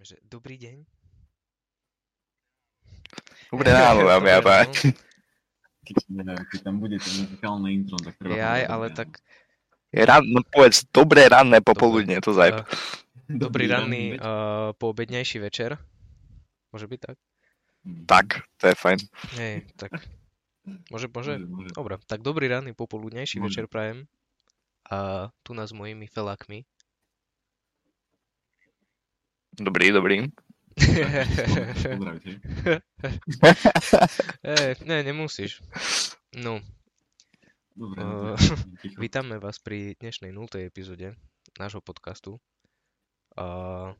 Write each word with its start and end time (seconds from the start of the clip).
Začneme, 0.00 0.04
že 0.04 0.16
dobrý 0.24 0.56
deň? 0.56 0.76
Dobré 3.52 3.68
ráno, 3.74 4.06
dámy 4.08 4.30
a 4.32 4.40
páni. 4.40 4.96
Keď, 5.84 5.96
tam 6.62 6.78
bude 6.78 6.96
to 7.02 7.08
muzikálne 7.18 7.68
intro, 7.74 7.98
tak 7.98 8.14
treba... 8.16 8.36
Jaj, 8.36 8.62
ale 8.68 8.86
tak 8.94 9.18
Je 9.90 10.06
Rán, 10.06 10.22
no 10.22 10.46
povedz, 10.46 10.86
dobré 10.94 11.26
ranné 11.26 11.58
popoludne, 11.58 12.22
to 12.22 12.30
zajeb. 12.30 12.62
uh, 12.62 12.64
ráno. 13.26 13.40
dobrý 13.42 13.64
ranný 13.66 14.04
uh, 14.14 14.70
poobednejší 14.78 15.42
večer. 15.42 15.74
Môže 16.70 16.86
byť 16.86 17.00
tak? 17.10 17.16
Mm. 17.82 18.06
Tak, 18.06 18.26
to 18.62 18.70
je 18.70 18.74
fajn. 18.78 18.98
Hej, 19.34 19.54
tak. 19.74 19.98
Môže, 20.94 21.10
môže? 21.10 21.42
Dobre, 21.74 21.98
tak 22.06 22.22
dobrý 22.22 22.46
ranný 22.46 22.70
popoludnejší 22.70 23.42
Môže. 23.42 23.50
večer 23.50 23.64
prajem. 23.66 24.06
A 24.86 25.28
tu 25.42 25.58
nás 25.58 25.74
s 25.74 25.74
mojimi 25.74 26.06
felákmi. 26.06 26.62
Dobrý, 29.58 29.90
dobrý. 29.90 30.30
Pozdravte. 31.82 32.30
Ne, 34.86 35.02
nemusíš. 35.02 35.58
No, 36.36 36.60
Dobre, 37.80 38.04
Uh, 38.04 38.36
vítame 39.02 39.40
vás 39.40 39.56
pri 39.56 39.96
dnešnej 40.04 40.36
0. 40.36 40.68
epizóde 40.68 41.16
nášho 41.56 41.80
podcastu. 41.80 42.36
A 43.40 43.96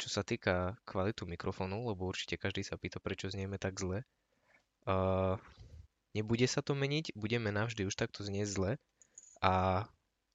čo 0.00 0.08
sa 0.08 0.24
týka 0.24 0.80
kvalitu 0.88 1.28
mikrofónu, 1.28 1.92
lebo 1.92 2.08
určite 2.08 2.40
každý 2.40 2.64
sa 2.64 2.80
pýta, 2.80 3.02
prečo 3.02 3.28
znieme 3.28 3.60
tak 3.60 3.76
zle. 3.76 4.06
A 4.88 5.36
nebude 6.16 6.46
sa 6.48 6.64
to 6.64 6.72
meniť, 6.72 7.12
budeme 7.18 7.52
navždy 7.52 7.84
už 7.84 8.00
takto 8.00 8.24
znieť 8.24 8.48
zle. 8.48 8.70
A 9.44 9.84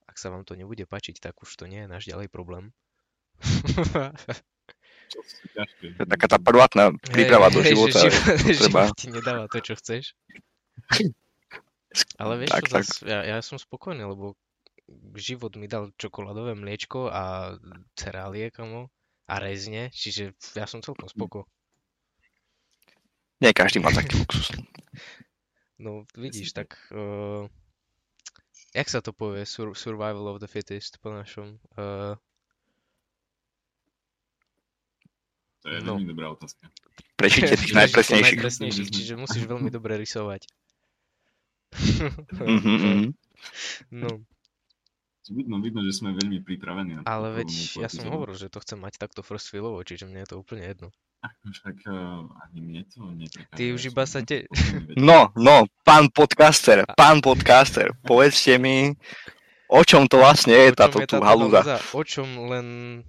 ak 0.05 0.15
sa 0.21 0.29
vám 0.29 0.45
to 0.45 0.53
nebude 0.53 0.85
páčiť, 0.85 1.17
tak 1.17 1.41
už 1.41 1.49
to 1.55 1.65
nie 1.65 1.87
je 1.87 1.89
náš 1.89 2.05
ďalej 2.05 2.29
problém. 2.29 2.75
taká 6.05 6.25
tá 6.27 6.37
prvotná 6.41 6.93
príprava 6.99 7.49
do 7.53 7.61
Hej, 7.61 7.75
života. 7.75 7.99
Že 8.03 8.09
život, 8.13 8.57
treba. 8.59 8.81
život 8.87 8.97
ti 8.97 9.07
nedáva 9.11 9.45
to, 9.49 9.57
čo 9.61 9.73
chceš. 9.77 10.03
Ale 12.17 12.33
vieš 12.41 12.49
Tak, 12.51 12.63
čo, 12.65 12.71
tak. 12.73 12.83
zas, 12.83 12.89
ja, 13.05 13.19
ja 13.21 13.37
som 13.45 13.61
spokojný, 13.61 14.01
lebo 14.03 14.33
život 15.15 15.53
mi 15.55 15.69
dal 15.69 15.93
čokoládové 15.95 16.57
mliečko 16.57 17.09
a 17.09 17.55
cerálie, 17.93 18.49
kamo, 18.49 18.89
a 19.29 19.33
rezne, 19.39 19.93
čiže 19.93 20.35
ja 20.57 20.65
som 20.67 20.83
celkom 20.83 21.07
spoko. 21.07 21.47
Nie 23.39 23.51
každý 23.51 23.79
má 23.83 23.91
taký 23.91 24.19
luxus. 24.19 24.51
No 25.81 26.05
vidíš, 26.15 26.53
tak 26.55 26.79
uh, 26.95 27.49
jak 28.71 28.87
sa 28.87 29.01
to 29.03 29.11
povie, 29.11 29.43
sur, 29.43 29.75
survival 29.75 30.31
of 30.31 30.39
the 30.39 30.47
fittest 30.47 31.01
po 31.01 31.11
našom? 31.11 31.59
Uh, 31.75 32.15
To 35.63 35.67
je 35.69 35.79
No. 35.79 35.95
veľmi 35.95 36.07
dobrá 36.07 36.27
otázka. 36.29 36.67
Prežite 37.15 37.55
tých 37.55 37.71
najpresnejších. 37.79 38.35
najpresnejších, 38.35 38.89
čiže 38.89 39.13
musíš 39.15 39.43
veľmi 39.43 39.67
dobre 39.67 39.95
rysovať. 39.95 40.45
Mhm, 41.73 42.07
mhm. 42.77 43.11
No, 43.91 44.09
Vidno, 45.23 45.63
vidno, 45.63 45.79
že 45.81 45.95
sme 45.95 46.11
veľmi 46.11 46.43
pripravení. 46.43 46.99
Na 46.99 47.07
ale 47.07 47.31
veď 47.33 47.79
ja 47.79 47.87
som 47.87 48.11
hovoril, 48.11 48.35
že 48.35 48.51
to 48.51 48.59
chcem 48.59 48.75
mať 48.75 48.99
takto 48.99 49.23
first 49.23 49.47
feelovo, 49.47 49.79
čiže 49.79 50.03
mne 50.03 50.19
je 50.19 50.29
to 50.29 50.35
úplne 50.35 50.67
jedno. 50.67 50.91
Však 51.23 51.87
uh, 51.87 52.27
ani 52.43 52.59
mne 52.59 52.83
to 52.91 53.07
neprekáža. 53.07 53.55
Ty 53.55 53.63
už 53.71 53.81
iba 53.87 54.03
sa 54.03 54.19
te- 54.19 54.43
No, 54.99 55.31
no, 55.33 55.63
pán 55.81 56.11
podcaster, 56.11 56.83
pán 56.91 57.23
podcaster, 57.23 57.95
povedzte 58.03 58.59
mi, 58.59 58.99
o 59.73 59.81
čom 59.81 60.05
to 60.05 60.21
vlastne 60.21 60.53
je 60.53 60.69
táto 60.77 61.01
je 61.01 61.09
tu 61.09 61.17
táto 61.17 61.25
halúza. 61.25 61.65
halúza? 61.65 61.77
O 61.97 62.01
čom 62.05 62.29
len 62.53 62.67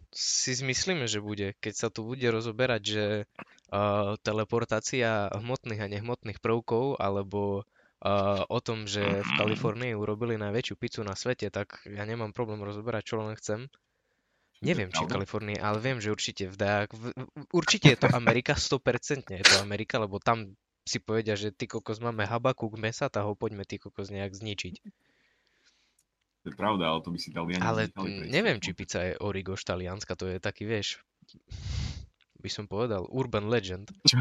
si 0.08 0.56
zmyslíme, 0.56 1.04
že 1.04 1.20
bude, 1.20 1.52
keď 1.60 1.74
sa 1.76 1.88
tu 1.92 2.08
bude 2.08 2.24
rozoberať, 2.24 2.82
že 2.82 3.04
uh, 3.28 4.16
teleportácia 4.24 5.28
hmotných 5.28 5.84
a 5.84 5.92
nehmotných 5.92 6.40
prvkov, 6.40 6.96
alebo 6.96 7.68
uh, 8.00 8.42
o 8.48 8.58
tom, 8.64 8.88
že 8.88 9.04
v. 9.04 9.30
Kalifornii 9.36 9.92
urobili 9.92 10.40
najväčšiu 10.40 10.74
pizzu 10.80 11.04
na 11.04 11.12
svete, 11.12 11.52
tak 11.52 11.84
ja 11.84 12.08
nemám 12.08 12.32
problém 12.32 12.64
rozoberať, 12.64 13.02
čo 13.04 13.14
len 13.20 13.36
chcem. 13.36 13.68
Neviem, 14.64 14.88
či 14.88 15.04
v? 15.04 15.12
Kalifornii, 15.12 15.60
ale 15.60 15.76
viem, 15.76 16.00
že 16.00 16.08
určite 16.08 16.48
v 16.48 16.56
Dajak, 16.56 16.96
určite 17.52 17.92
je 17.92 17.98
to 18.00 18.08
Amerika, 18.16 18.56
100% 18.56 19.36
je 19.36 19.44
to 19.44 19.60
Amerika, 19.60 20.00
lebo 20.00 20.16
tam 20.16 20.56
si 20.88 21.00
povedia, 21.00 21.36
že 21.36 21.52
ty 21.52 21.68
kokos 21.68 22.00
máme 22.00 22.24
habakúk 22.24 22.76
mesa, 22.80 23.12
tak 23.12 23.28
ho 23.28 23.36
poďme 23.36 23.68
ty 23.68 23.76
kokos 23.76 24.08
nejak 24.08 24.32
zničiť. 24.32 24.74
To 26.44 26.52
je 26.52 26.56
pravda, 26.60 26.92
ale 26.92 27.00
to 27.00 27.08
by 27.08 27.18
si 27.18 27.32
Taliani 27.32 27.64
Ale 27.64 27.88
nechali 27.88 28.28
neviem, 28.28 28.60
či 28.60 28.76
pizza 28.76 29.00
je 29.00 29.16
origo 29.24 29.56
z 29.56 29.64
Talianska, 29.64 30.12
to 30.12 30.28
je 30.28 30.36
taký, 30.36 30.68
vieš, 30.68 31.00
by 32.44 32.50
som 32.52 32.68
povedal, 32.68 33.08
urban 33.08 33.48
legend. 33.48 33.88
Čo? 34.04 34.20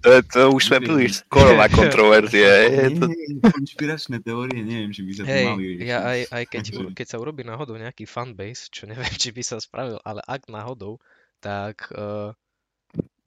To, 0.00 0.10
to 0.24 0.40
už 0.56 0.62
sme 0.72 0.78
byli 0.80 1.12
skoro 1.12 1.52
na 1.52 1.68
kontroverzie. 1.68 2.48
Je 2.72 2.96
to, 2.96 3.12
konšpiračné 3.44 4.24
teórie, 4.24 4.64
neviem, 4.64 4.88
či 4.88 5.04
by 5.04 5.12
sa 5.12 5.22
to 5.22 5.36
Hej, 5.36 5.44
mali 5.44 5.64
ja 5.84 6.00
aj, 6.00 6.20
aj 6.32 6.44
keď, 6.48 6.64
keď 6.96 7.06
sa 7.12 7.20
urobí 7.20 7.44
náhodou 7.44 7.76
nejaký 7.76 8.08
fanbase, 8.08 8.72
čo 8.72 8.88
neviem, 8.88 9.12
či 9.20 9.36
by 9.36 9.44
sa 9.44 9.60
spravil, 9.60 10.00
ale 10.00 10.24
ak 10.24 10.48
náhodou, 10.48 10.96
tak 11.44 11.92
uh, 11.92 12.32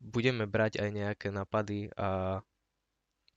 budeme 0.01 0.49
brať 0.49 0.81
aj 0.81 0.89
nejaké 0.89 1.27
napady 1.29 1.93
a 1.93 2.41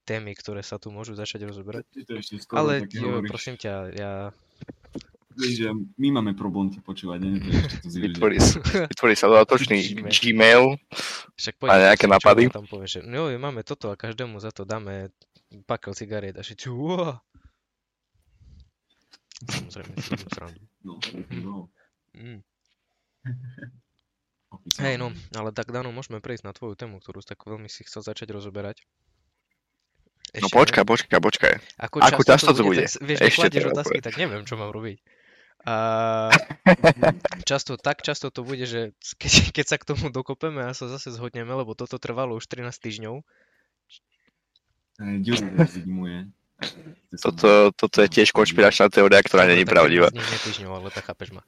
témy, 0.04 0.36
ktoré 0.36 0.60
sa 0.60 0.76
tu 0.76 0.92
môžu 0.92 1.16
začať 1.16 1.48
rozoberať. 1.48 1.84
Ale 2.52 2.84
jo, 2.86 3.24
prosím 3.24 3.56
ťa, 3.56 3.72
ja... 3.96 4.12
Že 5.34 5.74
my 5.98 6.08
máme 6.14 6.38
problém 6.38 6.70
ťa 6.70 6.78
počúvať, 6.86 7.26
zvíri, 7.82 8.14
vytvorí, 8.14 8.38
sa- 8.38 8.62
vytvorí 8.86 9.18
sa 9.18 9.26
dodatočný 9.26 9.82
Gmail. 10.06 10.78
Však 11.34 11.54
A 11.58 11.58
poďme 11.58 11.82
nejaké 11.90 12.06
si, 12.06 12.06
čo 12.06 12.14
napady? 12.14 12.42
tam 12.54 12.66
povie, 12.70 12.86
že 12.86 13.00
no 13.02 13.26
jo, 13.26 13.34
máme 13.42 13.66
toto 13.66 13.90
a 13.90 13.98
každému 13.98 14.38
za 14.38 14.54
to 14.54 14.62
dáme 14.62 15.10
pakel 15.66 15.90
cigariet 15.90 16.38
a 16.38 16.46
všetci 16.46 16.70
uá. 16.70 17.18
Samozrejme. 19.50 19.92
No, 20.86 21.02
no, 21.42 21.54
Mm. 22.14 22.46
Hej, 24.78 25.02
no, 25.02 25.10
ale 25.34 25.50
tak 25.50 25.74
Dano, 25.74 25.90
môžeme 25.90 26.22
prejsť 26.22 26.46
na 26.46 26.54
tvoju 26.54 26.78
tému, 26.78 27.02
ktorú 27.02 27.18
si 27.18 27.26
tak 27.26 27.42
veľmi 27.42 27.66
si 27.66 27.82
chcel 27.82 28.06
začať 28.06 28.30
rozoberať. 28.30 28.86
No 30.34 30.50
Ešte 30.50 30.56
počkaj, 30.58 30.84
počkaj, 30.84 31.20
počkaj. 31.22 31.52
Ako, 31.78 32.02
ako 32.02 32.22
často 32.26 32.50
to 32.50 32.66
bude? 32.66 32.90
Tak, 32.90 33.06
vieš, 33.06 33.18
Ešte 33.22 33.46
treba 33.54 33.70
otázky, 33.70 34.02
tak 34.02 34.18
neviem, 34.18 34.42
čo 34.42 34.58
mám 34.58 34.74
robiť. 34.74 34.98
A 35.64 35.74
často, 37.48 37.78
tak 37.78 38.02
často 38.02 38.34
to 38.34 38.42
bude, 38.42 38.66
že 38.66 38.92
keď, 39.16 39.32
keď 39.54 39.64
sa 39.70 39.76
k 39.78 39.88
tomu 39.94 40.10
dokopeme 40.10 40.66
a 40.66 40.74
sa 40.74 40.90
zase 40.90 41.14
zhodneme, 41.14 41.54
lebo 41.54 41.78
toto 41.78 42.02
trvalo 42.02 42.34
už 42.34 42.50
13 42.50 42.66
týždňov, 42.74 43.22
zimuje. 45.78 46.28
Toto, 47.14 47.70
toto 47.74 47.98
je 48.02 48.08
tiež 48.10 48.34
konšpiračná 48.34 48.90
teória, 48.90 49.22
ktorá 49.22 49.46
není 49.46 49.62
pravdivá. 49.62 50.10
15 50.10 50.18
dní, 50.18 50.22
nie 50.22 50.40
týždňov, 50.50 50.72
ale 50.82 50.88
tak 50.90 51.06
chápeš 51.06 51.30
ma. 51.30 51.42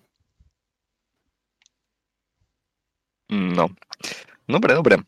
Mm, 3.31 3.55
No. 3.59 3.67
Dobre, 4.47 4.79
dobre. 4.79 5.03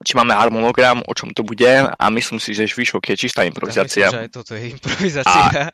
Či 0.00 0.16
máme 0.16 0.32
harmonogram, 0.32 1.04
o 1.04 1.12
čom 1.12 1.28
to 1.28 1.44
bude 1.44 1.68
a 1.92 2.04
myslím 2.08 2.40
si, 2.40 2.56
že 2.56 2.64
švíšok 2.64 3.12
je 3.12 3.16
čistá 3.20 3.44
Ja 3.44 3.52
myslím, 3.52 3.52
improvizácia. 3.52 4.06
že 4.08 4.20
aj 4.24 4.30
toto 4.32 4.52
je 4.56 4.64
improvizácia. 4.72 5.68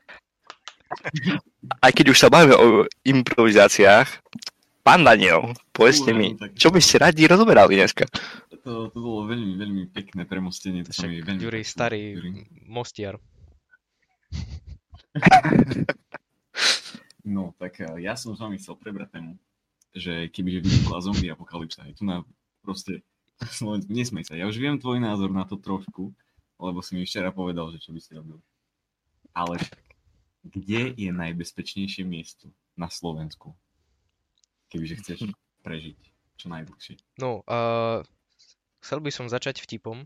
Aj 1.78 1.90
keď 1.94 2.06
už 2.11 2.19
sa 2.19 2.28
bavíme 2.31 2.55
o 2.55 2.67
improvizáciách, 3.02 4.08
pán 4.82 5.02
Daniel, 5.02 5.55
povedzte 5.70 6.11
mi, 6.11 6.34
čo 6.55 6.70
by 6.70 6.78
ste 6.78 7.02
radi 7.02 7.26
rozoberali 7.26 7.78
dneska? 7.78 8.06
To, 8.67 8.90
to 8.90 8.99
bolo 8.99 9.31
veľmi, 9.31 9.55
veľmi 9.55 9.82
pekné 9.94 10.26
premostenie. 10.26 10.82
To 10.82 10.90
Však 10.90 11.06
mi 11.06 11.23
veľmi 11.23 11.38
Juri, 11.38 11.62
páčilo, 11.62 11.75
starý 11.75 12.02
Juri. 12.19 12.31
mostiar. 12.67 13.14
No, 17.23 17.55
tak 17.58 17.82
eh, 17.82 18.02
ja 18.02 18.14
som 18.14 18.34
s 18.34 18.43
vami 18.43 18.58
chcel 18.58 18.78
prebrať 18.78 19.19
tému, 19.19 19.34
že 19.90 20.31
kebyže 20.31 20.62
vypukla 20.62 21.02
zombie 21.02 21.31
apokalypsa, 21.31 21.82
je 21.90 21.99
tu 21.99 22.05
na 22.06 22.23
proste 22.62 23.02
Slovensku, 23.43 23.91
nesmej 23.99 24.25
sa, 24.25 24.35
ja 24.38 24.49
už 24.49 24.56
viem 24.56 24.81
tvoj 24.81 25.03
názor 25.03 25.33
na 25.33 25.44
to 25.44 25.61
trošku, 25.61 26.15
lebo 26.56 26.81
si 26.81 26.97
mi 26.97 27.05
včera 27.05 27.35
povedal, 27.35 27.69
že 27.75 27.83
čo 27.83 27.93
by 27.93 28.00
si 28.00 28.17
robil. 28.17 28.41
Ale 29.37 29.61
však, 29.61 29.85
kde 30.47 30.81
je 30.97 31.11
najbezpečnejšie 31.12 32.09
miesto 32.09 32.49
na 32.79 32.88
Slovensku, 32.88 33.53
kebyže 34.73 34.97
chceš 35.05 35.19
prežiť? 35.61 36.17
čo 36.37 36.53
najdlhšie. 36.53 37.00
No, 37.19 37.43
uh, 37.49 38.05
chcel 38.85 39.00
by 39.00 39.11
som 39.11 39.27
začať 39.27 39.65
vtipom. 39.65 40.05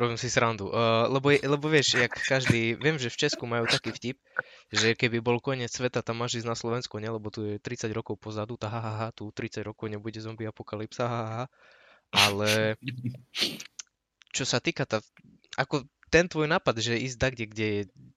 Robím 0.00 0.18
si 0.18 0.26
srandu. 0.26 0.72
Uh, 0.72 1.06
lebo, 1.06 1.30
je, 1.30 1.38
lebo 1.46 1.70
vieš, 1.70 2.00
jak 2.00 2.10
každý, 2.10 2.74
viem, 2.74 2.98
že 2.98 3.12
v 3.12 3.20
Česku 3.28 3.46
majú 3.46 3.70
taký 3.70 3.94
vtip, 3.94 4.18
že 4.72 4.98
keby 4.98 5.22
bol 5.22 5.38
koniec 5.38 5.70
sveta, 5.70 6.02
tam 6.02 6.24
máš 6.24 6.42
ísť 6.42 6.48
na 6.48 6.56
Slovensko, 6.58 6.98
nie? 6.98 7.12
Lebo 7.12 7.30
tu 7.30 7.46
je 7.46 7.56
30 7.62 7.92
rokov 7.94 8.18
pozadu, 8.18 8.58
tá 8.58 8.66
ha, 8.72 8.80
ha, 8.82 8.92
ha, 8.98 9.08
tu 9.14 9.30
30 9.30 9.62
rokov 9.62 9.86
nebude 9.86 10.18
zombie 10.18 10.48
apokalypsa, 10.48 11.06
ha, 11.06 11.22
ha, 11.22 11.32
ha. 11.38 11.46
Ale 12.12 12.76
čo 14.36 14.44
sa 14.44 14.60
týka 14.60 14.84
tá, 14.84 15.00
ako 15.56 15.88
ten 16.12 16.28
tvoj 16.28 16.44
nápad, 16.44 16.76
že 16.78 17.00
ísť 17.00 17.18
takde, 17.18 17.44
kde 17.48 17.68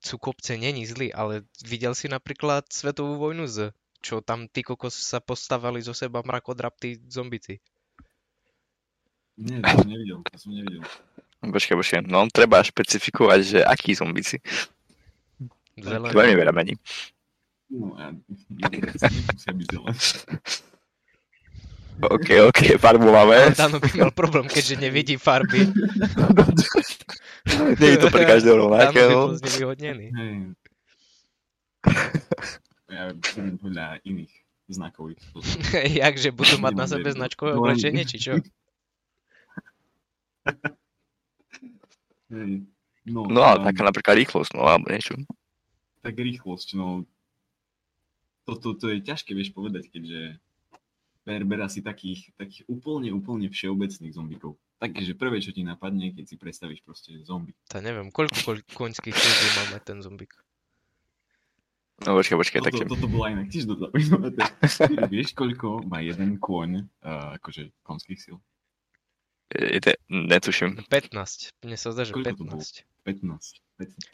sú 0.03 0.19
kopce, 0.19 0.59
není 0.59 0.83
zlý, 0.83 1.15
ale 1.15 1.47
videl 1.63 1.95
si 1.95 2.11
napríklad 2.11 2.67
Svetovú 2.67 3.15
vojnu 3.15 3.47
z 3.47 3.71
čo 4.05 4.21
tam 4.21 4.45
tí 4.45 4.61
kokos 4.61 4.93
sa 4.93 5.17
postavali 5.17 5.81
zo 5.81 5.97
seba 5.97 6.21
mrakodraptí 6.21 7.09
zombici. 7.09 7.57
Nie, 9.41 9.65
to 9.65 9.81
som 9.81 9.89
nevidel, 9.89 10.17
to 10.21 10.37
som 10.37 10.51
nevidel. 10.53 10.85
Počkaj, 11.41 11.75
počkaj, 11.81 11.99
no 12.05 12.29
treba 12.29 12.61
špecifikovať, 12.61 13.39
že 13.41 13.59
aký 13.65 13.97
zombici. 13.97 14.37
Zelený. 15.73 16.13
Veľmi 16.13 16.35
veľa 16.37 16.53
mení. 16.53 16.77
No, 17.73 17.97
ja, 17.97 18.13
nemusia 18.13 19.51
byť 19.57 19.67
zelené. 19.73 19.97
OK, 21.95 22.27
OK, 22.43 22.75
farbu 22.75 23.07
máme. 23.07 23.55
Dano 23.55 23.79
by 23.79 23.87
mal 23.95 24.11
problém, 24.11 24.45
keďže 24.45 24.75
nevidí 24.75 25.15
farby. 25.15 25.63
Nie 27.79 27.95
je 27.95 27.99
to 28.01 28.09
pre 28.09 28.25
každého 28.25 28.67
Dano 28.67 28.91
by 28.91 29.07
bol 29.07 29.37
znevýhodnený. 29.37 30.05
Hej. 30.11 30.35
Ja 32.89 33.11
budem 33.11 33.57
podľa 33.57 33.99
iných 34.03 34.33
znakov. 34.67 35.13
Jakže 36.03 36.31
budú 36.31 36.57
mať 36.57 36.73
na 36.73 36.85
sebe 36.85 37.11
značkové 37.11 37.53
No, 37.53 37.63
oblečenie, 37.63 38.03
či 38.03 38.19
čo? 38.19 38.33
No, 43.05 43.29
No 43.29 43.39
ale 43.39 43.63
taká 43.63 43.85
napríklad 43.85 44.17
rýchlosť, 44.17 44.57
no 44.57 44.65
alebo 44.65 44.89
niečo. 44.89 45.13
tak 46.01 46.17
rýchlosť, 46.17 46.73
no. 46.73 47.05
Toto 48.45 48.73
to 48.73 48.93
je 48.93 49.01
ťažké, 49.01 49.33
vieš 49.33 49.51
povedať, 49.51 49.89
keďže 49.89 50.37
Berber 51.25 51.65
asi 51.65 51.81
takých, 51.81 52.29
takých 52.37 52.69
úplne, 52.69 53.09
úplne 53.09 53.49
všeobecných 53.49 54.13
zombikov. 54.13 54.61
Takže 54.77 55.17
prvé, 55.17 55.41
čo 55.41 55.49
ti 55.49 55.65
napadne, 55.65 56.13
keď 56.13 56.25
si 56.29 56.35
predstavíš 56.37 56.85
proste 56.85 57.17
zombie. 57.25 57.57
To 57.73 57.81
neviem, 57.81 58.13
koľko 58.13 58.37
koľ- 58.45 58.67
koňských 58.69 59.15
síl 59.15 59.49
má 59.57 59.63
mať 59.73 59.83
ten 59.83 59.99
zombik. 60.05 60.37
No 62.05 62.13
počkaj, 62.13 62.37
počkaj, 62.37 62.59
Toto, 62.61 62.69
také. 62.69 62.83
toto 62.85 63.07
bola 63.07 63.31
inak 63.31 63.47
tiež 63.47 63.71
zaujímavé. 63.71 64.35
Vieš, 65.09 65.31
koľko 65.31 65.87
má 65.87 66.03
jeden 66.03 66.37
kôň, 66.37 66.85
uh, 67.01 67.39
akože 67.39 67.71
konských 67.81 68.19
síl? 68.19 68.37
Je, 69.49 69.79
je, 69.79 69.93
netuším. 70.11 70.83
15. 70.91 71.55
Mne 71.63 71.77
sa 71.79 71.95
zdá, 71.95 72.03
že 72.03 72.11
Koľko 72.11 72.35
to 72.35 72.43
bolo? 72.43 72.59
15. 72.59 72.83
15. 73.07 73.63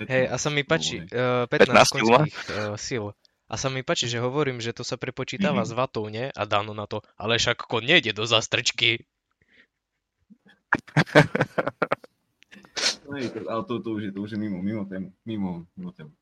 15 0.06 0.14
Hej, 0.14 0.24
a 0.30 0.36
sa 0.38 0.50
mi 0.54 0.62
páči, 0.62 1.02
uh, 1.10 1.50
15 1.50 1.74
15 1.74 1.98
kil 1.98 2.08
má? 2.08 2.22
koňských 2.22 2.38
uh, 2.54 2.78
síl. 2.78 3.04
A 3.52 3.60
sa 3.60 3.68
mi 3.68 3.84
páči, 3.84 4.08
že 4.08 4.24
hovorím, 4.24 4.64
že 4.64 4.72
to 4.72 4.88
sa 4.88 4.96
prepočítava 4.96 5.68
s 5.68 5.76
vatou, 5.76 6.08
nie? 6.08 6.32
A 6.32 6.48
Dano 6.48 6.72
na 6.72 6.88
to, 6.88 7.04
ale 7.20 7.36
však 7.36 7.68
kon 7.68 7.84
nejde 7.84 8.16
do 8.16 8.24
zastrčky. 8.24 9.04
To, 13.12 13.44
ale 13.52 13.64
to, 13.68 13.84
to, 13.84 13.90
už 13.92 14.02
je, 14.08 14.12
to 14.16 14.20
už 14.24 14.32
je 14.32 14.40
mimo, 14.40 14.64
mimo 14.64 14.88
tému. 14.88 15.12
Mimo, 15.28 15.68
mimo 15.76 15.92
tému. 15.92 16.16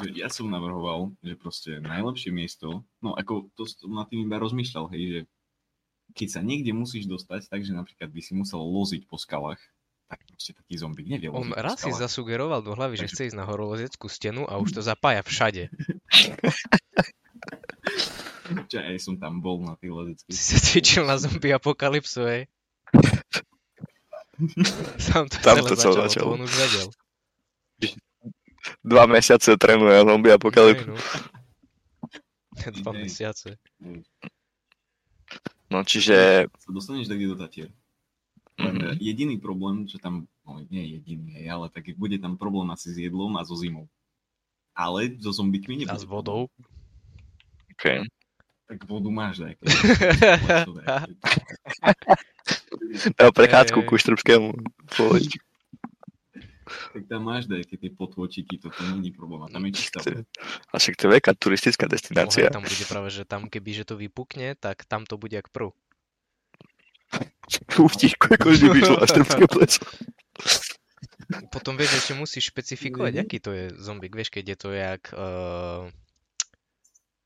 Že 0.00 0.16
ja 0.16 0.32
som 0.32 0.48
navrhoval, 0.48 1.12
že 1.20 1.36
proste 1.36 1.76
najlepšie 1.84 2.32
miesto, 2.32 2.80
no 3.04 3.12
ako 3.12 3.52
to 3.52 3.68
som 3.68 3.92
nad 3.92 4.08
tým 4.08 4.24
iba 4.24 4.40
rozmýšľal, 4.40 4.88
hej, 4.96 5.04
že 5.04 5.20
keď 6.16 6.28
sa 6.32 6.40
niekde 6.40 6.72
musíš 6.72 7.04
dostať, 7.04 7.52
takže 7.52 7.76
napríklad 7.76 8.08
by 8.08 8.20
si 8.24 8.32
musel 8.32 8.64
loziť 8.64 9.04
po 9.04 9.20
skalách, 9.20 9.60
proste 10.36 10.52
taký 10.52 10.76
zombik 10.76 11.08
nevie 11.08 11.32
On 11.32 11.48
raz 11.50 11.80
si 11.80 11.88
zasugeroval 11.88 12.60
do 12.60 12.70
hlavy, 12.72 12.94
že 12.94 13.08
Takže- 13.08 13.10
chce 13.10 13.22
ísť 13.32 13.36
na 13.40 13.44
horolezeckú 13.48 14.06
stenu 14.06 14.44
a 14.44 14.60
už 14.60 14.68
to 14.70 14.80
zapája 14.86 15.24
všade. 15.24 15.72
Čo, 18.70 18.78
aj 18.78 18.98
som 19.02 19.18
tam 19.18 19.42
bol 19.42 19.58
na 19.58 19.74
tej 19.74 19.90
Si 19.90 19.96
lezeckej. 19.96 20.30
sa 20.30 20.56
cvičil 20.60 21.02
na 21.02 21.18
zombie 21.18 21.50
apokalypsu, 21.50 22.20
hej? 22.22 22.42
Sám 25.02 25.26
to 25.26 25.34
Tam 25.40 25.56
celé 25.58 25.66
to 25.66 25.74
celé 25.74 25.76
začalo, 25.76 25.94
to 25.96 26.02
začalo. 26.06 26.28
on 26.30 26.40
už 26.44 26.52
vedel. 26.54 26.88
Dva 28.82 29.06
mesiace 29.06 29.56
trénuje 29.56 29.98
zombie 29.98 30.30
apokalypse. 30.30 30.84
Hej, 30.84 30.90
no. 30.90 30.98
Dva 32.82 32.92
mesiace. 32.92 33.48
No 35.66 35.82
čiže... 35.82 36.46
Sa 36.46 36.70
dostaneš 36.70 37.06
takde 37.06 37.26
do 37.26 37.34
Tatier. 37.34 37.70
Mhm. 38.56 38.96
jediný 38.96 39.36
problém, 39.36 39.84
čo 39.84 40.00
tam, 40.00 40.24
no 40.48 40.64
nie 40.72 40.96
jediný, 40.96 41.44
ale 41.44 41.68
tak 41.68 41.92
bude 41.96 42.16
tam 42.16 42.40
problém 42.40 42.72
asi 42.72 42.88
s 42.88 42.96
jedlom 42.96 43.36
a 43.36 43.44
so 43.44 43.52
zimou. 43.56 43.84
Ale 44.76 45.12
so 45.20 45.32
zombikmi 45.32 45.84
nebude. 45.84 45.92
A 45.92 46.00
s 46.00 46.04
vodou. 46.04 46.48
Okay. 47.76 48.04
Tak 48.66 48.82
vodu 48.88 49.12
máš, 49.12 49.38
daj. 49.44 49.54
Ja 53.14 53.30
prechádzku 53.30 53.84
ku 53.86 53.94
Štrbskému. 53.94 54.56
Tak 56.66 57.02
tam 57.06 57.30
máš 57.30 57.46
nejaké 57.46 57.78
tie 57.78 57.94
potôčiky, 57.94 58.58
toto 58.58 58.82
není 58.90 59.14
problém. 59.14 59.46
A 59.46 59.48
tam 59.52 59.62
je 59.70 59.72
čistá. 59.78 60.02
A 60.74 60.82
však 60.82 60.98
to 60.98 61.06
je 61.06 61.10
veľká 61.14 61.32
turistická 61.38 61.86
destinácia. 61.86 62.50
hej, 62.50 62.54
tam 62.54 62.66
bude 62.66 62.86
práve, 62.90 63.08
že 63.14 63.22
tam 63.22 63.46
keby 63.46 63.70
že 63.70 63.84
to 63.86 63.94
vypukne, 63.94 64.58
tak 64.58 64.82
tam 64.82 65.06
to 65.06 65.14
bude 65.14 65.38
jak 65.38 65.46
prv. 65.54 65.70
Ako 67.12 68.48
vždy 68.50 68.66
vyšlo 68.70 68.96
na 68.98 69.06
Štrbské 69.06 69.44
pleso. 69.46 69.82
Potom 71.50 71.74
vieš, 71.74 72.02
ešte 72.02 72.12
musíš 72.14 72.50
špecifikovať, 72.54 73.12
Mhm. 73.18 73.22
aký 73.22 73.38
to 73.42 73.50
je 73.50 73.64
zombik. 73.78 74.14
Vieš, 74.14 74.30
keď 74.30 74.44
je 74.54 74.56
to 74.58 74.68
jak 74.70 75.02
uh, 75.10 75.90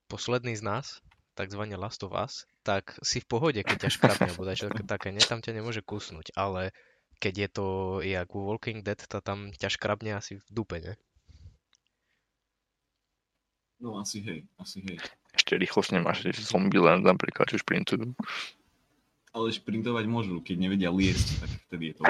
posledný 0.09 0.56
z 0.56 0.62
nás, 0.65 0.87
takzvané 1.37 1.77
Last 1.77 2.00
of 2.05 2.12
Us, 2.12 2.44
tak 2.62 2.97
si 3.00 3.21
v 3.21 3.29
pohode, 3.29 3.61
keď 3.61 3.88
ťa 3.88 3.91
škrapne, 3.93 4.29
alebo 4.32 4.44
dačo 4.44 4.69
také, 4.85 5.12
ne, 5.12 5.21
tam 5.21 5.41
ťa 5.41 5.56
nemôže 5.56 5.81
kusnúť, 5.81 6.33
ale 6.37 6.73
keď 7.21 7.35
je 7.37 7.49
to 7.53 7.67
jak 8.05 8.29
u 8.33 8.41
Walking 8.49 8.81
Dead, 8.85 9.00
to 9.00 9.21
tam 9.21 9.53
ťa 9.53 9.69
škrabne 9.73 10.17
asi 10.17 10.37
v 10.41 10.44
dupe, 10.49 10.81
ne? 10.81 10.97
No 13.81 13.97
asi 13.97 14.21
hej, 14.21 14.44
asi 14.61 14.85
hej. 14.85 15.00
Ešte 15.33 15.56
rýchlosť 15.56 15.97
nemáš, 15.97 16.29
že 16.29 16.44
Zombieland 16.44 17.00
napríklad, 17.00 17.49
čo 17.49 17.56
šprintujú. 17.56 18.12
Ale 19.31 19.55
šprintovať 19.55 20.05
môžu, 20.11 20.43
keď 20.43 20.56
nevedia 20.59 20.91
liesť, 20.91 21.38
tak 21.38 21.50
vtedy 21.71 21.95
je 21.95 22.02
to. 22.02 22.05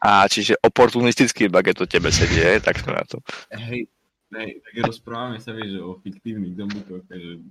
A 0.00 0.24
čiže 0.30 0.54
oportunistický 0.62 1.50
iba 1.50 1.60
keď 1.60 1.84
to 1.84 1.90
tebe 1.90 2.08
sedí, 2.08 2.40
hej, 2.40 2.64
tak 2.64 2.80
sme 2.80 2.96
na 2.96 3.04
to. 3.04 3.20
Hej, 3.52 3.90
hej, 4.32 4.50
tak 4.62 4.74
rozprávame 4.86 5.42
sa, 5.42 5.52
vieš, 5.52 5.76
že 5.76 5.80
o 5.82 5.98
fiktívnych 6.00 6.56
zombikoch, 6.56 7.02
takže 7.10 7.42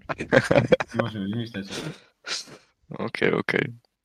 si 0.90 0.96
môžeme 1.02 1.26
vymýšľať, 1.30 1.66
OK, 3.00 3.34
OK. 3.34 3.54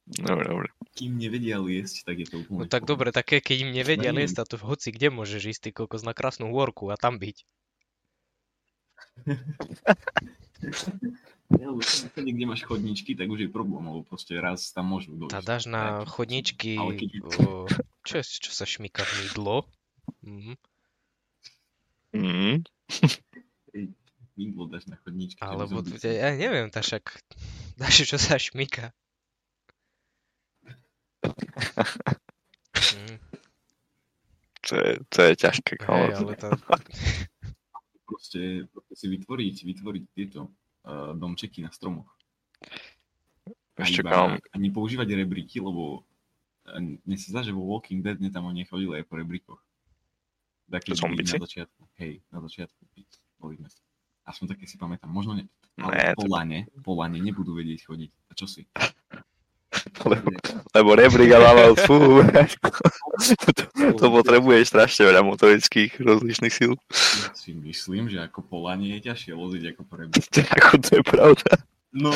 Dobre, 0.09 0.49
dobre. 0.49 0.69
kým 0.97 1.21
nevedia 1.21 1.61
liesť, 1.61 2.09
tak 2.09 2.25
je 2.25 2.33
to 2.33 2.41
úplne... 2.41 2.65
No 2.65 2.67
tak 2.67 2.89
dobre, 2.89 3.13
tak 3.13 3.29
keď 3.29 3.61
im 3.61 3.77
nevedia 3.77 4.09
Neviem. 4.09 4.25
liesť, 4.25 4.49
to 4.49 4.57
hoci 4.57 4.89
kde 4.89 5.13
môžeš 5.13 5.53
ísť, 5.53 5.69
ty 5.69 5.71
kokos, 5.77 6.01
na 6.01 6.17
krásnu 6.17 6.49
hôrku 6.49 6.89
a 6.89 6.97
tam 6.97 7.21
byť. 7.21 7.45
Ja, 11.49 11.73
vtedy, 12.13 12.37
kde 12.37 12.45
máš 12.45 12.61
chodničky, 12.69 13.17
tak 13.17 13.33
už 13.33 13.49
je 13.49 13.51
problém, 13.51 13.81
lebo 13.81 14.05
proste 14.05 14.37
raz 14.37 14.69
tam 14.69 14.93
môžu 14.93 15.17
dojsť. 15.17 15.33
A 15.33 15.41
dáš 15.41 15.65
na 15.65 16.05
Tak. 16.05 16.13
chodničky, 16.13 16.77
keď- 16.77 17.25
o, 17.41 17.65
čo, 18.05 18.15
je, 18.21 18.25
čo 18.45 18.51
sa 18.53 18.69
šmíka 18.69 19.01
mydlo. 19.25 19.65
Mhm. 20.21 20.53
Mm. 22.13 22.57
Mydlo 24.39 24.71
dáš 24.71 24.87
na 24.87 25.01
chodničky. 25.03 25.41
Alebo, 25.43 25.83
ja 26.05 26.31
neviem, 26.37 26.69
tá 26.69 26.85
však, 26.85 27.11
dáš 27.81 28.05
čo 28.05 28.21
sa 28.21 28.37
šmíka. 28.37 28.93
Mm, 32.95 33.17
To, 34.69 34.75
je, 34.77 34.93
to 35.09 35.19
je 35.25 35.33
ťažké, 35.33 35.75
hej, 35.81 36.13
ale 36.13 36.33
to, 36.37 36.49
proste, 38.05 38.69
proste 38.69 38.95
si 39.01 39.07
vytvoriť, 39.09 39.57
vytvoriť 39.65 40.05
tieto 40.13 40.53
domčeky 41.15 41.61
na 41.61 41.71
stromoch. 41.71 42.09
Ešte 43.79 44.03
iba 44.03 44.11
kámo. 44.11 44.37
a 44.43 44.57
nepoužívať 44.59 45.09
rebríky, 45.15 45.63
lebo 45.63 46.03
uh, 46.67 46.81
mne 46.83 47.17
sa 47.17 47.31
zdá, 47.31 47.41
že 47.47 47.55
vo 47.55 47.63
Walking 47.63 48.03
Dead 48.03 48.19
ne 48.19 48.27
tam 48.27 48.51
oni 48.51 48.67
chodili 48.67 48.99
aj 48.99 49.07
po 49.07 49.15
rebríkoch. 49.15 49.61
Taký 50.69 50.99
Zombici? 50.99 51.39
na 51.39 51.47
začiatku. 51.47 51.81
Hej, 51.97 52.21
na 52.29 52.39
začiatku. 52.45 52.83
Boli 53.39 53.57
sme. 53.57 53.71
Aspoň 54.29 54.47
také 54.53 54.69
si 54.69 54.77
pamätám. 54.77 55.09
Možno 55.09 55.33
ne. 55.33 55.49
Ne, 55.79 55.85
Ale 55.87 56.13
to- 56.13 56.21
po 56.21 56.27
lane, 56.29 56.59
po 56.85 56.93
lane 56.99 57.23
nebudú 57.23 57.55
vedieť 57.55 57.87
chodiť. 57.87 58.11
A 58.29 58.33
čo 58.35 58.45
si? 58.51 58.67
Lebo, 60.07 60.29
lebo 60.75 60.91
rebrík 60.95 61.31
a 61.35 61.39
lával, 61.43 61.73
fú. 61.75 62.23
to, 63.59 63.65
to 63.99 64.07
potrebuje 64.07 64.63
strašne 64.69 65.11
veľa 65.11 65.27
motorických 65.27 65.99
rozličných 65.99 66.55
síl. 66.55 66.79
Ja 67.25 67.35
si 67.35 67.57
myslím, 67.57 68.07
že 68.07 68.23
ako 68.23 68.47
po 68.47 68.57
lane 68.69 68.95
je 68.99 69.11
ťažšie 69.11 69.33
loziť 69.35 69.63
ako 69.75 69.83
po 69.83 69.95
rebríku. 69.99 70.29
Ako 70.59 70.73
to 70.79 70.91
je 70.99 71.03
pravda. 71.03 71.51
No, 71.91 72.13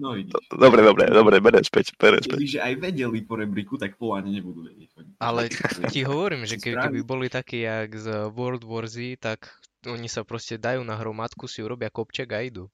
No 0.00 0.16
vidíš. 0.16 0.34
Dobre, 0.50 0.80
dobre, 0.82 1.04
dobre, 1.06 1.36
berem 1.38 1.62
späť, 1.62 1.92
berem 2.00 2.18
späť. 2.24 2.40
Kebyže 2.40 2.60
aj 2.64 2.74
vedeli 2.80 3.18
po 3.22 3.36
rebríku, 3.36 3.76
tak 3.76 4.00
Poláne 4.00 4.32
nebudú 4.32 4.64
vedieť. 4.64 4.98
Ale 5.20 5.52
ti 5.92 6.02
hovorím, 6.02 6.48
že 6.48 6.56
ke, 6.56 6.74
keby 6.74 7.04
boli 7.04 7.28
takí 7.28 7.62
jak 7.62 7.92
z 7.94 8.32
World 8.32 8.64
War 8.64 8.88
Z, 8.88 9.20
tak 9.20 9.52
oni 9.86 10.08
sa 10.08 10.24
proste 10.24 10.56
dajú 10.56 10.82
na 10.82 10.96
hromadku, 10.96 11.44
si 11.46 11.62
urobia 11.62 11.92
kopček 11.92 12.34
a 12.34 12.40
idú. 12.42 12.72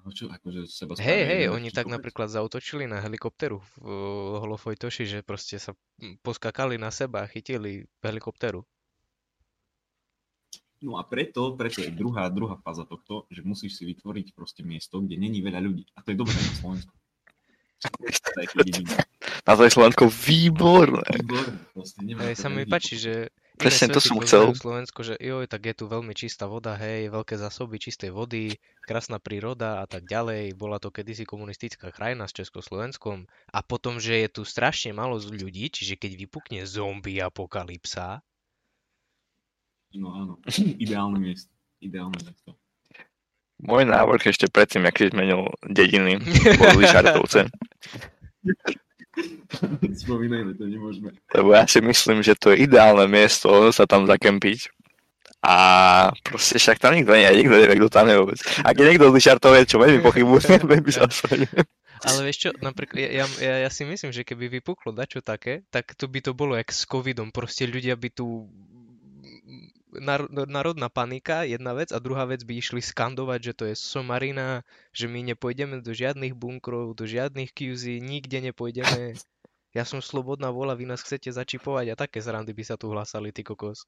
No 0.00 0.10
čo, 0.12 0.32
akože 0.32 0.64
seba 0.64 0.96
Hej, 0.96 1.22
hej, 1.28 1.42
oni 1.52 1.68
tak 1.68 1.84
kopec? 1.86 1.94
napríklad 2.00 2.28
zautočili 2.32 2.88
na 2.88 3.04
helikopteru 3.04 3.60
v 3.60 3.72
Holofojtoši, 4.40 5.04
že 5.04 5.18
proste 5.20 5.60
sa 5.60 5.76
poskakali 6.24 6.80
na 6.80 6.88
seba 6.88 7.24
a 7.24 7.30
chytili 7.30 7.84
helikopteru. 8.00 8.64
No 10.80 10.96
a 10.96 11.04
preto, 11.04 11.52
preto 11.60 11.84
je 11.84 11.92
druhá, 11.92 12.32
druhá 12.32 12.56
fáza 12.64 12.88
tohto, 12.88 13.28
že 13.28 13.44
musíš 13.44 13.76
si 13.76 13.84
vytvoriť 13.84 14.32
proste 14.32 14.64
miesto, 14.64 15.04
kde 15.04 15.20
není 15.20 15.44
veľa 15.44 15.60
ľudí. 15.60 15.84
A 15.92 16.00
to 16.00 16.16
je 16.16 16.16
dobré 16.16 16.32
na 16.40 16.54
Slovensku. 16.56 16.92
Na 19.48 19.56
to 19.56 19.64
je 19.64 19.72
Slovensko 19.72 20.04
výborné. 20.08 21.04
Výborné, 21.16 21.56
proste 21.72 22.00
to 22.04 22.36
sa 22.36 22.48
mi 22.52 22.68
páči, 22.68 23.00
že 23.00 23.32
Presne 23.60 23.92
to 23.92 24.00
som 24.00 24.16
chcel. 24.24 24.56
Slovensko, 24.56 25.04
že 25.04 25.14
joj, 25.20 25.44
tak 25.44 25.68
je 25.68 25.74
tu 25.76 25.84
veľmi 25.84 26.16
čistá 26.16 26.48
voda, 26.48 26.74
hej, 26.80 27.12
veľké 27.12 27.36
zásoby 27.36 27.76
čistej 27.76 28.08
vody, 28.10 28.56
krásna 28.80 29.20
príroda 29.20 29.84
a 29.84 29.86
tak 29.86 30.08
ďalej. 30.08 30.56
Bola 30.56 30.80
to 30.80 30.88
kedysi 30.88 31.28
komunistická 31.28 31.92
krajina 31.92 32.24
s 32.24 32.34
Československom 32.34 33.28
a 33.52 33.58
potom, 33.60 34.00
že 34.00 34.24
je 34.24 34.28
tu 34.40 34.42
strašne 34.48 34.96
málo 34.96 35.20
z 35.20 35.28
ľudí, 35.28 35.68
čiže 35.68 36.00
keď 36.00 36.16
vypukne 36.26 36.64
zombie 36.64 37.20
apokalypsa, 37.20 38.24
No 39.94 40.14
áno, 40.14 40.32
ideálne 40.84 41.18
miesto. 41.18 41.50
Ideálne 41.82 42.18
miesto. 42.22 42.54
Môj 43.60 43.84
návrh 43.84 44.32
ešte 44.32 44.48
predtým, 44.48 44.88
aký 44.88 45.12
zmenil 45.12 45.52
dediny, 45.68 46.16
boli 46.56 46.84
Šartovce. 46.92 47.50
Spomínajme, 50.02 50.54
to 50.54 50.64
nemôžeme. 50.66 51.10
Lebo 51.34 51.50
ja 51.54 51.66
si 51.66 51.82
myslím, 51.82 52.22
že 52.22 52.38
to 52.38 52.54
je 52.54 52.66
ideálne 52.66 53.10
miesto 53.10 53.70
sa 53.74 53.84
tam 53.84 54.06
zakempiť. 54.06 54.70
A 55.40 55.56
proste 56.20 56.60
však 56.60 56.76
tam 56.76 56.92
nikto 56.92 57.16
nie 57.16 57.24
je, 57.24 57.38
nikto 57.40 57.56
nevie, 57.56 57.80
kto 57.80 57.88
tam 57.88 58.06
je 58.12 58.16
vôbec. 58.20 58.38
Ak 58.60 58.76
je 58.76 58.84
niekto 58.84 59.08
z 59.08 59.16
Lišartove, 59.16 59.64
čo 59.64 59.80
veľmi 59.80 60.00
pochybujem, 60.06 60.60
veľmi 60.68 60.92
sa. 60.92 61.08
Ale 62.00 62.18
vieš 62.28 62.48
čo, 62.48 62.50
napríklad, 62.60 63.08
ja, 63.08 63.24
ja, 63.40 63.54
ja 63.64 63.70
si 63.72 63.88
myslím, 63.88 64.12
že 64.12 64.24
keby 64.24 64.60
vypuklo 64.60 64.92
dačo 64.92 65.24
také, 65.24 65.64
tak 65.72 65.96
to 65.96 66.08
by 66.12 66.20
to 66.20 66.36
bolo 66.36 66.56
jak 66.56 66.68
s 66.68 66.84
covidom, 66.84 67.32
proste 67.32 67.64
ľudia 67.68 67.96
by 67.96 68.08
tu 68.12 68.48
národná 70.46 70.88
panika, 70.88 71.42
jedna 71.42 71.74
vec, 71.74 71.90
a 71.90 71.98
druhá 71.98 72.24
vec 72.26 72.46
by 72.46 72.62
išli 72.62 72.78
skandovať, 72.78 73.40
že 73.42 73.52
to 73.52 73.64
je 73.70 73.74
somarina, 73.74 74.62
že 74.94 75.10
my 75.10 75.22
nepôjdeme 75.34 75.82
do 75.82 75.90
žiadnych 75.90 76.38
bunkrov, 76.38 76.94
do 76.94 77.04
žiadnych 77.04 77.50
QZ, 77.50 77.98
nikde 77.98 78.38
nepôjdeme. 78.50 79.14
Ja 79.70 79.86
som 79.86 80.02
slobodná 80.02 80.50
vola, 80.50 80.74
vy 80.74 80.82
nás 80.82 80.98
chcete 80.98 81.30
začipovať 81.30 81.94
a 81.94 82.00
také 82.02 82.18
zrandy 82.18 82.50
by 82.50 82.66
sa 82.66 82.74
tu 82.74 82.90
hlasali, 82.90 83.30
ty 83.30 83.46
kokos. 83.46 83.86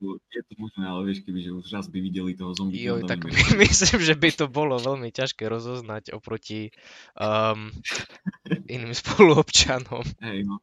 Je 0.00 0.40
to 0.44 0.54
možné, 0.56 0.84
ale 0.88 1.08
vieš, 1.08 1.24
keby 1.24 1.40
že 1.44 1.56
už 1.56 1.72
raz 1.72 1.88
by 1.88 2.04
videli 2.04 2.32
toho 2.32 2.56
zombie. 2.56 2.80
Jo, 2.80 3.00
tak 3.04 3.24
myslím, 3.64 4.00
že 4.00 4.12
by 4.12 4.28
to 4.32 4.44
bolo 4.48 4.76
veľmi 4.76 5.12
ťažké 5.12 5.44
rozoznať 5.44 6.16
oproti 6.16 6.72
um, 7.16 7.68
iným 8.76 8.96
spoluobčanom. 8.96 10.04
Hej, 10.24 10.44
no. 10.48 10.60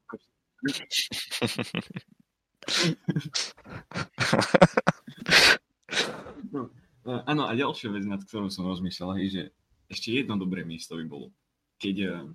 No. 6.51 6.69
Áno, 7.07 7.47
a 7.47 7.55
ďalšia 7.55 7.88
vec, 7.95 8.03
nad 8.03 8.19
ktorou 8.19 8.51
som 8.51 8.67
rozmýšľal, 8.67 9.15
je, 9.24 9.27
že 9.31 9.43
ešte 9.88 10.12
jedno 10.12 10.36
dobré 10.36 10.67
miesto 10.67 11.00
by 11.00 11.07
bolo. 11.07 11.31
Keď, 11.79 11.95
eh, 12.03 12.27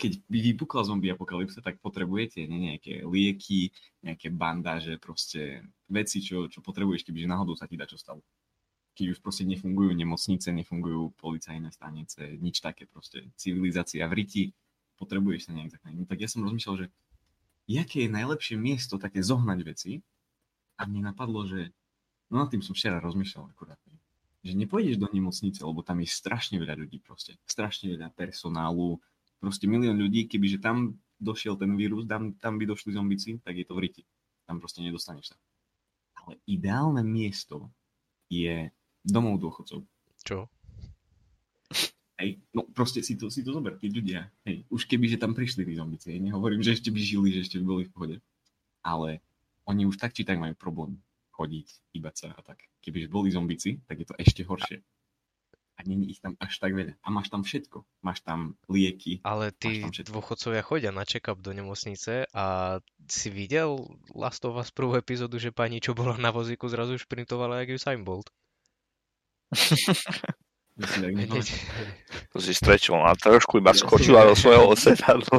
keď 0.00 0.12
by 0.24 0.38
vypukla 0.52 0.88
zombie 0.88 1.12
apokalypsa, 1.12 1.60
tak 1.60 1.76
potrebujete 1.84 2.48
ne, 2.48 2.72
nejaké 2.72 3.04
lieky, 3.04 3.76
nejaké 4.00 4.32
bandáže, 4.32 4.96
proste 4.96 5.68
veci, 5.92 6.24
čo, 6.24 6.48
čo 6.48 6.64
potrebuješ, 6.64 7.04
kebyže 7.04 7.28
náhodou 7.28 7.52
sa 7.60 7.68
ti 7.68 7.76
dá 7.76 7.84
čo 7.84 8.00
stalo. 8.00 8.24
Keď 8.96 9.06
už 9.12 9.18
proste 9.20 9.44
nefungujú 9.44 9.92
nemocnice, 9.92 10.48
nefungujú 10.54 11.12
policajné 11.20 11.68
stanice, 11.68 12.40
nič 12.40 12.64
také 12.64 12.88
proste. 12.88 13.28
Civilizácia 13.36 14.06
v 14.08 14.16
riti, 14.16 14.44
potrebuješ 14.96 15.50
sa 15.50 15.52
nejak 15.52 15.76
zachrániť. 15.76 15.98
No 15.98 16.06
tak 16.08 16.24
ja 16.24 16.28
som 16.30 16.46
rozmýšľal, 16.46 16.76
že 16.78 16.86
jaké 17.64 18.06
je 18.06 18.10
najlepšie 18.12 18.56
miesto 18.60 19.00
také 19.00 19.24
zohnať 19.24 19.58
veci 19.64 19.92
a 20.76 20.84
mne 20.84 21.12
napadlo, 21.12 21.46
že 21.48 21.72
no 22.28 22.42
nad 22.42 22.48
tým 22.50 22.60
som 22.60 22.76
včera 22.76 23.00
rozmýšľal 23.00 23.50
akurát, 23.52 23.80
že 24.44 24.52
nepôjdeš 24.52 25.00
do 25.00 25.08
nemocnice, 25.08 25.64
lebo 25.64 25.80
tam 25.80 26.04
je 26.04 26.08
strašne 26.08 26.60
veľa 26.60 26.76
ľudí 26.76 27.00
proste, 27.00 27.40
strašne 27.48 27.96
veľa 27.96 28.12
personálu, 28.12 29.00
proste 29.40 29.64
milión 29.64 29.96
ľudí, 29.96 30.28
kebyže 30.28 30.60
tam 30.60 31.00
došiel 31.16 31.56
ten 31.56 31.72
vírus, 31.80 32.04
tam, 32.04 32.36
tam 32.36 32.60
by 32.60 32.68
došli 32.68 32.92
zombici, 32.92 33.40
tak 33.40 33.56
je 33.56 33.64
to 33.64 33.72
v 33.72 33.88
riti. 33.88 34.02
Tam 34.44 34.60
proste 34.60 34.84
nedostaneš 34.84 35.32
sa. 35.32 35.36
Ale 36.20 36.36
ideálne 36.44 37.00
miesto 37.00 37.72
je 38.28 38.68
domov 39.00 39.40
dôchodcov. 39.40 39.84
Čo? 40.20 40.48
Hej, 42.14 42.38
no 42.54 42.62
proste 42.70 43.02
si 43.02 43.18
to, 43.18 43.26
si 43.26 43.42
to 43.42 43.50
zober, 43.50 43.74
tí 43.74 43.90
ľudia. 43.90 44.30
Hej, 44.46 44.62
už 44.70 44.86
keby, 44.86 45.10
že 45.10 45.18
tam 45.18 45.34
prišli 45.34 45.66
tí 45.66 45.74
zombici, 45.74 46.14
hej, 46.14 46.22
nehovorím, 46.22 46.62
že 46.62 46.78
ešte 46.78 46.94
by 46.94 47.00
žili, 47.02 47.34
že 47.34 47.42
ešte 47.42 47.58
by 47.58 47.64
boli 47.66 47.82
v 47.86 47.92
pohode. 47.92 48.16
Ale 48.86 49.18
oni 49.66 49.82
už 49.88 49.98
tak 49.98 50.14
či 50.14 50.22
tak 50.22 50.38
majú 50.38 50.54
problém 50.54 51.02
chodiť, 51.34 51.66
hýbať 51.90 52.14
sa 52.14 52.28
a 52.30 52.40
tak. 52.46 52.62
Kebyže 52.86 53.10
boli 53.10 53.34
zombici, 53.34 53.82
tak 53.90 53.98
je 53.98 54.06
to 54.06 54.14
ešte 54.14 54.46
horšie. 54.46 54.78
A 55.74 55.82
není 55.82 56.14
ich 56.14 56.22
tam 56.22 56.38
až 56.38 56.62
tak 56.62 56.70
veľa. 56.70 56.94
A 57.02 57.08
máš 57.10 57.34
tam 57.34 57.42
všetko. 57.42 57.82
Máš 58.06 58.22
tam 58.22 58.54
lieky. 58.70 59.18
Ale 59.26 59.50
tí 59.50 59.82
dôchodcovia 60.06 60.62
chodia 60.62 60.94
na 60.94 61.02
check-up 61.02 61.42
do 61.42 61.50
nemocnice 61.50 62.30
a 62.30 62.78
si 63.10 63.28
videl 63.34 63.82
Last 64.14 64.46
of 64.46 64.54
Us 64.54 64.70
prvú 64.70 64.94
epizódu, 64.94 65.42
že 65.42 65.50
pani, 65.50 65.82
čo 65.82 65.90
bola 65.98 66.14
na 66.14 66.30
vozíku, 66.30 66.70
zrazu 66.70 66.94
šprintovala 66.94 67.66
jak 67.66 67.74
Usain 67.74 68.06
Bolt. 68.06 68.30
To 72.34 72.38
si 72.42 72.50
strečil, 72.50 72.98
a 72.98 73.14
trošku 73.14 73.62
iba 73.62 73.70
skočila 73.70 74.26
do 74.26 74.34
svojho 74.34 74.74
sedadla. 74.74 75.38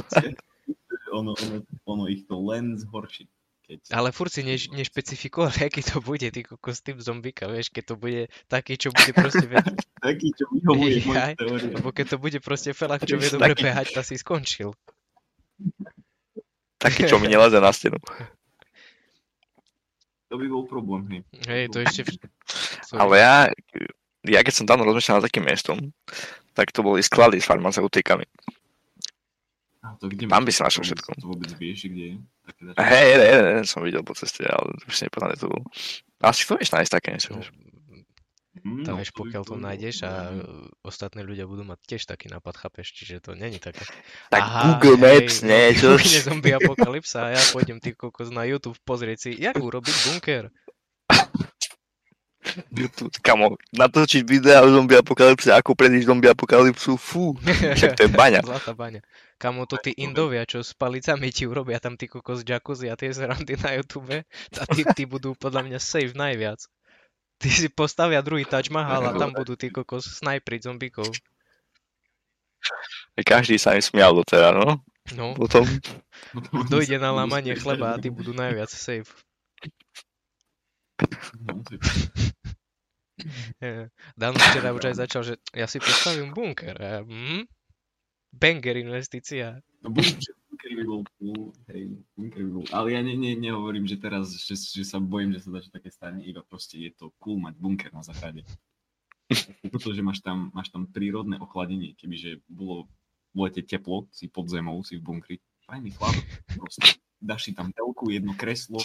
ono, 1.12 1.36
ono, 1.36 1.58
ono 1.84 2.04
ich 2.08 2.24
to 2.24 2.40
len 2.40 2.80
zhorší. 2.80 3.28
Keď... 3.66 3.98
Ale 3.98 4.14
furt 4.14 4.30
si 4.30 4.46
než, 4.46 4.70
nešpecifikovali, 4.70 5.58
aký 5.68 5.82
to 5.82 5.98
bude, 5.98 6.30
ty 6.30 6.46
kokos, 6.46 6.86
typ 6.86 7.02
zombika, 7.02 7.50
vieš, 7.50 7.74
keď 7.74 7.84
to 7.84 7.96
bude 7.98 8.22
taký, 8.46 8.78
čo 8.78 8.94
bude 8.94 9.12
proste 9.12 9.46
Taký, 10.06 10.28
čo 10.38 10.46
vyhovuje 10.54 11.02
teórie. 11.42 11.74
lebo 11.74 11.90
keď 11.90 12.06
to 12.16 12.18
bude 12.22 12.38
proste 12.46 12.78
felak, 12.78 13.02
čo 13.04 13.18
vie 13.18 13.28
dobre 13.34 13.58
Taký- 13.58 13.66
behať, 13.66 13.88
tak 13.98 14.06
si 14.06 14.16
skončil. 14.22 14.70
Taký, 16.78 17.10
čo 17.10 17.18
mi 17.18 17.26
neleze 17.26 17.58
na 17.58 17.74
stenu. 17.74 17.98
To 20.30 20.38
by 20.38 20.46
bol 20.46 20.70
problém, 20.70 21.04
hej. 21.10 21.22
Hej, 21.50 21.64
to 21.74 21.78
ešte... 21.82 22.02
Sorry. 22.86 23.00
Ale 23.02 23.14
ja, 23.18 23.36
ja 24.28 24.42
keď 24.42 24.54
som 24.54 24.66
tam 24.66 24.82
rozmýšľal 24.84 25.22
nad 25.22 25.26
takým 25.30 25.46
miestom, 25.46 25.78
tak 26.56 26.72
to 26.72 26.82
boli 26.82 27.04
sklady 27.04 27.40
s 27.40 27.48
farmaceutikami. 27.50 28.26
A 29.86 29.94
to 30.02 30.10
kde 30.10 30.26
Tam 30.26 30.42
by 30.42 30.50
našiel 30.50 30.82
To- 30.82 30.88
všetko. 30.90 31.10
To 31.22 31.28
vôbec 31.30 31.52
vieš, 31.62 31.86
kde 31.86 32.06
je? 32.06 32.16
Hej, 32.78 33.06
jeden, 33.18 33.28
jeden 33.30 33.66
som 33.66 33.82
videl 33.82 34.02
po 34.06 34.14
ceste, 34.18 34.46
ale 34.46 34.74
už 34.86 34.94
si 34.94 35.06
kde 35.06 35.38
to 35.38 35.50
bolo. 35.50 35.66
Asi 36.22 36.46
to 36.46 36.58
vieš 36.58 36.74
nájsť 36.74 36.92
také 36.94 37.10
niečo. 37.14 37.38
No. 37.38 37.46
Hm, 38.66 38.88
tam 38.88 38.96
no, 38.96 39.00
vieš, 39.04 39.12
pokiaľ 39.14 39.44
to 39.46 39.56
nájdeš 39.60 40.08
a 40.08 40.32
uh, 40.32 40.66
ostatní 40.82 41.22
ľudia 41.28 41.44
budú 41.46 41.68
mať 41.68 41.80
tiež 41.86 42.08
taký 42.08 42.32
nápad, 42.32 42.56
chápeš, 42.56 42.96
čiže 42.96 43.20
to 43.20 43.32
není 43.36 43.60
také. 43.60 43.84
Tak 44.32 44.42
Aha, 44.42 44.80
Google 44.80 44.96
Maps, 44.96 45.44
hej, 45.44 45.50
nie, 45.52 45.66
no, 45.70 45.76
čo? 45.80 45.90
Bude 46.00 46.22
zombie 46.24 46.56
apokalypsa 46.56 47.30
a 47.30 47.34
ja 47.36 47.42
pôjdem 47.52 47.84
ty 47.84 47.92
kokos 47.94 48.32
na 48.32 48.48
YouTube 48.48 48.80
pozrieť 48.88 49.18
si, 49.28 49.32
jak 49.38 49.60
urobiť 49.60 49.96
bunker. 50.08 50.50
YouTube, 52.72 53.12
kamo, 53.20 53.60
natočiť 53.76 54.24
videa 54.24 54.64
o 54.64 54.72
zombie 54.72 54.96
apokalypse, 54.96 55.52
ako 55.52 55.76
predísť 55.76 56.08
zombie 56.08 56.32
apokalypsu, 56.32 56.96
fú, 56.96 57.36
však 57.44 58.00
to 58.00 58.02
je 58.08 58.12
baňa. 58.20 58.42
Zlatá 58.44 58.72
baňa. 58.72 59.02
Kamo 59.36 59.68
to 59.68 59.76
tí 59.76 59.92
Indovia, 60.00 60.48
čo 60.48 60.64
s 60.64 60.72
palicami 60.72 61.28
ti 61.36 61.44
urobia 61.44 61.84
tam 61.84 62.00
ty 62.00 62.08
kokos 62.08 62.48
jacuzzi 62.48 62.88
a 62.88 62.96
tie 62.96 63.12
zrandy 63.12 63.60
na 63.60 63.76
YouTube, 63.76 64.24
a 64.56 64.64
tí, 64.72 64.88
tí 64.96 65.04
budú 65.04 65.36
podľa 65.36 65.68
mňa 65.68 65.80
safe 65.84 66.16
najviac. 66.16 66.64
Ty 67.36 67.50
si 67.52 67.68
postavia 67.68 68.24
druhý 68.24 68.48
Taj 68.48 68.72
Mahal 68.72 69.12
a 69.12 69.18
tam 69.20 69.36
budú 69.36 69.60
tí 69.60 69.68
kokos 69.68 70.08
snajpriť 70.24 70.72
zombíkov. 70.72 71.12
Každý 73.20 73.60
sa 73.60 73.76
im 73.76 73.84
smial 73.84 74.16
doteraz, 74.16 74.56
no. 74.56 74.80
No, 75.14 75.38
Potom, 75.38 75.70
dojde 76.66 76.98
na 76.98 77.14
lámanie 77.14 77.54
chleba 77.54 77.94
a 77.94 78.02
tí 78.02 78.10
budú 78.10 78.34
najviac 78.34 78.74
safe. 78.74 79.14
Eh, 83.64 83.88
Dan 84.20 84.36
včera 84.36 84.76
už 84.76 84.92
aj 84.92 84.96
začal, 85.08 85.22
že 85.24 85.34
ja 85.56 85.66
si 85.72 85.80
postavím 85.80 86.36
bunker. 86.36 86.76
Mm, 87.08 87.48
banger 88.36 88.76
investícia. 88.84 89.64
No 89.80 89.90
bunker 89.90 90.72
by 90.76 90.84
bol 90.84 91.02
cool, 91.16 91.56
hej, 91.72 91.96
bunker 92.20 92.42
by 92.44 92.52
bol. 92.52 92.66
Ale 92.76 92.88
ja 92.92 93.00
ne, 93.00 93.16
ne, 93.16 93.38
nehovorím, 93.40 93.88
že 93.88 93.96
teraz, 93.96 94.36
že, 94.36 94.60
že 94.60 94.84
sa 94.84 95.00
bojím, 95.00 95.32
že 95.32 95.48
sa 95.48 95.56
dačo 95.56 95.72
také 95.72 95.88
stane, 95.88 96.26
iba 96.28 96.44
proste 96.44 96.76
je 96.82 96.92
to 96.92 97.16
cool 97.24 97.40
mať 97.40 97.56
bunker 97.56 97.92
na 97.96 98.04
záhrade. 98.04 98.44
Toto, 99.74 99.96
že 99.96 100.04
máš 100.04 100.20
tam, 100.20 100.52
máš 100.52 100.70
tam 100.70 100.86
prírodné 100.90 101.40
ochladenie, 101.40 101.96
kebyže 101.96 102.44
bolo 102.52 102.92
v 103.36 103.48
lete 103.48 103.64
teplo, 103.64 104.08
si 104.12 104.32
pod 104.32 104.48
zemou, 104.48 104.80
si 104.84 105.00
v 105.00 105.04
bunkri. 105.04 105.36
Fajný 105.66 105.92
chlap, 105.98 106.16
proste. 106.56 107.00
Dáš 107.20 107.50
si 107.50 107.52
tam 107.56 107.74
telku, 107.74 108.12
jedno 108.14 108.38
kreslo, 108.38 108.80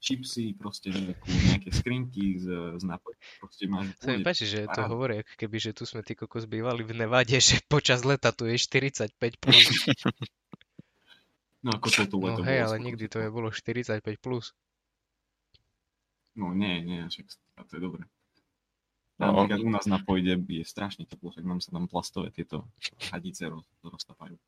čipsy, 0.00 0.56
proste 0.56 0.88
nejakú, 0.88 1.28
nejaké 1.28 1.70
skrinky 1.76 2.40
z, 2.40 2.48
z 2.80 2.84
nápoj. 2.88 3.14
Proste 3.36 3.68
máš... 3.68 3.92
Sa 4.00 4.16
mi 4.16 4.24
páči, 4.24 4.48
že 4.48 4.64
to 4.72 4.80
hovorí, 4.88 5.20
ako 5.20 5.34
keby, 5.36 5.56
že 5.60 5.76
tu 5.76 5.84
sme 5.84 6.00
ty 6.00 6.16
kokos 6.16 6.48
bývali 6.48 6.80
v 6.82 7.04
Nevade, 7.04 7.36
že 7.52 7.60
počas 7.68 8.02
leta 8.02 8.32
tu 8.32 8.48
je 8.48 8.56
45 8.56 9.12
plus. 9.38 9.64
No 11.60 11.76
ako 11.76 11.92
toto 11.92 12.16
No 12.16 12.24
leto 12.24 12.40
hej, 12.48 12.64
bolo 12.64 12.72
ale 12.72 12.76
skoro 12.80 12.86
nikdy 12.88 13.04
to 13.04 13.18
teplo. 13.20 13.20
je 13.20 13.28
bolo 13.36 13.48
45 13.52 14.24
plus. 14.24 14.44
No 16.32 16.56
nie, 16.56 16.80
nie, 16.80 17.04
však 17.04 17.26
a 17.60 17.68
to 17.68 17.72
je 17.76 17.80
dobré. 17.84 18.02
No. 19.20 19.36
Napríklad 19.36 19.60
u 19.60 19.68
nás 19.68 19.84
na 19.84 20.00
pôjde 20.00 20.40
je 20.40 20.64
strašne 20.64 21.04
teplo, 21.04 21.28
však 21.28 21.44
nám 21.44 21.60
sa 21.60 21.76
tam 21.76 21.84
plastové 21.84 22.32
tieto 22.32 22.64
hadice 23.12 23.52
roz, 23.52 23.68
roztapajú. 23.84 24.40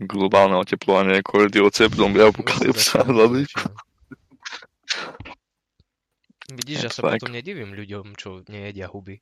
Globálne 0.00 0.56
oteplovanie, 0.56 1.20
kordiocep, 1.20 1.92
zombie 1.92 2.24
apokalypsa, 2.24 3.04
hlavy. 3.04 3.44
Vidíš, 6.48 6.88
ja 6.88 6.90
sa 6.92 7.04
potom 7.04 7.28
nedivím 7.28 7.76
ľuďom, 7.76 8.16
čo 8.16 8.40
nejedia 8.48 8.88
huby. 8.88 9.20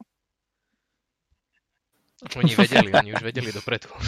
Oni 2.41 2.53
vedeli, 2.57 2.89
oni 2.97 3.13
už 3.13 3.21
vedeli 3.21 3.53
dopredu. 3.53 3.93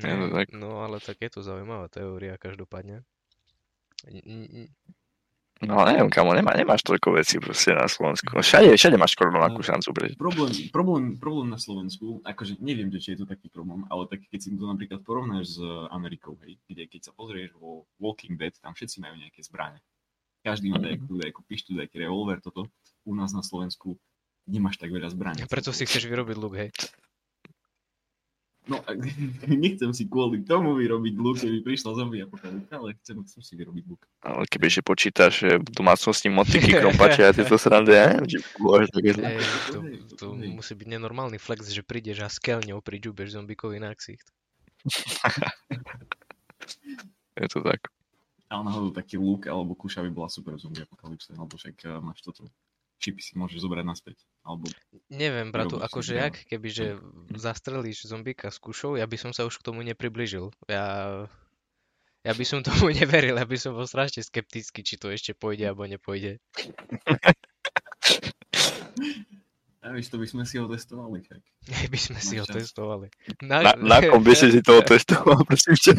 Tak. 0.00 0.54
No 0.54 0.86
ale 0.86 1.02
tak 1.02 1.18
je 1.20 1.30
to 1.30 1.40
zaujímavá 1.42 1.90
teória 1.90 2.38
každopádne. 2.38 3.02
No 5.66 5.84
neviem, 5.84 6.08
kamo, 6.12 6.36
nemá, 6.36 6.52
nemáš 6.54 6.84
toľko 6.84 7.16
vecí 7.16 7.40
proste 7.40 7.72
na 7.72 7.88
Slovensku. 7.88 8.30
No, 8.32 8.44
Všade, 8.44 8.76
všade 8.76 8.96
máš 9.00 9.16
rovnakú 9.16 9.60
šancu 9.64 9.88
prežiť. 9.92 10.16
Problém, 10.16 10.52
problém, 10.70 11.04
problém 11.16 11.48
na 11.48 11.60
Slovensku, 11.60 12.20
akože 12.24 12.60
neviem, 12.60 12.92
či 12.96 13.16
je 13.16 13.24
to 13.24 13.26
taký 13.26 13.48
problém, 13.48 13.84
ale 13.88 14.06
tak 14.06 14.24
keď 14.28 14.40
si 14.40 14.48
to 14.52 14.64
napríklad 14.68 15.00
porovnáš 15.02 15.56
s 15.56 15.58
Amerikou, 15.90 16.36
hej, 16.44 16.60
kde 16.68 16.86
keď 16.88 17.00
sa 17.08 17.12
pozrieš 17.16 17.56
vo 17.56 17.88
Walking 17.98 18.36
Dead, 18.36 18.52
tam 18.60 18.76
všetci 18.76 19.00
majú 19.00 19.14
nejaké 19.18 19.40
zbrane. 19.42 19.80
Každý 20.44 20.68
má 20.68 20.76
nejakú, 20.76 21.16
nejakú 21.16 21.40
pištu, 21.48 21.72
nejaký 21.72 21.96
revolver, 22.04 22.36
toto. 22.44 22.68
U 23.08 23.16
nás 23.16 23.32
na 23.32 23.40
Slovensku 23.40 23.96
nemáš 24.44 24.76
tak 24.76 24.92
veľa 24.92 25.08
zbraní. 25.08 25.40
Preto 25.48 25.72
si 25.72 25.88
chceš 25.88 26.04
vyrobiť 26.04 26.36
luk, 26.36 26.54
hej. 26.60 26.68
No, 28.64 28.80
a- 28.88 28.96
nechcem 29.64 29.92
si 29.92 30.08
kvôli 30.08 30.40
tomu 30.40 30.72
vyrobiť 30.72 31.14
luk, 31.20 31.36
keby 31.36 31.60
prišla 31.60 32.00
zombie 32.00 32.24
apokalypsa, 32.24 32.80
ale 32.80 32.96
chcem, 33.04 33.20
chcem 33.28 33.40
si 33.44 33.52
vyrobiť 33.60 33.84
luk. 33.84 34.00
Ale 34.24 34.48
počítaš 34.80 35.32
že 35.44 35.60
v 35.60 35.68
domácnosti 35.68 36.32
motiky, 36.32 36.72
krompače 36.72 37.28
a 37.28 37.36
tieto 37.36 37.60
srandy, 37.60 37.92
ja 37.92 38.16
neviem, 38.16 38.88
také. 38.88 39.10
Hej, 39.20 39.38
to, 39.68 39.78
to 40.16 40.26
musí 40.32 40.72
byť 40.72 40.88
nenormálny 40.96 41.36
flex, 41.36 41.68
že 41.68 41.84
prídeš 41.84 42.24
a 42.24 42.28
s 42.32 42.40
keľňou 42.40 42.80
pričúbeš 42.80 43.36
zombikovi 43.36 43.84
na 43.84 43.92
ksicht. 43.92 44.32
Je 47.34 47.48
to 47.50 47.60
tak. 47.60 47.90
Ale 48.48 48.62
náhodou 48.64 48.94
taký 48.94 49.18
luk 49.18 49.50
alebo 49.50 49.74
kuša 49.74 50.06
by 50.06 50.10
bola 50.14 50.28
super 50.30 50.54
zombie 50.56 50.84
apokalypse, 50.84 51.34
alebo 51.34 51.58
však 51.58 51.76
eh, 51.84 52.00
máš 52.00 52.22
toto. 52.22 52.48
Čipy 53.04 53.20
si 53.20 53.36
môžeš 53.36 53.60
zobrať 53.60 53.84
naspäť. 53.84 54.16
Alebo 54.40 54.64
Neviem, 55.08 55.52
bratu, 55.52 55.76
si 55.76 55.84
akože 55.84 56.12
jak, 56.16 56.34
kebyže 56.42 56.96
zastrelíš 57.34 58.08
zombika 58.08 58.48
s 58.48 58.56
kušou, 58.56 58.96
ja 58.96 59.04
by 59.04 59.16
som 59.16 59.30
sa 59.30 59.44
už 59.44 59.60
k 59.60 59.62
tomu 59.62 59.84
nepribližil. 59.84 60.48
Ja, 60.66 61.28
ja 62.20 62.32
by 62.32 62.44
som 62.44 62.64
tomu 62.64 62.88
neveril, 62.88 63.36
ja 63.36 63.44
by 63.44 63.56
som 63.56 63.76
bol 63.76 63.84
strašne 63.84 64.20
skeptický, 64.20 64.80
či 64.80 64.96
to 64.96 65.12
ešte 65.12 65.32
pôjde 65.32 65.68
alebo 65.68 65.84
nepôjde. 65.84 66.40
a 69.80 69.92
vieš, 69.92 70.08
to 70.08 70.16
by 70.16 70.24
sme 70.24 70.42
si 70.44 70.56
ho 70.56 70.64
testovali, 70.64 71.20
by 71.92 71.98
sme 72.00 72.18
si 72.18 72.40
ho 72.40 72.42
Máš 72.42 72.48
čas. 72.48 72.56
testovali. 72.64 73.12
Na, 73.42 73.76
na 73.76 74.00
kom 74.00 74.24
by 74.24 74.32
si 74.32 74.48
si 74.48 74.64
toho 74.64 74.80
testoval, 74.80 75.44
prosím 75.48 75.76
ťa? 75.76 75.94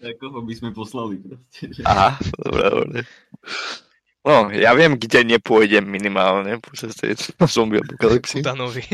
Tak 0.00 0.16
koho 0.16 0.40
by 0.40 0.54
sme 0.56 0.70
poslali 0.72 1.20
proste. 1.20 1.70
že- 1.70 1.84
Aha, 1.84 2.16
dobre, 2.40 2.64
dobre. 2.66 3.00
No, 4.20 4.52
ja 4.52 4.76
viem, 4.76 5.00
kde 5.00 5.24
nepôjdem 5.24 5.80
minimálne 5.80 6.60
počas 6.60 6.92
tej 6.92 7.16
zombie 7.48 7.80
apokalypsy. 7.80 8.44
Kutanovi. 8.44 8.84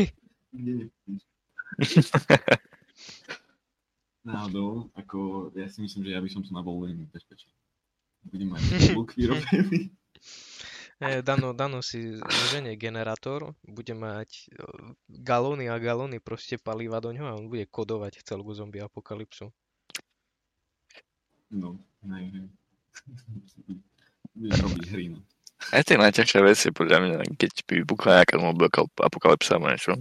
Náhodou, 4.23 4.87
ako 4.95 5.51
ja 5.55 5.67
si 5.67 5.83
myslím, 5.83 6.07
že 6.07 6.11
ja 6.15 6.23
by 6.23 6.29
som 6.31 6.47
tu 6.47 6.55
na 6.55 6.63
veľmi 6.63 7.11
bezpečný. 7.11 7.51
Budem 8.23 8.55
mať 8.55 8.95
luk 8.95 9.11
vyrobený. 9.19 9.91
Eh, 10.97 11.21
Dano, 11.21 11.53
Dano 11.53 11.85
si 11.85 12.17
ženie 12.49 12.73
generátor, 12.79 13.53
bude 13.67 13.93
mať 13.93 14.49
eh, 14.49 14.95
galóny 15.11 15.67
a 15.67 15.75
galóny 15.77 16.23
proste 16.23 16.55
paliva 16.55 17.03
do 17.03 17.11
ňoho 17.11 17.27
a 17.27 17.37
on 17.37 17.51
bude 17.51 17.67
kodovať 17.67 18.23
celú 18.23 18.47
zombie 18.55 18.79
apokalypsu. 18.79 19.51
No, 21.51 21.79
ne, 22.01 22.49
robiť 24.37 24.85
hry, 24.93 25.05
no. 25.13 25.19
Aj 25.73 25.81
tie 25.81 25.97
najťažšia 25.97 26.41
vec 26.45 26.57
je 26.57 26.71
podľa 26.71 26.97
mňa, 27.01 27.17
keď 27.33 27.51
by 27.65 27.73
vypukla 27.81 28.23
nejaká 28.23 28.37
apokalypsa 29.01 29.57
alebo 29.57 29.73
niečo, 29.73 29.97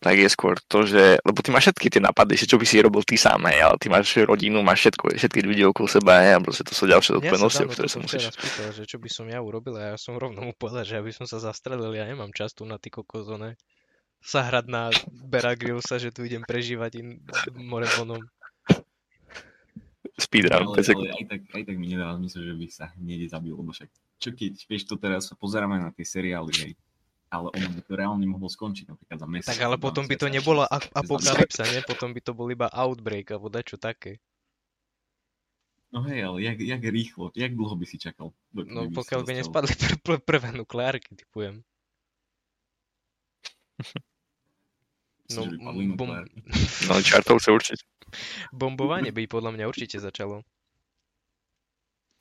tak 0.00 0.16
je 0.16 0.28
skôr 0.32 0.56
to, 0.64 0.88
že, 0.88 1.20
lebo 1.22 1.44
ty 1.44 1.52
máš 1.52 1.70
všetky 1.70 1.92
tie 1.92 2.02
nápady, 2.02 2.32
že 2.34 2.48
čo 2.48 2.56
by 2.56 2.64
si 2.64 2.80
robil 2.80 3.04
ty 3.04 3.20
sám, 3.20 3.44
hej, 3.52 3.60
ale 3.60 3.76
ty 3.76 3.92
máš 3.92 4.16
rodinu, 4.16 4.64
máš 4.64 4.88
všetko, 4.88 5.12
všetky 5.12 5.40
ľudí 5.44 5.62
okolo 5.68 5.86
seba, 5.86 6.24
hej, 6.24 6.32
a 6.36 6.40
proste 6.40 6.64
to 6.64 6.72
sú 6.72 6.88
ďalšie 6.88 7.10
Ja 7.12 7.16
zodpovednosti, 7.20 7.62
Dano 7.62 7.72
ktoré 7.76 7.88
sa 7.92 7.98
musíš... 8.00 8.22
spýtal, 8.32 8.68
že 8.72 8.82
čo 8.88 8.96
by 8.96 9.08
som 9.12 9.28
ja 9.28 9.38
urobil 9.44 9.76
a 9.76 9.94
ja 9.94 9.96
som 10.00 10.16
rovno 10.16 10.40
mu 10.40 10.52
povedal, 10.56 10.88
že 10.88 10.96
ja 10.96 11.02
by 11.04 11.12
som 11.12 11.28
sa 11.28 11.36
zastrelil, 11.36 11.92
ja 11.92 12.08
nemám 12.08 12.32
čas 12.32 12.56
tu 12.56 12.64
na 12.64 12.80
ty 12.80 12.88
kokozone 12.88 13.60
sa 14.20 14.44
hrať 14.44 14.66
na 14.68 14.92
Bear 15.08 15.56
Grylsa, 15.56 15.96
že 15.96 16.12
tu 16.12 16.28
idem 16.28 16.44
prežívať 16.44 17.00
in 17.00 17.24
morebonom. 17.56 18.20
Speedrun, 20.20 20.66
ale, 20.70 20.76
5 20.76 20.88
sekúnd. 20.92 21.08
ale 21.08 21.16
aj, 21.16 21.24
tak, 21.26 21.40
aj 21.56 21.62
tak 21.64 21.76
mi 21.80 21.86
nedáva 21.88 22.14
zmysel, 22.20 22.42
že 22.44 22.54
by 22.54 22.66
sa 22.68 22.92
hneď 23.00 23.32
zabil, 23.32 23.56
lebo 23.56 23.72
však 23.72 23.88
čo 24.20 24.36
keď, 24.36 24.52
vieš, 24.68 24.84
to 24.84 25.00
teraz 25.00 25.32
pozeráme 25.32 25.80
na 25.80 25.88
tie 25.96 26.04
seriály, 26.04 26.52
hej, 26.60 26.72
ale 27.32 27.48
ono 27.56 27.68
by 27.72 27.80
to 27.80 27.92
reálne 27.96 28.26
mohlo 28.28 28.52
skončiť 28.52 28.92
napríklad 28.92 29.16
za 29.16 29.26
mesiac. 29.26 29.56
Tak 29.56 29.64
ale 29.64 29.76
potom 29.80 30.04
by 30.04 30.16
to 30.20 30.28
nebola 30.28 30.68
ap- 30.68 30.92
apokalypsa, 30.92 31.64
nie? 31.72 31.80
Potom 31.80 32.12
by 32.12 32.20
to 32.20 32.36
bol 32.36 32.52
iba 32.52 32.68
outbreak 32.68 33.32
alebo 33.32 33.48
dačo 33.48 33.80
také. 33.80 34.20
No 35.90 36.06
hej, 36.06 36.22
ale 36.22 36.38
jak, 36.44 36.60
jak 36.60 36.82
rýchlo, 36.84 37.34
jak 37.34 37.50
dlho 37.56 37.74
by 37.74 37.86
si 37.88 37.98
čakal? 37.98 38.30
No 38.54 38.86
by 38.86 38.94
pokiaľ 38.94 39.20
by 39.26 39.32
nespadli 39.42 39.72
pr- 39.80 40.00
pr- 40.04 40.22
prvé 40.22 40.52
nukleárky, 40.54 41.16
typujem. 41.16 41.64
No, 45.30 45.46
bom-? 45.94 46.26
No, 46.90 46.98
čartovce 46.98 47.50
určite. 47.54 47.82
bombovanie 48.50 49.14
by 49.14 49.30
podľa 49.30 49.54
mňa 49.54 49.64
určite 49.66 50.02
začalo. 50.02 50.42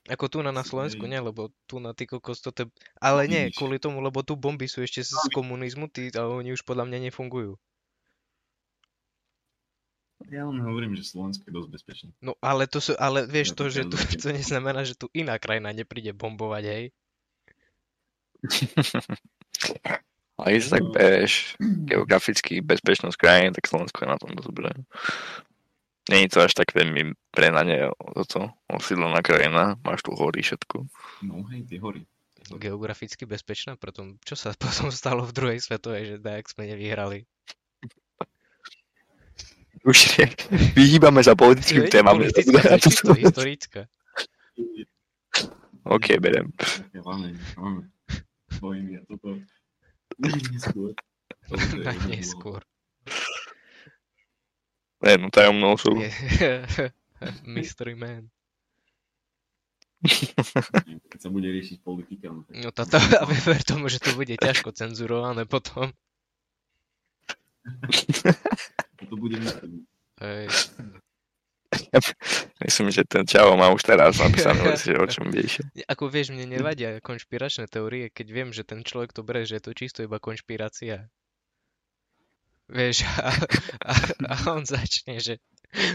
Ako 0.10 0.26
tu 0.26 0.42
na, 0.42 0.50
na 0.50 0.66
Slovensku 0.66 1.06
nie, 1.06 1.22
lebo 1.22 1.54
tu 1.70 1.78
na 1.78 1.94
ty 1.94 2.10
kokos 2.10 2.42
toto... 2.42 2.66
je- 2.66 2.72
Ale 2.98 3.30
nie, 3.30 3.54
kvôli 3.54 3.78
tomu, 3.78 4.02
lebo 4.02 4.26
tu 4.26 4.34
bomby 4.34 4.66
sú 4.66 4.82
ešte 4.82 5.06
z, 5.06 5.14
z 5.14 5.26
komunizmu, 5.30 5.86
tí, 5.86 6.10
a 6.18 6.26
oni 6.26 6.50
už 6.54 6.66
podľa 6.66 6.90
mňa 6.90 7.10
nefungujú. 7.10 7.54
Ja 10.34 10.50
len 10.50 10.60
hovorím, 10.62 10.98
že 10.98 11.06
Slovensko 11.06 11.46
je 11.48 11.54
dosť 11.54 11.70
bezpečné. 11.70 12.10
No 12.20 12.34
ale 12.42 12.66
to 12.68 12.82
sú, 12.82 12.98
ale 12.98 13.24
vieš 13.30 13.54
Ja 13.54 13.58
to, 13.58 13.64
to 13.66 13.70
že 13.70 13.82
tu, 13.86 13.96
to 13.98 14.28
neznamená, 14.34 14.82
že 14.84 14.98
tu 14.98 15.08
iná 15.14 15.38
krajina 15.38 15.70
nepríde 15.72 16.12
bombovať, 16.12 16.64
hej? 16.66 16.84
Ale 20.40 20.56
keď 20.56 20.62
sa 20.64 20.72
tak 20.80 20.86
No. 20.88 20.92
bereš 20.96 21.34
geograficky 21.60 22.64
bezpečnosť 22.64 23.18
krajín, 23.20 23.52
tak 23.52 23.68
Slovensko 23.68 24.08
je 24.08 24.10
na 24.10 24.18
tom 24.18 24.32
dosť 24.32 24.48
dobré. 24.48 24.72
Není 26.10 26.26
to 26.32 26.42
až 26.42 26.58
tak 26.58 26.74
veľmi 26.74 27.14
prenane 27.30 27.92
toto 28.18 28.50
osídlená 28.66 29.22
krajina, 29.22 29.78
máš 29.86 30.02
tu 30.02 30.16
hory 30.16 30.42
všetko. 30.42 30.88
No 31.22 31.46
hej, 31.54 31.68
tie 31.70 31.78
hory. 31.78 32.08
Geograficky 32.50 33.30
bezpečná, 33.30 33.78
preto 33.78 34.18
čo 34.26 34.34
sa 34.34 34.56
potom 34.64 34.90
stalo 34.90 35.28
v 35.28 35.36
druhej 35.36 35.60
svetovej, 35.62 36.04
že 36.06 36.16
tak 36.18 36.50
sme 36.50 36.66
nevyhrali. 36.72 37.28
Už 39.86 40.18
nie, 40.20 40.28
vyhýbame 40.76 41.24
sa 41.24 41.40
politickým 41.40 41.88
témam. 41.88 42.20
Politická, 42.20 42.76
to 43.06 43.16
historická. 43.16 43.82
OK, 45.88 46.20
berem. 46.20 46.52
Také 46.58 47.00
máme, 47.00 47.32
máme 47.56 47.82
vojny 48.60 49.00
a 49.00 49.02
toto. 49.08 49.40
Neskôr. 50.20 50.92
Toto 51.48 51.76
je 51.76 51.84
Na 51.88 51.94
jedno 51.96 52.10
neskôr. 52.12 52.62
Ne, 55.00 55.16
no 55.16 55.32
tajomnou 55.32 55.80
sú. 55.80 55.96
Je- 55.96 56.92
Mystery 57.48 57.96
Man. 57.96 58.28
Keď 61.12 61.20
sa 61.20 61.28
bude 61.28 61.52
riešiť 61.52 61.84
politika, 61.84 62.32
no 62.32 62.48
tak 62.48 62.56
No 62.56 62.72
táto, 62.72 62.96
a 62.96 63.24
ver 63.28 63.60
tomu, 63.64 63.92
že 63.92 64.00
to 64.00 64.16
bude 64.16 64.32
ťažko 64.32 64.72
cenzurované 64.72 65.44
potom. 65.44 65.92
to 69.04 69.16
bude 69.20 69.36
myslieť. 69.36 69.72
Myslím, 72.66 72.88
že 72.92 73.04
ten 73.08 73.24
Čavo 73.24 73.56
má 73.56 73.72
už 73.72 73.84
teraz 73.86 74.20
napísané, 74.20 74.76
že 74.76 74.98
o 74.98 75.06
čom 75.08 75.32
vieš. 75.32 75.64
Ako 75.88 76.12
vieš, 76.12 76.36
mne 76.36 76.60
nevadia 76.60 77.00
konšpiračné 77.00 77.72
teórie, 77.72 78.12
keď 78.12 78.28
viem, 78.30 78.50
že 78.52 78.68
ten 78.68 78.84
človek 78.84 79.16
to 79.16 79.22
bere, 79.24 79.48
že 79.48 79.60
je 79.60 79.64
to 79.70 79.72
čisto 79.76 80.00
iba 80.04 80.20
konšpirácia. 80.20 81.08
Vieš, 82.70 83.06
a, 83.26 83.32
a, 83.86 83.94
a 84.30 84.36
on 84.54 84.64
začne, 84.68 85.18
že 85.18 85.42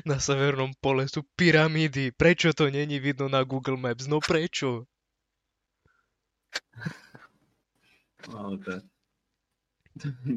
na 0.06 0.18
severnom 0.22 0.74
pole 0.78 1.06
sú 1.06 1.26
pyramídy. 1.34 2.14
Prečo 2.14 2.54
to 2.54 2.70
není 2.70 2.98
vidno 3.02 3.30
na 3.30 3.42
Google 3.42 3.78
Maps? 3.78 4.06
No 4.06 4.18
prečo? 4.22 4.86
No, 8.30 8.50
ale 8.50 8.58
to... 8.62 8.70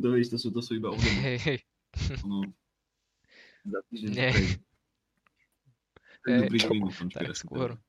To 0.05 0.37
sú, 0.37 0.53
to 0.53 0.61
sú 0.61 0.77
iba 0.77 0.93
obdobie. 0.93 1.17
Hej, 1.17 1.37
hej. 1.41 1.59
Ono... 2.21 2.45
Za 3.65 3.79
týždeň 3.89 4.13
Iné 6.27 6.47
Tak 6.51 6.67
konšpiračné 7.15 7.33
skôr. 7.33 7.79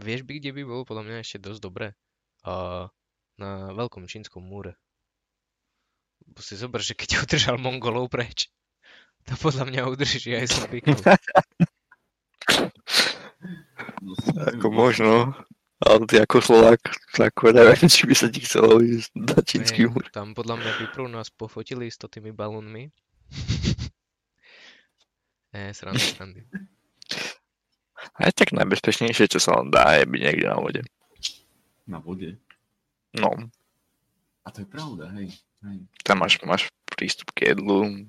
Vieš 0.07 0.23
by, 0.23 0.39
kde 0.39 0.51
by 0.55 0.63
bolo 0.63 0.87
podľa 0.87 1.03
mňa 1.03 1.17
ešte 1.19 1.43
dosť 1.43 1.59
dobré? 1.59 1.87
A 2.47 2.87
na 3.35 3.73
veľkom 3.75 4.07
čínskom 4.07 4.43
múre. 4.43 4.79
Bo 6.31 6.39
si 6.39 6.55
zober, 6.55 6.79
že 6.79 6.95
keď 6.95 7.09
udržal 7.27 7.59
Mongolov 7.59 8.07
preč, 8.07 8.47
to 9.27 9.35
podľa 9.37 9.67
mňa 9.69 9.81
udrží 9.91 10.33
aj 10.33 10.47
zombíkov. 10.49 10.97
Ako 14.55 14.67
možno. 14.69 15.33
Ale 15.81 16.05
ty 16.05 16.21
ako 16.21 16.37
Slovák, 16.39 16.81
ako 17.17 17.57
neviem, 17.57 17.89
či 17.89 18.05
by 18.05 18.13
sa 18.13 18.29
ti 18.29 18.45
chcelo 18.45 18.77
ísť 18.79 19.11
na 19.17 19.39
čínsky 19.41 19.89
múr. 19.89 20.05
Tam 20.13 20.37
podľa 20.37 20.61
mňa 20.61 20.71
by 20.77 20.85
prv 20.93 21.05
nás 21.09 21.33
pofotili 21.33 21.89
s 21.89 21.97
to 21.97 22.05
tými 22.05 22.29
balónmi. 22.29 22.93
Ne, 25.53 25.73
srandy, 25.77 26.05
srandy. 26.05 26.41
Aj 28.17 28.29
tak 28.33 28.53
najbezpečnejšie, 28.53 29.29
čo 29.29 29.39
sa 29.41 29.57
len 29.61 29.69
dá, 29.69 29.97
je 29.97 30.05
byť 30.05 30.21
niekde 30.21 30.45
na 30.49 30.57
vode. 30.57 30.81
Na 31.85 31.97
vode. 31.97 32.37
No, 33.17 33.29
A 34.41 34.47
to 34.49 34.63
je 34.63 34.67
pravda, 34.69 35.11
hej. 35.19 35.33
hej. 35.67 35.77
tam 36.07 36.23
máš, 36.23 36.39
máš 36.47 36.71
prístup 36.87 37.29
k 37.35 37.51
jedlu, 37.51 38.07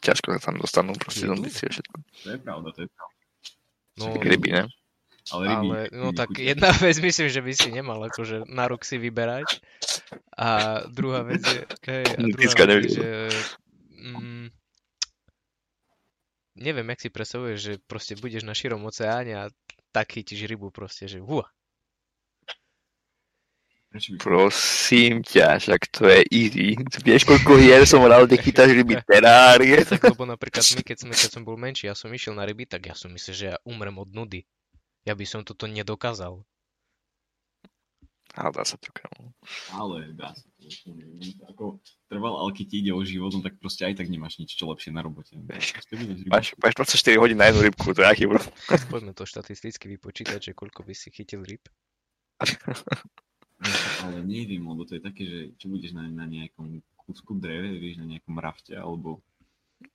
ťažko 0.00 0.38
sa 0.38 0.50
tam 0.50 0.56
dostanú 0.56 0.96
proste 0.96 1.28
Jedlu? 1.28 1.36
zombíci 1.36 1.66
a 1.66 1.70
všetko. 1.70 1.96
To 1.98 2.28
je 2.32 2.38
pravda, 2.40 2.68
to 2.72 2.80
je 2.86 2.88
pravda. 2.88 3.16
No, 3.98 4.04
ryby, 4.16 4.48
ne? 4.54 4.62
Ale 5.32 5.42
ryby, 5.48 5.68
ale 5.68 5.80
no 5.92 6.12
tak 6.16 6.28
chutia. 6.32 6.48
jedna 6.54 6.70
vec 6.84 6.96
myslím, 7.00 7.28
že 7.28 7.40
by 7.42 7.52
si 7.52 7.68
nemal 7.72 7.98
akože 8.08 8.48
na 8.48 8.64
rok 8.68 8.84
si 8.84 8.96
vyberať. 8.96 9.60
A 10.38 10.80
druhá 10.88 11.26
vec 11.26 11.42
je, 11.44 11.62
hej, 11.90 12.04
a 12.16 12.20
druhá 12.24 12.66
vec 12.78 12.88
že 12.88 13.08
mm, 13.98 14.46
neviem, 16.58 16.86
jak 16.94 17.00
si 17.00 17.08
predstavuješ, 17.10 17.58
že 17.58 17.72
proste 17.86 18.14
budeš 18.18 18.42
na 18.42 18.54
širom 18.54 18.82
oceáne 18.86 19.34
a 19.34 19.44
tak 19.94 20.12
chytíš 20.14 20.46
rybu 20.46 20.70
proste, 20.70 21.08
že 21.08 21.22
hua. 21.22 21.48
Prosím 24.20 25.24
ťa, 25.24 25.64
však 25.64 25.82
to 25.88 26.12
je 26.12 26.20
easy. 26.28 26.76
Vieš, 27.00 27.24
koľko 27.24 27.56
hier 27.56 27.88
som 27.88 28.04
hral, 28.04 28.28
kde 28.28 28.36
chytáš 28.36 28.76
ryby 28.76 29.00
terárie? 29.08 29.80
Tak 29.80 30.12
lebo 30.12 30.28
napríklad 30.28 30.60
my, 30.60 30.82
keď, 30.84 30.96
sme, 31.08 31.12
keď 31.16 31.30
som 31.32 31.42
bol 31.42 31.56
menší, 31.56 31.88
ja 31.88 31.96
som 31.96 32.12
išiel 32.12 32.36
na 32.36 32.44
ryby, 32.44 32.68
tak 32.68 32.84
ja 32.84 32.92
som 32.92 33.08
myslel, 33.16 33.34
že 33.34 33.46
ja 33.48 33.56
umrem 33.64 33.96
od 33.96 34.12
nudy. 34.12 34.44
Ja 35.08 35.16
by 35.16 35.24
som 35.24 35.40
toto 35.40 35.64
nedokázal. 35.64 36.44
Ale 38.36 38.50
dá 38.52 38.60
sa 38.60 38.76
to, 38.76 38.92
kamo. 38.92 39.32
Ale 39.72 40.12
dá 40.12 40.36
sa 40.36 40.44
to. 40.60 40.68
Ako 41.48 41.80
trval, 42.12 42.44
ale 42.44 42.52
keď 42.52 42.66
ti 42.68 42.76
ide 42.84 42.92
o 42.92 43.00
život, 43.00 43.32
no 43.32 43.40
tak 43.40 43.56
proste 43.56 43.88
aj 43.88 44.04
tak 44.04 44.12
nemáš 44.12 44.36
nič 44.36 44.52
čo 44.52 44.68
lepšie 44.68 44.92
na 44.92 45.00
robote. 45.00 45.32
Máš, 46.28 46.52
máš 46.60 46.74
24 46.76 47.24
hodín 47.24 47.40
na 47.40 47.48
jednu 47.48 47.72
rybku, 47.72 47.96
to 47.96 48.04
je 48.04 48.08
aký 48.12 48.28
bro. 48.28 48.44
Poďme 48.92 49.16
to 49.16 49.24
štatisticky 49.24 49.88
vypočítať, 49.96 50.52
že 50.52 50.52
koľko 50.52 50.84
by 50.84 50.92
si 50.92 51.08
chytil 51.08 51.40
ryb. 51.40 51.64
Ale 54.04 54.22
neviem, 54.22 54.60
lebo 54.60 54.84
to 54.84 55.00
je 55.00 55.02
také, 55.02 55.24
že 55.24 55.38
čo 55.56 55.72
budeš 55.72 55.96
na, 55.96 56.04
na 56.06 56.28
nejakom 56.28 56.84
kúsku 57.00 57.32
dreve, 57.40 57.80
vieš, 57.80 57.98
na 57.98 58.06
nejakom 58.06 58.36
rafte, 58.36 58.76
alebo 58.76 59.24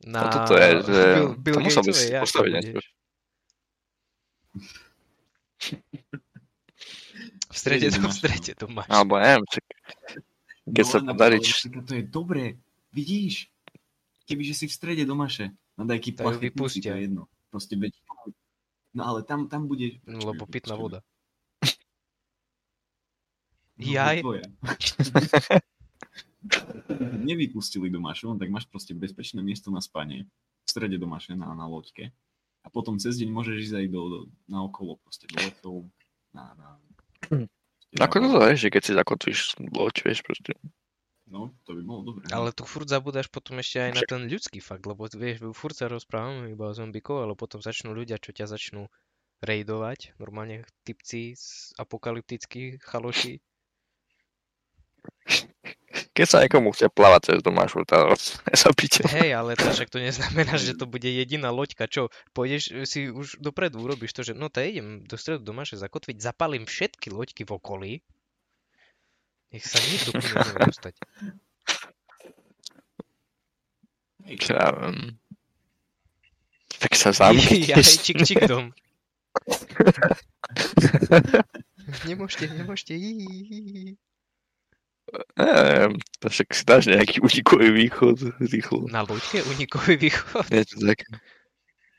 Na 0.04 0.26
A 0.26 0.34
toto 0.34 0.58
je, 0.58 0.70
že... 0.84 1.02
Bill, 1.16 1.30
Bill 1.38 1.56
to 1.56 1.62
musel 1.62 1.84
by 1.86 1.92
Gatesovej 1.92 2.02
si 2.02 2.08
jachte 2.12 2.24
postaviť 2.26 2.54
niečo. 2.60 2.90
V 7.54 7.56
strede, 7.56 7.94
to, 7.94 8.02
v 8.02 8.14
strede 8.14 8.52
to 8.58 8.66
máš. 8.68 8.90
Alebo 8.90 9.22
neviem, 9.22 9.46
čak, 9.46 9.64
keď 10.66 10.86
sa 10.86 10.98
ale 11.00 11.08
podarí, 11.14 11.38
napríklad, 11.38 11.46
č- 11.46 11.66
napríklad 11.70 11.86
to 11.86 11.94
je 11.94 12.04
dobre, 12.10 12.44
vidíš? 12.90 13.36
Kebyže 14.26 14.54
si 14.58 14.66
v 14.68 14.74
strede 14.74 15.04
do 15.06 15.14
maše, 15.14 15.54
na 15.78 15.86
dajky 15.86 16.12
plaché 16.16 16.50
kusy, 16.50 16.82
to 16.82 16.90
vypustia. 16.90 16.94
je 16.98 17.02
jedno. 17.06 17.24
Proste 17.54 17.76
beď. 17.78 17.94
No 18.94 19.06
ale 19.06 19.22
tam, 19.26 19.50
tam 19.50 19.68
bude... 19.70 20.02
No, 20.06 20.34
lebo 20.34 20.46
pitná 20.50 20.76
voda. 20.76 21.00
No, 23.74 23.90
Jaj. 23.90 24.22
Nevypustili 27.26 27.90
do 27.90 27.98
mašu, 27.98 28.30
no 28.30 28.38
tak 28.38 28.54
máš 28.54 28.70
proste 28.70 28.94
bezpečné 28.94 29.42
miesto 29.42 29.74
na 29.74 29.82
spanie. 29.82 30.30
V 30.64 30.70
strede 30.70 31.02
do 31.02 31.10
maše, 31.10 31.34
na, 31.34 31.50
na 31.58 31.66
loďke. 31.66 32.14
A 32.64 32.68
potom 32.72 32.96
cez 32.96 33.20
deň 33.20 33.30
môžeš 33.30 33.56
ísť 33.70 33.76
aj 33.76 33.88
do, 33.92 34.02
do, 34.08 34.20
na 34.48 34.64
okolo, 34.64 34.96
proste 35.04 35.28
do 35.28 35.36
letov, 35.40 35.76
na... 36.32 36.56
na 36.56 36.70
ako 38.02 38.26
to 38.26 38.42
je, 38.50 38.54
že 38.58 38.74
keď 38.74 38.82
si 38.82 38.92
zakotvíš 38.98 39.40
loď, 39.62 40.02
vieš, 40.02 40.26
proste. 40.26 40.58
No, 41.30 41.54
to 41.66 41.78
by 41.78 41.82
bolo 41.86 42.02
dobré. 42.14 42.26
Ale 42.34 42.50
tu 42.54 42.66
furt 42.66 42.90
zabudáš 42.90 43.30
potom 43.30 43.62
ešte 43.62 43.90
aj 43.90 43.92
na 43.94 44.02
ten 44.06 44.26
ľudský 44.26 44.62
fakt, 44.62 44.86
lebo 44.86 45.06
vieš, 45.06 45.46
furt 45.54 45.78
sa 45.78 45.90
rozprávame 45.90 46.54
iba 46.54 46.70
o 46.70 46.74
zombikov, 46.74 47.22
ale 47.22 47.38
potom 47.38 47.62
začnú 47.62 47.94
ľudia, 47.94 48.18
čo 48.18 48.34
ťa 48.34 48.50
začnú 48.50 48.90
rejdovať, 49.46 50.18
normálne 50.18 50.66
typci 50.88 51.38
z 51.38 51.74
apokalyptických 51.78 52.82
chaloší. 52.82 53.42
Keď 56.14 56.28
sa 56.30 56.46
niekomu 56.46 56.70
chce 56.78 56.94
plávať 56.94 57.34
cez 57.34 57.40
domášu, 57.42 57.90
to 57.90 58.14
sa 58.54 58.70
píte. 58.78 59.02
Hej, 59.10 59.34
ale 59.34 59.58
to 59.58 59.66
však 59.66 59.90
to 59.90 59.98
neznamená, 59.98 60.62
že 60.62 60.78
to 60.78 60.86
bude 60.86 61.10
jediná 61.10 61.50
loďka. 61.50 61.90
Čo, 61.90 62.14
pôjdeš 62.38 62.70
e, 62.70 62.86
si 62.86 63.10
už 63.10 63.42
dopredu, 63.42 63.82
urobíš 63.82 64.14
to, 64.14 64.22
že 64.22 64.38
no 64.38 64.54
to 64.54 64.62
idem 64.62 65.02
do 65.10 65.18
stredu 65.18 65.42
domáše 65.42 65.74
zakotviť, 65.74 66.22
zapalím 66.22 66.70
všetky 66.70 67.10
loďky 67.10 67.50
v 67.50 67.52
okolí, 67.58 67.92
nech 69.50 69.66
sa 69.66 69.82
nikto 69.82 70.14
nevie 70.22 70.54
dostať. 70.70 70.94
Viem. 74.24 75.20
Tak 76.80 76.96
sa 76.96 77.12
zamkni. 77.12 77.68
Ja 77.68 77.76
hej, 77.82 77.98
čik, 78.02 78.22
čik 78.22 78.46
dom. 78.46 78.70
Nemôžete, 82.08 82.54
nemôžete. 82.54 82.94
Neviem, 85.38 85.94
to 86.20 86.28
však 86.30 86.48
si 86.54 86.64
dáš 86.66 86.84
nejaký 86.90 87.22
unikový 87.22 87.70
východ 87.70 88.18
rýchlo. 88.42 88.90
Na 88.90 89.06
loďke 89.06 89.46
unikový 89.46 89.96
východ. 89.98 90.50
Niečo 90.50 90.78
také. 90.82 91.06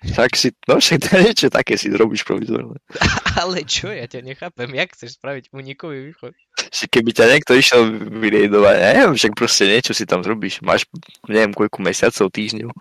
Tak 0.05 0.37
si, 0.37 0.53
no 0.69 0.77
však 0.77 1.01
niečo 1.17 1.49
také 1.49 1.81
si 1.81 1.89
robíš 1.89 2.29
provizorné. 2.29 2.77
Ale 3.41 3.65
čo, 3.65 3.89
ja 3.89 4.05
ťa 4.05 4.21
nechápem, 4.21 4.69
jak 4.77 4.93
chceš 4.93 5.17
spraviť 5.17 5.49
unikový 5.57 6.13
východ? 6.13 6.37
Že 6.69 6.85
keby 6.93 7.11
ťa 7.17 7.25
niekto 7.33 7.53
išiel 7.57 7.83
vyriedovať, 8.13 8.77
ja 8.77 8.91
neviem, 9.01 9.17
však 9.17 9.33
proste 9.33 9.65
niečo 9.65 9.97
si 9.97 10.05
tam 10.05 10.21
zrobíš. 10.21 10.61
Máš, 10.61 10.85
neviem, 11.25 11.57
koľko 11.57 11.81
mesiacov, 11.81 12.29
týždňov. 12.29 12.73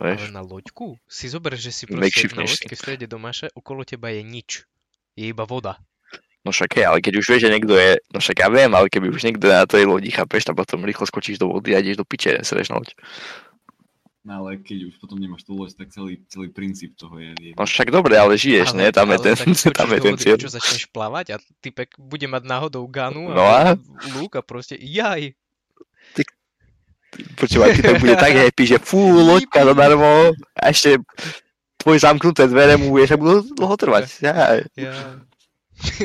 Vieš, 0.00 0.20
Ale 0.28 0.36
na 0.36 0.44
loďku? 0.44 1.00
Si 1.08 1.32
zober, 1.32 1.56
že 1.56 1.72
si 1.72 1.88
proste 1.88 2.28
na 2.36 2.44
loďke 2.44 2.76
v 2.76 2.80
strede 2.80 3.06
domaše, 3.08 3.48
okolo 3.56 3.84
teba 3.88 4.12
je 4.12 4.20
nič. 4.20 4.68
Je 5.16 5.32
iba 5.32 5.48
voda. 5.48 5.80
No 6.44 6.50
však 6.52 6.70
hej, 6.76 6.86
ale 6.88 6.98
keď 7.04 7.20
už 7.20 7.26
vieš, 7.28 7.42
že 7.46 7.52
niekto 7.52 7.74
je, 7.76 8.00
no 8.12 8.18
však 8.18 8.36
ja 8.40 8.48
viem, 8.48 8.72
ale 8.72 8.86
keby 8.88 9.12
už 9.12 9.22
niekto 9.24 9.44
je 9.48 9.54
na 9.54 9.66
tej 9.68 9.84
lodi, 9.84 10.10
chápeš, 10.12 10.48
a 10.48 10.56
potom 10.56 10.84
rýchlo 10.84 11.04
skočíš 11.04 11.36
do 11.36 11.52
vody 11.52 11.76
a 11.76 11.82
ideš 11.84 12.00
do 12.00 12.06
piče, 12.08 12.40
sereš 12.42 12.72
na 12.72 12.80
loď. 12.80 12.96
No 14.20 14.44
ale 14.44 14.60
keď 14.60 14.92
už 14.92 15.00
potom 15.00 15.16
nemáš 15.16 15.48
tú 15.48 15.56
loď, 15.56 15.80
tak 15.80 15.88
celý, 15.96 16.20
celý 16.28 16.52
princíp 16.52 16.92
toho 16.92 17.16
je... 17.16 17.32
je... 17.40 17.52
No 17.56 17.64
však 17.64 17.88
dobre, 17.88 18.20
ale 18.20 18.36
žiješ, 18.36 18.76
nie? 18.76 18.92
Tam 18.92 19.08
je 19.08 19.18
ten, 19.20 19.36
tam 19.80 19.88
je 19.88 20.00
ten 20.00 20.16
cieľ. 20.20 20.36
Čo 20.36 20.52
začneš 20.52 20.92
plávať 20.92 21.26
a 21.32 21.36
typek 21.64 21.96
bude 21.96 22.28
mať 22.28 22.44
náhodou 22.44 22.84
ganu 22.84 23.32
No 23.32 23.44
a? 23.48 23.80
lúk 24.12 24.36
a 24.36 24.44
proste 24.44 24.76
jaj. 24.76 25.32
Počúvaj, 27.10 27.74
ty 27.74 27.82
to 27.82 27.96
bude 27.98 28.14
tak 28.20 28.36
happy, 28.44 28.64
že 28.68 28.78
fú, 28.78 29.00
loďka 29.00 29.66
zadarmo 29.66 30.36
a 30.54 30.62
ešte 30.68 31.00
tvoje 31.80 31.98
zamknuté 32.04 32.44
dvere 32.44 32.76
mu 32.76 32.92
vieš, 32.92 33.16
a 33.16 33.20
budú 33.20 33.40
dlho 33.56 33.74
trvať. 33.80 34.04
Ja, 34.20 34.60
Ja. 34.76 35.24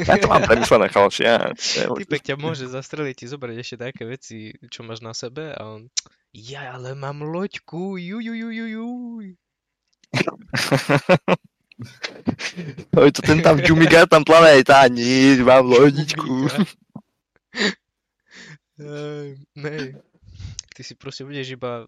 Ja 0.07 0.15
to 0.19 0.27
mám 0.31 0.47
premyslené, 0.47 0.87
chaloši. 0.87 1.23
Ja, 1.23 1.51
Typek 1.95 2.23
ťa 2.23 2.35
môže 2.39 2.67
zastreliť, 2.67 3.15
ti 3.19 3.25
zobrať 3.27 3.55
ešte 3.59 3.77
také 3.91 4.03
veci, 4.07 4.55
čo 4.71 4.87
máš 4.87 5.03
na 5.03 5.11
sebe 5.11 5.51
a 5.51 5.79
on 5.79 5.91
ja, 6.35 6.75
ale 6.75 6.99
mám 6.99 7.23
loďku, 7.23 7.95
ju, 7.95 8.19
ju, 8.19 8.35
ju, 8.35 8.51
ju, 8.51 8.67
juj. 8.67 9.27
Oj, 12.99 13.09
to 13.15 13.23
ten 13.23 13.39
tam 13.39 13.55
Jumiga 13.63 14.03
tam 14.03 14.27
plavé, 14.27 14.59
tá 14.67 14.83
nič, 14.91 15.39
mám 15.47 15.63
lodičku. 15.63 16.51
Ej, 18.83 19.39
nej. 19.55 19.95
Ty 20.75 20.81
si 20.83 20.91
proste 20.99 21.23
budeš 21.23 21.55
iba 21.55 21.87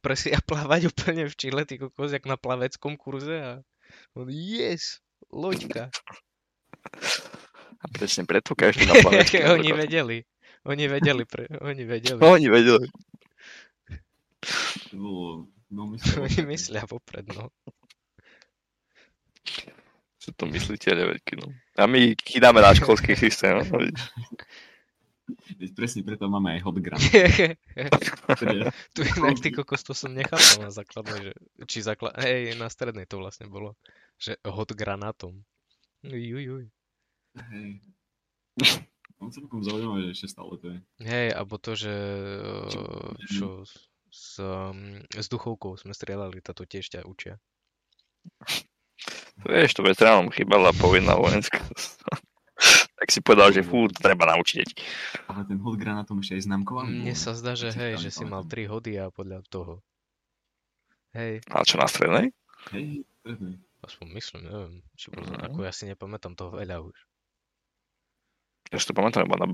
presia 0.00 0.40
plávať 0.40 0.88
úplne 0.88 1.28
v 1.28 1.36
Čile, 1.36 1.68
ty 1.68 1.76
kokos, 1.76 2.16
jak 2.16 2.24
na 2.24 2.40
plaveckom 2.40 2.96
kurze 2.96 3.36
a 3.36 3.52
on, 4.16 4.32
yes, 4.32 5.04
loďka. 5.28 5.92
A 7.80 7.84
presne 7.92 8.26
preto 8.26 8.56
každý 8.56 8.88
na 8.88 8.98
plavecky. 8.98 9.42
oni 9.56 9.70
vedeli. 9.72 10.18
Oni 10.66 10.90
vedeli, 10.90 11.22
pre, 11.22 11.46
oni 11.62 11.86
vedeli. 11.86 12.18
No, 12.18 12.34
oni 12.34 12.48
vedeli. 12.50 12.86
To 14.90 14.94
bolo 14.98 15.26
veľmi 15.70 15.96
Oni 16.18 16.40
myslia 16.50 16.82
vopred, 16.86 17.26
no. 17.30 17.54
Sú 20.18 20.34
to 20.34 20.50
mysliteľe 20.50 21.14
veľký, 21.14 21.38
no. 21.38 21.54
A 21.78 21.86
my 21.86 22.18
chytáme 22.18 22.58
na 22.58 22.74
školský 22.74 23.14
systém, 23.30 23.62
no. 23.62 23.78
Veď 25.58 25.70
presne 25.74 26.06
preto 26.06 26.30
máme 26.30 26.58
aj 26.58 26.60
hot 26.66 26.78
gram. 26.78 26.98
tu 28.94 29.00
inak 29.02 29.38
ty 29.42 29.50
kokos, 29.50 29.82
to 29.82 29.94
som 29.94 30.14
nechápal 30.14 30.66
na 30.66 30.70
základnej, 30.70 31.30
že, 31.30 31.32
či 31.66 31.78
základ, 31.82 32.14
hej, 32.22 32.54
na 32.58 32.70
strednej 32.70 33.10
to 33.10 33.18
vlastne 33.18 33.50
bolo, 33.50 33.74
že 34.18 34.38
hot 34.46 34.70
granátom. 34.74 35.42
Juj, 36.06 36.42
juj. 36.42 36.64
Hej. 37.52 37.82
On 39.16 39.32
celkom 39.32 39.64
zaujímavé, 39.64 40.12
že 40.12 40.20
ešte 40.20 40.28
stále 40.36 40.54
to 40.60 40.66
je. 40.76 40.78
Hej, 41.00 41.28
alebo 41.32 41.56
to, 41.56 41.72
že 41.72 41.94
uh, 42.68 43.16
čo 43.32 43.64
s, 43.64 43.88
s, 44.12 44.24
um, 44.38 45.00
s 45.08 45.26
duchovkou 45.32 45.80
sme 45.80 45.96
strieľali, 45.96 46.44
táto 46.44 46.68
tiež 46.68 46.92
ťa 46.92 47.08
učia. 47.08 47.40
To 49.44 49.46
vieš, 49.52 49.76
to 49.76 49.84
veteránom 49.84 50.32
chýbala 50.32 50.72
povinná 50.76 51.16
vojenská. 51.16 51.60
tak 52.96 53.08
si 53.12 53.20
povedal, 53.20 53.52
že 53.52 53.64
fú, 53.64 53.88
to 53.88 54.00
treba 54.00 54.24
naučiť 54.32 54.56
deti. 54.64 54.74
Ale 55.28 55.44
ten 55.44 55.60
hot 55.60 55.76
granátom 55.76 56.20
ešte 56.24 56.40
aj 56.40 56.42
známkovaný. 56.48 57.04
Mne 57.04 57.16
sa 57.16 57.36
zdá, 57.36 57.52
že 57.52 57.72
hej, 57.72 58.00
že 58.00 58.08
si 58.08 58.24
mal 58.24 58.44
pamätám. 58.44 58.68
3 58.68 58.72
hody 58.72 58.92
a 58.96 59.06
podľa 59.12 59.38
toho. 59.48 59.84
Hej, 61.16 61.40
A 61.48 61.64
čo 61.64 61.80
na 61.80 61.88
strednej? 61.88 62.32
Hej, 62.72 63.04
presne. 63.24 63.56
Aspoň 63.86 64.06
myslím, 64.14 64.40
neviem, 64.44 64.74
či 64.98 65.08
bolo, 65.10 65.26
Mhm. 65.30 65.42
ako 65.46 65.58
ja 65.62 65.72
si 65.72 65.84
nepamätám 65.86 66.34
toho 66.34 66.52
veľa 66.54 66.82
už. 66.82 66.96
Ja 68.74 68.82
si 68.82 68.86
to 68.90 68.98
pamätám 68.98 69.24
iba 69.30 69.38
na 69.38 69.46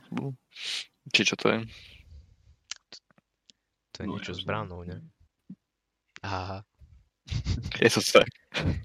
to 0.00 0.10
bolo. 0.10 0.30
Či 1.12 1.28
čo 1.28 1.36
to 1.36 1.52
je? 1.52 1.58
To 3.92 3.96
je 4.00 4.06
No, 4.08 4.12
niečo 4.16 4.32
ja 4.32 4.38
s 4.40 4.42
bránou, 4.44 4.80
ne? 4.84 5.04
Aha, 6.24 6.64
Je 7.82 7.90
to 7.90 8.00
tak. 8.00 8.30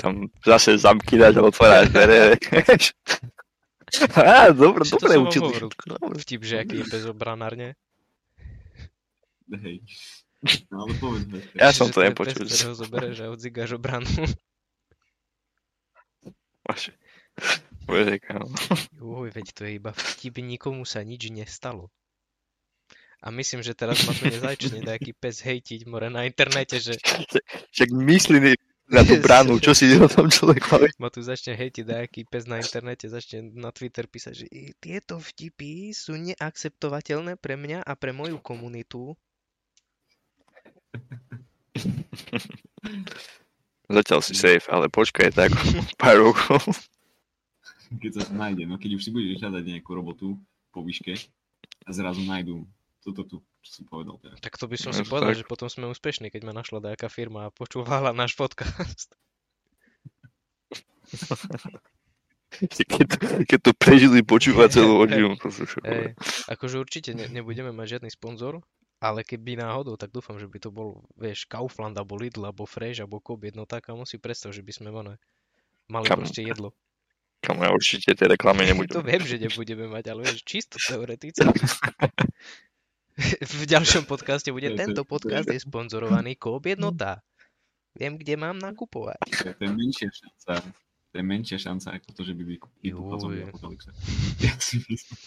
Tam 0.02 0.28
zase 0.42 0.74
zamky 0.78 1.16
dáš 1.16 1.38
a 1.38 1.46
otváraš 1.46 1.94
dvere. 1.94 2.36
Á, 4.18 4.50
dobre, 4.56 4.82
to 4.88 4.98
dobre? 4.98 5.70
Dobre. 5.86 6.18
vtip, 6.20 6.42
že 6.44 6.56
aký 6.64 6.82
je 6.82 6.86
bez 6.90 7.04
obranárne. 7.06 7.76
Hej. 9.52 9.84
No 10.74 10.88
ale 10.90 10.94
povedz. 10.98 11.28
Vester. 11.30 11.54
Ja 11.60 11.70
som 11.70 11.94
to 11.94 12.02
nepočul. 12.02 12.48
pes, 12.48 12.66
ktorého 12.66 12.74
zoberieš 12.74 13.18
a 13.22 13.28
odzigáš 13.30 13.78
obranu. 13.78 14.10
Vaše. 16.68 16.92
Bože, 17.86 18.22
kámo. 18.22 18.54
Uj, 19.02 19.34
veď 19.34 19.48
to 19.56 19.62
je 19.66 19.72
iba 19.82 19.92
vtip, 19.92 20.38
nikomu 20.40 20.86
sa 20.86 21.02
nič 21.02 21.32
nestalo. 21.34 21.90
A 23.22 23.30
myslím, 23.30 23.62
že 23.62 23.78
teraz 23.78 24.02
ma 24.10 24.18
tu 24.18 24.26
nezačne 24.26 24.82
nejaký 24.82 25.14
pes 25.14 25.46
hejtiť 25.46 25.86
more 25.86 26.10
na 26.10 26.26
internete, 26.26 26.82
že 26.82 26.98
Však 27.70 27.90
myslí 27.94 28.58
na 28.92 29.06
tú 29.06 29.22
bránu, 29.22 29.62
čo 29.62 29.78
si 29.78 29.94
o 29.94 30.10
tom 30.10 30.28
človek 30.28 30.66
povie. 30.66 30.90
ma 30.98 31.14
tu 31.14 31.22
začne 31.22 31.54
hejtiť 31.54 31.86
nejaký 31.86 32.22
pes 32.26 32.50
na 32.50 32.58
internete, 32.58 33.06
začne 33.08 33.54
na 33.54 33.70
Twitter 33.70 34.10
písať, 34.10 34.34
že 34.34 34.46
"I 34.50 34.74
tieto 34.82 35.22
vtipy 35.22 35.94
sú 35.94 36.18
neakceptovateľné 36.18 37.38
pre 37.38 37.56
mňa 37.56 37.86
a 37.86 37.94
pre 37.94 38.12
moju 38.12 38.42
komunitu. 38.42 39.14
Zatiaľ 43.92 44.20
si 44.24 44.34
safe, 44.34 44.66
ale 44.68 44.88
počkaj 44.88 45.30
tak 45.32 45.52
pár 46.02 46.24
rokov. 46.24 46.64
Keď 47.92 48.12
sa 48.16 48.24
to 48.24 48.34
nájde, 48.34 48.64
no 48.66 48.80
keď 48.80 48.96
už 48.96 49.04
si 49.04 49.12
budeš 49.12 49.44
hľadať 49.44 49.64
nejakú 49.68 49.92
robotu 49.92 50.40
po 50.72 50.80
výške 50.80 51.12
a 51.84 51.90
zrazu 51.92 52.24
nájdu 52.24 52.64
toto 53.02 53.26
tu, 53.26 53.38
čo 53.60 53.82
som 53.82 53.86
povedal 53.86 54.16
teraz. 54.22 54.38
Tak 54.40 54.56
to 54.56 54.70
by 54.70 54.78
som 54.78 54.94
No 54.94 54.98
si 54.98 55.04
povedal, 55.04 55.34
tak. 55.36 55.42
že 55.42 55.50
potom 55.50 55.68
sme 55.68 55.90
úspešní, 55.90 56.30
keď 56.30 56.42
ma 56.46 56.54
našla 56.54 56.80
nejaká 56.80 57.12
firma 57.12 57.50
a 57.50 57.54
počúvala 57.54 58.14
náš 58.14 58.38
podcast. 58.38 59.12
Keď 62.52 63.08
to, 63.08 63.18
keď 63.48 63.60
to 63.64 63.72
prežili 63.72 64.20
počúvať 64.22 64.76
celú 64.76 65.00
hodinu. 65.00 65.40
to 65.40 65.48
sú 65.48 65.64
šokové. 65.64 66.12
Hej, 66.12 66.20
akože 66.52 66.76
určite 66.78 67.16
ne, 67.16 67.32
nebudeme 67.32 67.72
mať 67.72 67.98
žiadny 67.98 68.12
sponzor, 68.12 68.60
ale 69.02 69.26
keby 69.26 69.58
náhodou, 69.58 69.98
tak 69.98 70.14
dúfam, 70.14 70.38
že 70.38 70.46
by 70.46 70.62
to 70.62 70.70
bol, 70.70 71.02
vieš, 71.18 71.50
Kaufland, 71.50 71.98
alebo 71.98 72.14
Lidl, 72.22 72.46
alebo 72.46 72.70
Fresh, 72.70 73.02
alebo 73.02 73.18
Coop 73.18 73.50
jednota, 73.50 73.82
kamo 73.82 74.06
si 74.06 74.22
predstav, 74.22 74.54
že 74.54 74.62
by 74.62 74.72
sme 74.72 74.94
ono, 74.94 75.18
mali 75.90 76.06
Kam? 76.06 76.22
proste 76.22 76.46
jedlo. 76.46 76.78
Kamo, 77.42 77.66
ja 77.66 77.74
určite 77.74 78.14
tej 78.14 78.38
reklamy 78.38 78.62
nebudem. 78.70 78.94
to 78.94 79.02
viem, 79.02 79.26
že 79.26 79.42
nebudeme 79.42 79.90
mať, 79.90 80.14
ale 80.14 80.30
vieš, 80.30 80.46
čisto 80.46 80.78
teoreticky. 80.78 81.42
v 83.42 83.64
ďalšom 83.66 84.06
podcaste 84.06 84.54
bude, 84.54 84.70
tento 84.78 85.02
podcast 85.02 85.50
je 85.50 85.58
sponzorovaný 85.58 86.38
Coop 86.38 86.62
jednota. 86.70 87.26
Viem, 87.98 88.22
kde 88.22 88.38
mám 88.38 88.62
nakupovať. 88.62 89.20
To 89.58 89.66
je, 89.66 89.74
menšia 89.74 90.14
šanca, 90.14 90.64
to 91.12 91.16
je 91.18 91.26
menšia 91.26 91.58
šanca 91.60 92.00
ako 92.00 92.08
to, 92.16 92.22
že 92.24 92.34
by 92.38 92.44
apokalypsa. 93.50 93.92
Ja 94.40 94.54
si 94.62 94.80
myslím. 94.86 95.18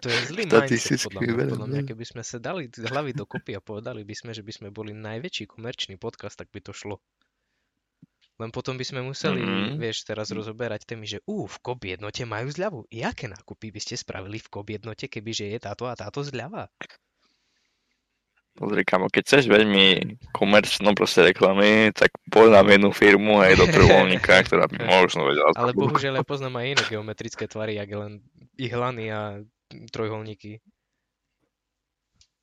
To 0.00 0.06
je 0.08 0.18
zlý 0.30 0.46
mindset, 0.46 1.02
podľa 1.02 1.20
mňa. 1.20 1.46
Podľa 1.50 1.68
mňa, 1.68 1.82
keby 1.88 2.04
sme 2.06 2.22
sa 2.22 2.38
dali 2.38 2.70
hlavy 2.70 3.10
dokopy 3.12 3.58
a 3.58 3.60
povedali 3.60 4.06
by 4.06 4.14
sme, 4.14 4.30
že 4.32 4.42
by 4.46 4.52
sme 4.52 4.68
boli 4.70 4.94
najväčší 4.94 5.50
komerčný 5.50 5.98
podcast, 5.98 6.38
tak 6.38 6.48
by 6.54 6.62
to 6.62 6.70
šlo. 6.70 7.02
Len 8.36 8.52
potom 8.52 8.76
by 8.76 8.84
sme 8.84 9.00
museli, 9.00 9.40
Mhm. 9.40 9.80
vieš, 9.80 10.04
teraz 10.04 10.28
rozoberať 10.28 10.84
témy, 10.84 11.08
že 11.08 11.24
ú, 11.24 11.48
v 11.48 11.56
KOB 11.56 11.96
jednote 11.96 12.22
majú 12.28 12.52
zľavu. 12.52 12.84
I 12.92 13.00
aké 13.00 13.32
nákupy 13.32 13.72
by 13.72 13.80
ste 13.80 13.96
spravili 13.96 14.36
v 14.36 14.48
KOB 14.52 14.68
jednote, 14.76 15.08
kebyže 15.08 15.48
je 15.48 15.58
táto 15.58 15.88
a 15.88 15.96
táto 15.96 16.20
zľava? 16.20 16.68
Pozri, 18.56 18.88
kamo, 18.88 19.12
keď 19.12 19.22
chceš 19.28 19.44
veľmi 19.52 20.16
komerčnú 20.32 20.96
proste 20.96 21.28
reklamy, 21.28 21.92
tak 21.92 22.08
poď 22.32 22.56
na 22.56 22.62
jednu 22.64 22.88
firmu 22.88 23.44
aj 23.44 23.52
do 23.60 23.68
trojuholníka, 23.68 24.32
ktorá 24.48 24.64
by 24.64 24.80
možno 24.80 25.28
vedela. 25.28 25.52
Ale 25.52 25.76
bohužiaľ 25.76 26.20
ja 26.20 26.24
poznám 26.24 26.64
aj 26.64 26.66
iné 26.72 26.82
geometrické 26.88 27.44
tvary, 27.44 27.76
jak 27.76 27.92
len 27.92 28.24
ihlany 28.56 29.12
a 29.12 29.44
trojholníky. 29.92 30.64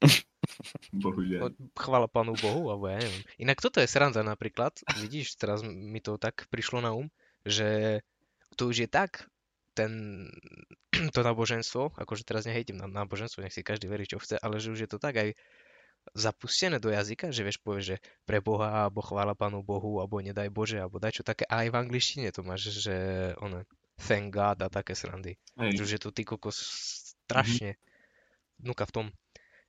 Bohužiaľ. 0.93 1.49
Chvala 1.73 2.05
pánu 2.05 2.37
Bohu, 2.37 2.69
alebo 2.69 2.93
ja 2.93 3.01
neviem. 3.01 3.23
Inak 3.41 3.57
toto 3.63 3.81
je 3.81 3.89
sranda 3.89 4.21
napríklad, 4.21 4.77
vidíš, 5.01 5.33
teraz 5.39 5.65
mi 5.65 5.97
to 5.97 6.21
tak 6.21 6.45
prišlo 6.53 6.83
na 6.83 6.93
um, 6.93 7.09
že 7.41 7.99
to 8.53 8.69
už 8.69 8.85
je 8.85 8.89
tak, 8.91 9.25
ten, 9.73 10.29
to 11.15 11.19
náboženstvo, 11.25 11.97
akože 11.97 12.21
teraz 12.21 12.45
nehejtím 12.45 12.77
na 12.77 12.85
náboženstvo, 12.85 13.41
nech 13.41 13.55
si 13.55 13.65
každý 13.65 13.89
verí, 13.89 14.05
čo 14.05 14.21
chce, 14.21 14.37
ale 14.37 14.61
že 14.61 14.69
už 14.69 14.85
je 14.85 14.89
to 14.89 15.01
tak 15.01 15.17
aj 15.17 15.33
zapustené 16.11 16.77
do 16.77 16.91
jazyka, 16.91 17.31
že 17.31 17.41
vieš, 17.41 17.63
povieš, 17.63 17.85
že 17.95 17.97
pre 18.27 18.43
Boha, 18.43 18.83
alebo 18.83 18.99
chvála 18.99 19.33
pánu 19.33 19.63
Bohu, 19.63 20.03
alebo 20.03 20.19
nedaj 20.19 20.51
Bože, 20.51 20.77
alebo 20.77 20.99
daj 20.99 21.19
čo 21.19 21.23
také. 21.23 21.47
A 21.47 21.63
aj 21.63 21.71
v 21.71 21.79
angličtine 21.79 22.29
to 22.29 22.43
máš, 22.43 22.69
že 22.69 22.95
ono, 23.39 23.63
thank 23.95 24.35
God 24.35 24.59
a 24.59 24.67
také 24.67 24.93
srandy. 24.93 25.39
Hej, 25.55 25.79
Že 25.79 25.83
už 25.83 25.91
je 25.95 26.01
to 26.01 26.09
ty 26.11 26.23
kokos 26.27 26.57
strašne 27.23 27.79
nuka 28.59 28.83
v 28.83 28.91
tom, 28.91 29.05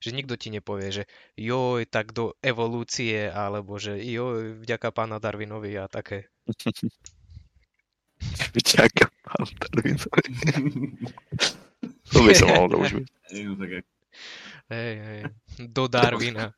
že 0.03 0.13
nikto 0.13 0.35
ti 0.37 0.51
nepovie, 0.51 0.91
že 0.93 1.05
joj, 1.39 1.87
tak 1.87 2.13
do 2.13 2.35
evolúcie, 2.43 3.31
alebo 3.31 3.79
že 3.79 3.97
joj, 4.03 4.61
vďaka 4.61 4.91
pána 4.91 5.17
Darwinovi 5.23 5.73
a 5.79 5.87
také. 5.89 6.29
Čaká, 8.55 9.11
pán 9.23 9.47
Darwinovi. 9.49 10.29
To 12.13 12.19
by 12.21 12.33
doužiť. 12.75 13.07
Hej, 13.33 13.43
no 13.49 13.55
tak 13.57 13.71
ako- 13.81 13.94
Hej, 14.67 14.93
hej, 14.99 15.21
do 15.67 15.85
Darwina. 15.87 16.51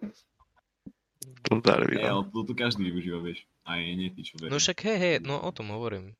Hej, 0.00 1.60
Darwina. 1.60 2.08
ale 2.10 2.22
to 2.26 2.40
tu 2.42 2.52
každý 2.52 2.86
využíva, 2.86 3.18
vieš. 3.18 3.44
Aj 3.62 3.78
nie 3.78 4.08
tí, 4.10 4.22
čo 4.22 4.36
veria. 4.36 4.50
No 4.50 4.56
však 4.56 4.78
hej, 4.82 4.96
hej, 4.96 5.14
no 5.20 5.38
o 5.38 5.50
tom 5.50 5.68
hovorím. 5.68 6.12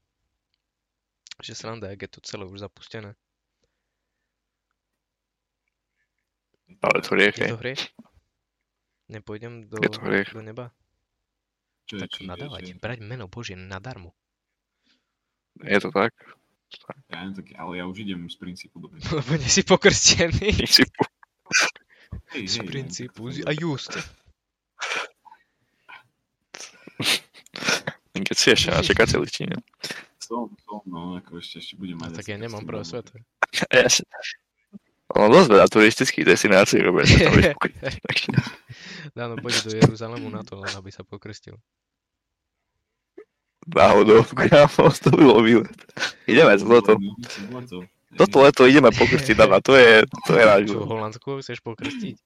Že 1.38 1.52
sranda, 1.54 1.88
jak 1.88 2.02
je 2.02 2.10
to 2.10 2.20
celé 2.20 2.44
už 2.44 2.60
zapustené. 2.60 3.14
Ale 6.78 7.00
to 7.00 7.10
riech, 7.12 7.34
Je 7.34 7.42
hej. 7.42 7.50
to 7.50 7.58
hriech? 7.58 7.82
Nepôjdem 9.08 9.64
do, 9.64 9.80
Je 9.80 9.88
to 9.88 10.00
hriech. 10.04 10.28
do 10.30 10.42
neba? 10.42 10.68
Čo 11.86 11.96
je, 11.96 12.00
Tak 12.04 12.10
čo 12.10 12.20
je, 12.20 12.28
nadávať, 12.28 12.62
že- 12.66 12.76
brať 12.76 12.98
meno 13.00 13.24
Božie 13.26 13.56
nadarmo. 13.56 14.12
Je 15.58 15.78
to 15.80 15.88
tak? 15.88 16.12
Ja 17.09 17.22
neviem, 17.22 17.35
tak, 17.35 17.46
ale 17.54 17.72
ja 17.76 17.85
už 17.85 17.96
idem 18.00 18.24
z 18.24 18.37
princípu 18.37 18.76
dobre. 18.78 19.00
Lebo 19.02 19.33
nie 19.35 19.48
si 19.48 19.62
pokrstený. 19.62 20.52
Princípu. 20.52 21.02
Hej, 22.33 22.44
Z 22.44 22.54
hej, 22.61 22.66
princípu. 22.66 23.20
tak 23.33 23.44
A 23.44 23.52
just. 23.52 23.92
Keď 28.18 28.37
si 28.37 28.48
ešte 28.50 28.68
na 28.68 28.83
čakacej 28.83 29.18
listine. 29.22 29.57
Som, 30.18 30.52
som, 30.61 30.83
no, 30.85 31.16
ako 31.16 31.38
ešte, 31.38 31.62
ešte 31.62 31.74
budem 31.78 31.96
No, 31.96 32.04
mať. 32.04 32.20
tak 32.20 32.26
asi 32.26 32.33
ja 32.35 32.38
nemám 32.38 32.62
prvé 32.62 32.85
sveté. 32.85 33.16
Ja 33.72 33.88
si... 33.88 34.04
ono 35.09 35.33
dosť 35.33 35.48
veľa 35.48 35.66
turistických 35.72 36.26
destinácií 36.26 36.85
robia. 36.85 37.09
Takže 37.09 38.28
Dáno 39.16 39.40
pôjde 39.40 39.61
do 39.64 39.72
Jeruzalému 39.72 40.28
na 40.28 40.44
to, 40.44 40.61
len 40.61 40.68
aby 40.76 40.92
sa 40.92 41.00
pokrstil. 41.00 41.57
Náhodou, 43.74 44.24
kámo, 44.24 44.90
to 45.02 45.11
bylo 45.11 45.42
výlet. 45.42 45.78
Ideme 46.26 46.59
toto. 46.59 46.96
Toto 48.16 48.37
leto 48.40 48.64
ideme 48.66 48.88
pokrstiť, 48.90 49.37
Dana, 49.37 49.61
to 49.61 49.76
je, 49.76 50.02
to 50.26 50.33
je 50.33 50.44
náš 50.46 50.62
Čo. 50.72 50.81
Holandsku 50.81 51.28
chceš 51.44 51.61
pokrstiť? 51.61 52.16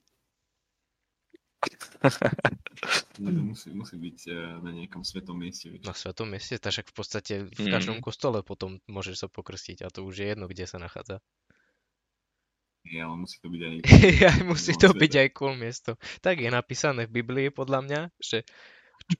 Musí, 3.22 3.70
musí 3.70 3.94
byť 3.94 4.18
eh, 4.26 4.34
na 4.58 4.70
nejakom 4.74 5.06
svetom 5.06 5.38
mieste. 5.38 5.70
Vieš. 5.70 5.86
Na 5.86 5.94
svetom 5.94 6.26
mieste, 6.26 6.58
tak 6.58 6.74
však 6.74 6.86
v 6.90 6.94
podstate 6.94 7.34
v 7.46 7.58
Mm. 7.62 7.70
každom 7.70 7.98
kostole 8.02 8.42
potom 8.42 8.82
môžeš 8.90 9.22
sa 9.22 9.28
pokrstiť 9.30 9.86
a 9.86 9.88
to 9.92 10.02
už 10.02 10.14
je 10.18 10.26
jedno, 10.34 10.50
kde 10.50 10.66
sa 10.66 10.82
nachádza. 10.82 11.22
Nie, 12.90 13.06
ale 13.06 13.14
musí 13.14 13.38
to 13.38 13.46
byť 13.46 13.62
aj... 13.62 13.74
aj 14.34 14.40
musí 14.42 14.72
to 14.74 14.90
sveta. 14.90 14.98
byť 14.98 15.12
aj 15.22 15.28
cool 15.38 15.54
miesto. 15.54 15.90
Tak 16.18 16.42
je 16.42 16.50
napísané 16.50 17.06
v 17.06 17.22
Biblii 17.22 17.48
podľa 17.54 17.80
mňa, 17.86 18.00
že 18.18 18.42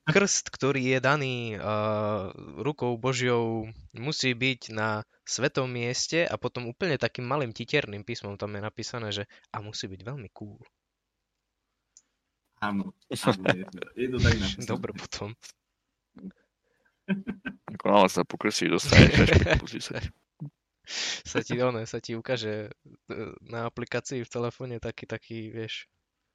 krst, 0.09 0.51
ktorý 0.53 0.97
je 0.97 0.99
daný 1.03 1.37
uh, 1.57 2.31
rukou 2.61 2.95
Božiou, 2.99 3.69
musí 3.97 4.33
byť 4.33 4.75
na 4.75 5.03
svetom 5.27 5.71
mieste 5.71 6.27
a 6.27 6.35
potom 6.37 6.69
úplne 6.69 6.99
takým 6.99 7.27
malým 7.27 7.55
titerným 7.55 8.03
písmom 8.03 8.37
tam 8.37 8.55
je 8.57 8.63
napísané, 8.63 9.09
že 9.13 9.25
a 9.55 9.61
musí 9.61 9.87
byť 9.89 10.01
veľmi 10.03 10.29
cool. 10.35 10.59
Áno, 12.63 12.95
áno, 13.27 13.45
je, 13.51 13.65
to, 13.67 13.79
je 13.99 14.09
to 14.09 14.19
tak 14.23 14.35
napísané. 14.39 14.69
Dobre 14.71 14.91
potom. 14.95 15.29
Ako 17.75 17.85
náhle 17.91 18.09
sa 18.09 18.23
dostaneš 18.23 19.15
až 19.27 19.31
pozri 19.63 19.83
sa. 19.83 19.99
Sa 21.23 21.39
ti, 21.47 21.55
one, 21.63 21.87
sa 21.87 22.03
ti 22.03 22.19
ukáže 22.19 22.67
e, 22.67 23.11
na 23.47 23.71
aplikácii 23.71 24.27
v 24.27 24.33
telefóne 24.33 24.83
taký, 24.83 25.07
taký, 25.07 25.55
vieš, 25.55 25.87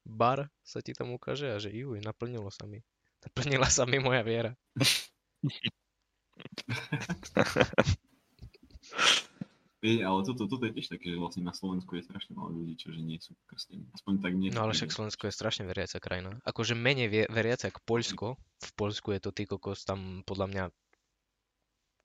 bar 0.07 0.47
sa 0.63 0.79
ti 0.79 0.95
tam 0.95 1.12
ukáže 1.12 1.51
a 1.51 1.60
že 1.60 1.75
juj, 1.75 1.99
naplnilo 1.99 2.47
sa 2.47 2.63
mi. 2.63 2.79
Naplnila 3.25 3.69
sa 3.71 3.84
mi 3.89 3.97
moja 3.97 4.21
viera. 4.21 4.51
Vie, 9.77 10.01
ale 10.01 10.25
toto, 10.25 10.49
toto 10.49 10.65
je 10.65 10.73
tiež 10.73 10.89
také, 10.89 11.13
že 11.13 11.21
vlastne 11.21 11.45
na 11.45 11.53
Slovensku 11.53 11.93
je 12.01 12.03
strašne 12.10 12.34
málo 12.34 12.49
ľudí, 12.49 12.73
čo 12.82 12.89
že 12.89 12.97
nie 12.97 13.21
sú 13.21 13.38
krstení. 13.45 13.86
Aspoň 13.93 14.13
tak 14.25 14.34
nie. 14.34 14.49
No 14.49 14.65
ale 14.65 14.73
však 14.73 14.89
Slovensko 14.89 15.30
je 15.30 15.38
strašne 15.38 15.69
veriaca 15.69 16.01
krajina. 16.01 16.34
Akože 16.49 16.73
menej 16.73 17.30
veriaca 17.30 17.69
ako 17.69 17.86
Poľsko. 17.86 18.27
V 18.41 18.71
Poľsku 18.73 19.13
je 19.13 19.21
to 19.21 19.30
ty 19.30 19.45
kokos, 19.45 19.86
tam 19.86 20.25
podľa 20.25 20.47
mňa 20.49 20.63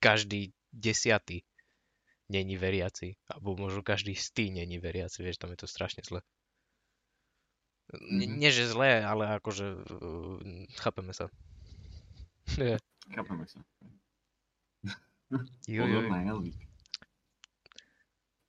každý 0.05 0.53
desiatý 0.68 1.48
není 2.29 2.61
veriaci. 2.61 3.16
Alebo 3.33 3.57
možno 3.57 3.81
každý 3.81 4.12
stý 4.20 4.53
není 4.53 4.77
veriaci, 4.77 5.25
vieš, 5.25 5.40
tam 5.40 5.57
je 5.57 5.64
to 5.64 5.68
strašne 5.68 6.05
zle. 6.05 6.20
Mhm. 7.92 8.00
Mm-hmm. 8.00 8.37
Nie, 8.40 8.50
že 8.50 8.72
zlé, 8.72 9.05
ale 9.05 9.37
akože 9.37 9.66
uh, 9.85 10.40
chápeme 10.81 11.12
sa. 11.12 11.28
Chápeme 13.12 13.44
sa. 13.44 13.61
Jo, 15.64 15.85
jo. 15.88 16.00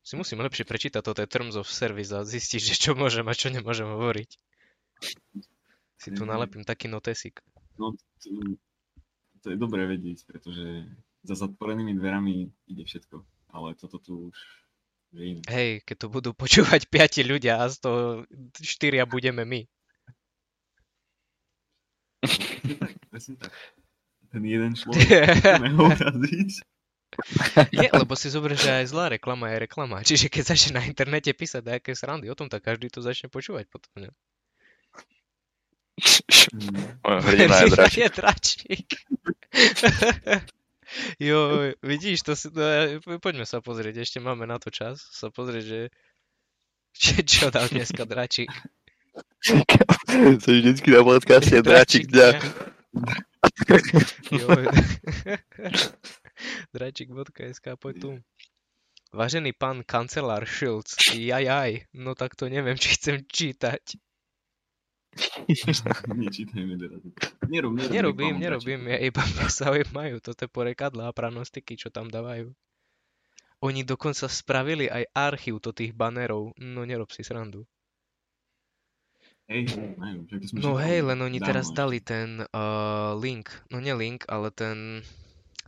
Si 0.03 0.19
musím 0.19 0.43
lepšie 0.43 0.67
prečítať 0.67 0.99
toto 0.99 1.23
Terms 1.23 1.55
of 1.55 1.71
Service 1.71 2.11
a 2.11 2.27
zistiť, 2.27 2.59
že 2.59 2.75
čo 2.75 2.91
môžem 2.91 3.23
a 3.23 3.31
čo 3.31 3.47
nemôžem 3.47 3.87
hovoriť. 3.87 4.35
Si 5.95 6.09
tu 6.11 6.27
nalepím 6.27 6.67
taký 6.67 6.91
notesik. 6.91 7.39
No, 7.79 7.95
to, 8.19 8.27
to 9.39 9.47
je 9.55 9.57
dobré 9.57 9.87
vedieť, 9.87 10.27
pretože 10.27 10.83
za 11.23 11.35
zatvorenými 11.39 11.95
dverami 11.95 12.51
ide 12.67 12.83
všetko. 12.83 13.23
Ale 13.55 13.79
toto 13.79 13.95
tu 14.03 14.13
už. 14.27 14.37
Hej, 15.13 15.85
keď 15.85 15.95
to 15.95 16.07
budú 16.09 16.29
počúvať 16.33 16.89
piati 16.89 17.21
ľudia 17.21 17.61
a 17.61 17.69
z 17.69 17.77
toho 17.85 18.01
štyria 18.57 19.05
budeme 19.05 19.45
my. 19.45 19.61
Presne 23.13 23.35
tak. 23.37 23.53
Ten 24.33 24.43
jeden 24.49 24.73
človek, 24.73 25.05
chceme 25.37 25.69
ho 25.77 25.83
uraziť. 25.93 26.51
Nie, 27.69 27.93
lebo 27.93 28.17
si 28.17 28.33
zober, 28.33 28.57
že 28.57 28.73
aj 28.81 28.89
zlá 28.89 29.13
reklama 29.13 29.53
je 29.53 29.69
reklama. 29.69 30.01
Čiže 30.01 30.33
keď 30.33 30.43
začne 30.57 30.81
na 30.81 30.83
internete 30.89 31.29
písať 31.29 31.61
nejaké 31.61 31.93
srandy 31.93 32.25
o 32.25 32.33
tom, 32.33 32.49
tak 32.49 32.65
každý 32.65 32.89
to 32.89 33.05
začne 33.05 33.29
počúvať 33.29 33.69
potom. 33.69 33.93
Ne? 34.01 34.09
Hrdina 37.05 37.69
je 37.69 38.09
dračík. 38.09 38.89
Jo, 41.19 41.71
vidíš, 41.81 42.23
to 42.23 42.33
si, 42.35 42.47
no, 42.53 42.99
poďme 43.19 43.45
sa 43.45 43.59
pozrieť, 43.59 44.03
ešte 44.03 44.19
máme 44.19 44.45
na 44.45 44.57
to 44.57 44.69
čas, 44.69 45.01
sa 45.13 45.29
pozrieť, 45.33 45.65
že 45.65 45.81
čo, 47.01 47.13
čo 47.25 47.45
dal 47.49 47.67
dneska 47.69 48.05
dračík. 48.05 48.49
Je 50.13 50.61
vždycky 50.61 50.89
na 50.93 51.01
podcaste 51.05 51.61
dračík 51.67 52.09
dňa. 52.09 52.29
dňa. 52.33 52.41
Jo. 54.33 54.47
Dračík.sk, 56.73 57.65
poď 57.77 57.95
tu. 58.01 58.09
Vážený 59.13 59.53
pán 59.53 59.85
kancelár 59.85 60.49
Schulz, 60.49 60.97
jajaj, 61.13 61.85
no 61.93 62.17
tak 62.17 62.33
to 62.33 62.49
neviem, 62.49 62.73
či 62.73 62.97
chcem 62.97 63.21
čítať. 63.21 63.93
Nečítajme 66.23 66.75
teda. 66.79 66.97
Nerob, 67.49 67.71
nerob 67.77 67.93
Nerobím, 67.93 68.35
reklamu, 68.35 68.43
nerobím, 68.43 68.81
ja 68.89 68.97
iba 68.99 69.21
mňa 69.21 69.47
zaujímajú 69.61 70.15
toto 70.23 70.45
porekadlá 70.49 71.09
a 71.11 71.15
pranostiky, 71.15 71.77
čo 71.77 71.93
tam 71.93 72.09
dávajú. 72.09 72.51
Oni 73.63 73.87
dokonca 73.87 74.27
spravili 74.27 74.91
aj 74.91 75.07
archív 75.15 75.63
do 75.63 75.71
tých 75.71 75.95
banerov, 75.95 76.51
no 76.59 76.83
nerob 76.83 77.15
si 77.15 77.23
srandu. 77.23 77.63
Hej, 79.47 79.75
majú. 79.99 80.23
to 80.27 80.39
No 80.55 80.79
hej, 80.79 81.03
len 81.03 81.19
oni 81.19 81.39
dávno 81.39 81.47
teraz 81.51 81.67
dali 81.75 81.99
ten 81.99 82.43
uh, 82.43 83.11
link, 83.19 83.51
no 83.71 83.83
nie 83.83 83.91
link, 83.91 84.23
ale 84.31 84.51
ten, 84.55 85.03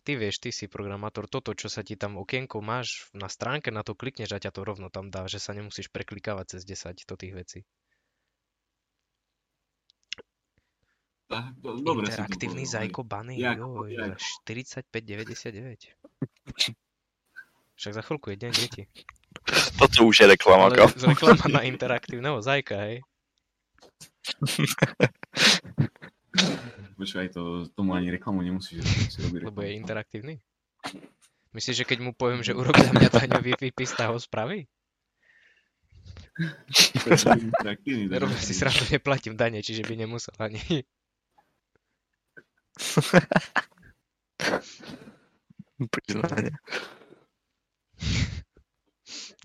ty 0.08 0.16
vieš, 0.16 0.40
ty 0.40 0.56
si 0.56 0.72
programátor, 0.72 1.28
toto, 1.28 1.52
čo 1.52 1.68
sa 1.68 1.84
ti 1.84 2.00
tam 2.00 2.16
okienko 2.16 2.64
máš 2.64 3.12
na 3.12 3.28
stránke, 3.28 3.72
na 3.76 3.84
to 3.84 3.92
klikneš 3.92 4.32
a 4.32 4.40
ťa 4.40 4.52
to 4.56 4.64
rovno 4.64 4.88
tam 4.88 5.12
dá, 5.12 5.28
že 5.28 5.44
sa 5.44 5.52
nemusíš 5.52 5.92
preklikávať 5.92 6.56
cez 6.56 6.62
10 6.64 7.04
do 7.04 7.16
tých 7.20 7.34
vecí. 7.36 7.60
Tak, 11.25 11.25
do- 11.25 11.25
dobre 11.62 12.08
Interaktívny. 12.12 12.64
Zajko 12.66 13.04
Bunny, 13.04 13.40
Jak- 13.40 13.58
joj, 13.58 13.94
jak? 13.94 14.18
45,99. 14.48 15.96
Však 17.76 17.92
za 17.94 18.02
chvíľku 18.02 18.30
je 18.32 18.38
deň 18.40 18.52
deti. 18.56 18.84
Toto 19.80 20.08
už 20.08 20.16
je 20.24 20.28
reklama, 20.32 20.72
Ale 20.72 20.76
kam. 20.80 20.90
reklama 20.96 21.46
na 21.52 21.62
interaktívneho 21.68 22.40
Zajka, 22.40 22.76
hej. 22.88 23.04
Počúvaj, 26.96 27.28
to, 27.36 27.68
tomu 27.76 27.92
ani 27.96 28.12
reklamu 28.12 28.40
nemusíš 28.44 28.80
robiť, 29.20 29.44
Lebo 29.52 29.60
je 29.64 29.72
interaktívny. 29.76 30.40
Myslíš, 31.52 31.84
že 31.84 31.88
keď 31.88 32.00
mu 32.04 32.12
poviem, 32.12 32.44
že 32.44 32.56
urob 32.56 32.76
za 32.76 32.92
mňa 32.92 33.10
daňový 33.12 33.56
výpis, 33.60 33.96
tá 33.96 34.12
ho 34.12 34.20
spraví? 34.20 34.68
Robím 38.20 38.40
si 38.44 38.52
srandu, 38.52 38.84
neplatím 38.92 39.40
dane, 39.40 39.64
čiže 39.64 39.88
by 39.88 39.96
nemusel 39.96 40.36
ani. 40.40 40.60
Priznanie. 45.92 46.52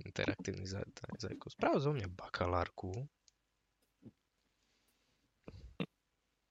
Interaktívny 0.04 0.66
za- 0.66 0.84
za- 0.86 1.18
zajko. 1.28 1.50
Sprav 1.50 1.80
zo 1.80 1.92
mňa 1.92 2.08
bakalárku. 2.08 3.08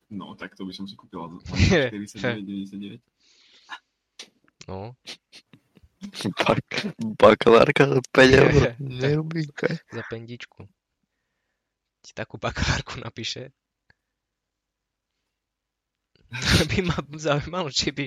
No, 0.10 0.34
tak 0.34 0.58
to 0.58 0.66
by 0.66 0.74
som 0.74 0.90
si 0.90 0.98
kúpila 0.98 1.30
Je, 1.54 1.92
49,99. 1.94 2.98
No, 4.68 4.96
Bak- 6.46 6.94
Bakalárka 7.20 7.84
za 7.90 8.00
5 8.14 8.40
eur. 8.40 8.54
Nerobí. 8.80 9.48
za 9.92 10.02
pendičku. 10.10 10.64
Ti 12.02 12.12
takú 12.16 12.38
bakalárku 12.40 12.96
napíše. 13.04 13.52
By 16.70 16.80
ma 16.86 16.98
zaujímalo, 17.18 17.70
či 17.74 17.92
by... 17.92 18.06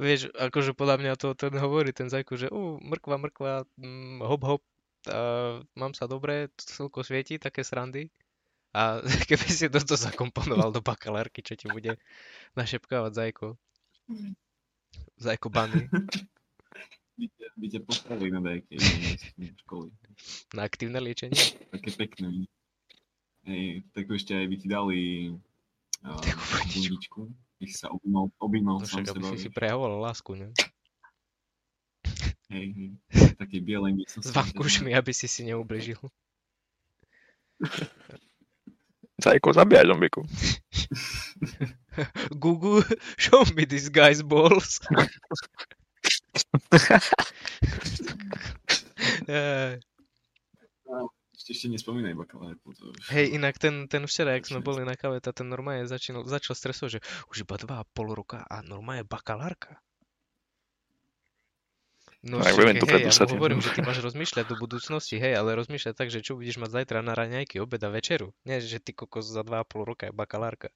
Vieš, 0.00 0.32
akože 0.32 0.72
podľa 0.72 0.96
mňa 1.00 1.12
to 1.20 1.36
ten 1.36 1.52
hovorí, 1.60 1.92
ten 1.92 2.08
zajku, 2.08 2.40
že 2.40 2.48
uh, 2.48 2.80
mrkva, 2.80 3.20
mrkva, 3.20 3.52
mm, 3.76 4.24
hop, 4.24 4.42
hop, 4.42 4.62
a 5.04 5.60
mám 5.76 5.92
sa 5.92 6.08
dobre, 6.08 6.48
slnko 6.56 7.04
svieti, 7.04 7.36
také 7.36 7.60
srandy. 7.60 8.08
A 8.72 9.04
keby 9.28 9.46
si 9.52 9.68
toto 9.68 9.94
zakomponoval 9.94 10.72
do 10.72 10.80
bakalárky, 10.80 11.44
čo 11.44 11.54
ti 11.54 11.68
bude 11.68 12.00
našepkávať 12.56 13.12
zajko. 13.12 13.46
Zajko 15.20 15.48
Bunny 15.48 15.88
By 17.54 17.66
ťa, 17.70 17.80
postavili 17.86 18.34
na 18.34 18.42
nejakej 18.42 18.82
školy. 19.62 19.94
na 20.50 20.66
aktívne 20.66 20.98
liečenie. 20.98 21.38
Také 21.70 21.94
pekné. 21.94 22.50
Hej, 23.46 23.86
tak 23.94 24.10
ešte 24.10 24.34
aj 24.34 24.46
by 24.50 24.56
ti 24.58 24.66
dali 24.66 25.00
Takú 26.04 26.44
bundičku. 26.68 27.20
Ich 27.64 27.80
sa 27.80 27.88
objímal, 27.88 28.28
objímal 28.36 28.76
No 28.80 28.84
sám 28.84 29.08
však, 29.08 29.16
aby 29.16 29.24
seba. 29.24 29.28
si 29.32 29.36
si 29.40 29.48
vieš. 29.48 29.56
prejavoval 29.56 30.04
lásku, 30.04 30.30
ne? 30.36 30.48
Hej, 32.52 32.66
hej. 32.76 32.90
takej 33.40 33.60
bielej 33.64 33.92
miestnosti. 33.96 34.28
S 34.28 34.36
vankúšmi, 34.36 34.92
aby 34.92 35.12
si 35.16 35.24
si 35.24 35.48
neubližil. 35.48 35.96
Zajko, 39.16 39.56
zabíjaj 39.56 39.88
zombiku. 39.88 40.20
Google, 42.36 42.84
show 43.16 43.40
me 43.56 43.64
this 43.64 43.88
guy's 43.88 44.20
balls. 44.20 44.84
Ešte, 51.44 51.60
ešte 51.60 51.76
nespomínaj 51.76 52.16
už... 52.16 53.04
Hej, 53.12 53.36
inak 53.36 53.60
ten, 53.60 53.84
ten 53.84 54.08
včera, 54.08 54.32
jak 54.32 54.48
sme 54.48 54.64
boli 54.64 54.80
na 54.80 54.96
kave, 54.96 55.20
ten 55.20 55.44
normálne 55.44 55.84
začal, 55.84 56.24
začal 56.24 56.56
stresovať, 56.56 56.90
že 56.96 57.00
už 57.28 57.44
iba 57.44 57.60
dva 57.60 57.84
a 57.84 57.88
pol 57.92 58.16
roka 58.16 58.48
a 58.48 58.64
normálne 58.64 59.04
bakalárka. 59.04 59.76
No 62.24 62.40
Tak 62.40 62.56
však 62.56 62.80
hej, 62.80 63.04
ja 63.04 63.28
mu 63.28 63.36
hovorím, 63.36 63.60
že 63.60 63.76
ty 63.76 63.84
máš 63.84 64.00
rozmýšľať 64.00 64.44
do 64.48 64.56
budúcnosti, 64.56 65.20
hej, 65.20 65.36
ale 65.36 65.52
rozmýšľať 65.60 65.92
tak, 65.92 66.08
že 66.08 66.24
čo 66.24 66.40
budeš 66.40 66.56
mať 66.64 66.80
zajtra 66.80 67.04
na 67.04 67.12
raňajky, 67.12 67.60
obed 67.60 67.84
a 67.84 67.92
večeru. 67.92 68.32
Nie, 68.48 68.64
že 68.64 68.80
ty 68.80 68.96
kokos 68.96 69.28
za 69.28 69.44
dva 69.44 69.60
a 69.60 69.68
pol 69.68 69.84
roka 69.84 70.08
je 70.08 70.16
bakalárka. 70.16 70.72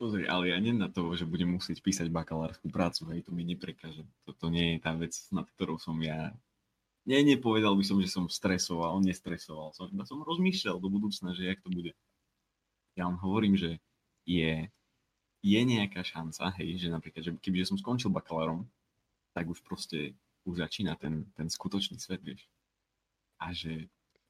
Pozri, 0.00 0.24
ale 0.24 0.56
ja 0.56 0.56
nie 0.56 0.72
na 0.72 0.88
to, 0.88 1.12
že 1.12 1.28
budem 1.28 1.60
musieť 1.60 1.84
písať 1.84 2.08
bakalárskú 2.08 2.72
prácu, 2.72 3.12
hej, 3.12 3.28
to 3.28 3.36
mi 3.36 3.44
neprekáže. 3.44 4.08
Toto 4.24 4.48
nie 4.48 4.72
je 4.72 4.78
tá 4.80 4.96
vec, 4.96 5.12
nad 5.36 5.44
ktorou 5.44 5.76
som 5.76 6.00
ja... 6.00 6.32
Nie, 7.06 7.24
nepovedal 7.24 7.76
by 7.76 7.84
som, 7.86 7.98
že 8.02 8.10
som 8.10 8.26
stresoval, 8.28 9.00
nestresoval 9.00 9.72
som, 9.72 9.88
iba 9.88 10.04
som 10.04 10.20
rozmýšľal 10.24 10.76
do 10.80 10.88
budúcna, 10.92 11.32
že 11.32 11.48
jak 11.48 11.60
to 11.62 11.70
bude. 11.72 11.92
Ja 12.98 13.06
vám 13.06 13.16
hovorím, 13.22 13.54
že 13.56 13.78
je, 14.28 14.68
je 15.40 15.60
nejaká 15.62 16.04
šanca, 16.04 16.52
hej, 16.60 16.76
že 16.82 16.88
napríklad, 16.92 17.22
že 17.24 17.32
kebyže 17.38 17.72
som 17.72 17.78
skončil 17.80 18.10
bakalárom, 18.12 18.68
tak 19.32 19.48
už 19.48 19.62
proste 19.64 20.18
už 20.44 20.58
začína 20.64 20.96
ten, 21.00 21.28
ten 21.36 21.48
skutočný 21.48 21.96
svet, 21.96 22.20
vieš. 22.20 22.44
A 23.38 23.54
že 23.54 23.86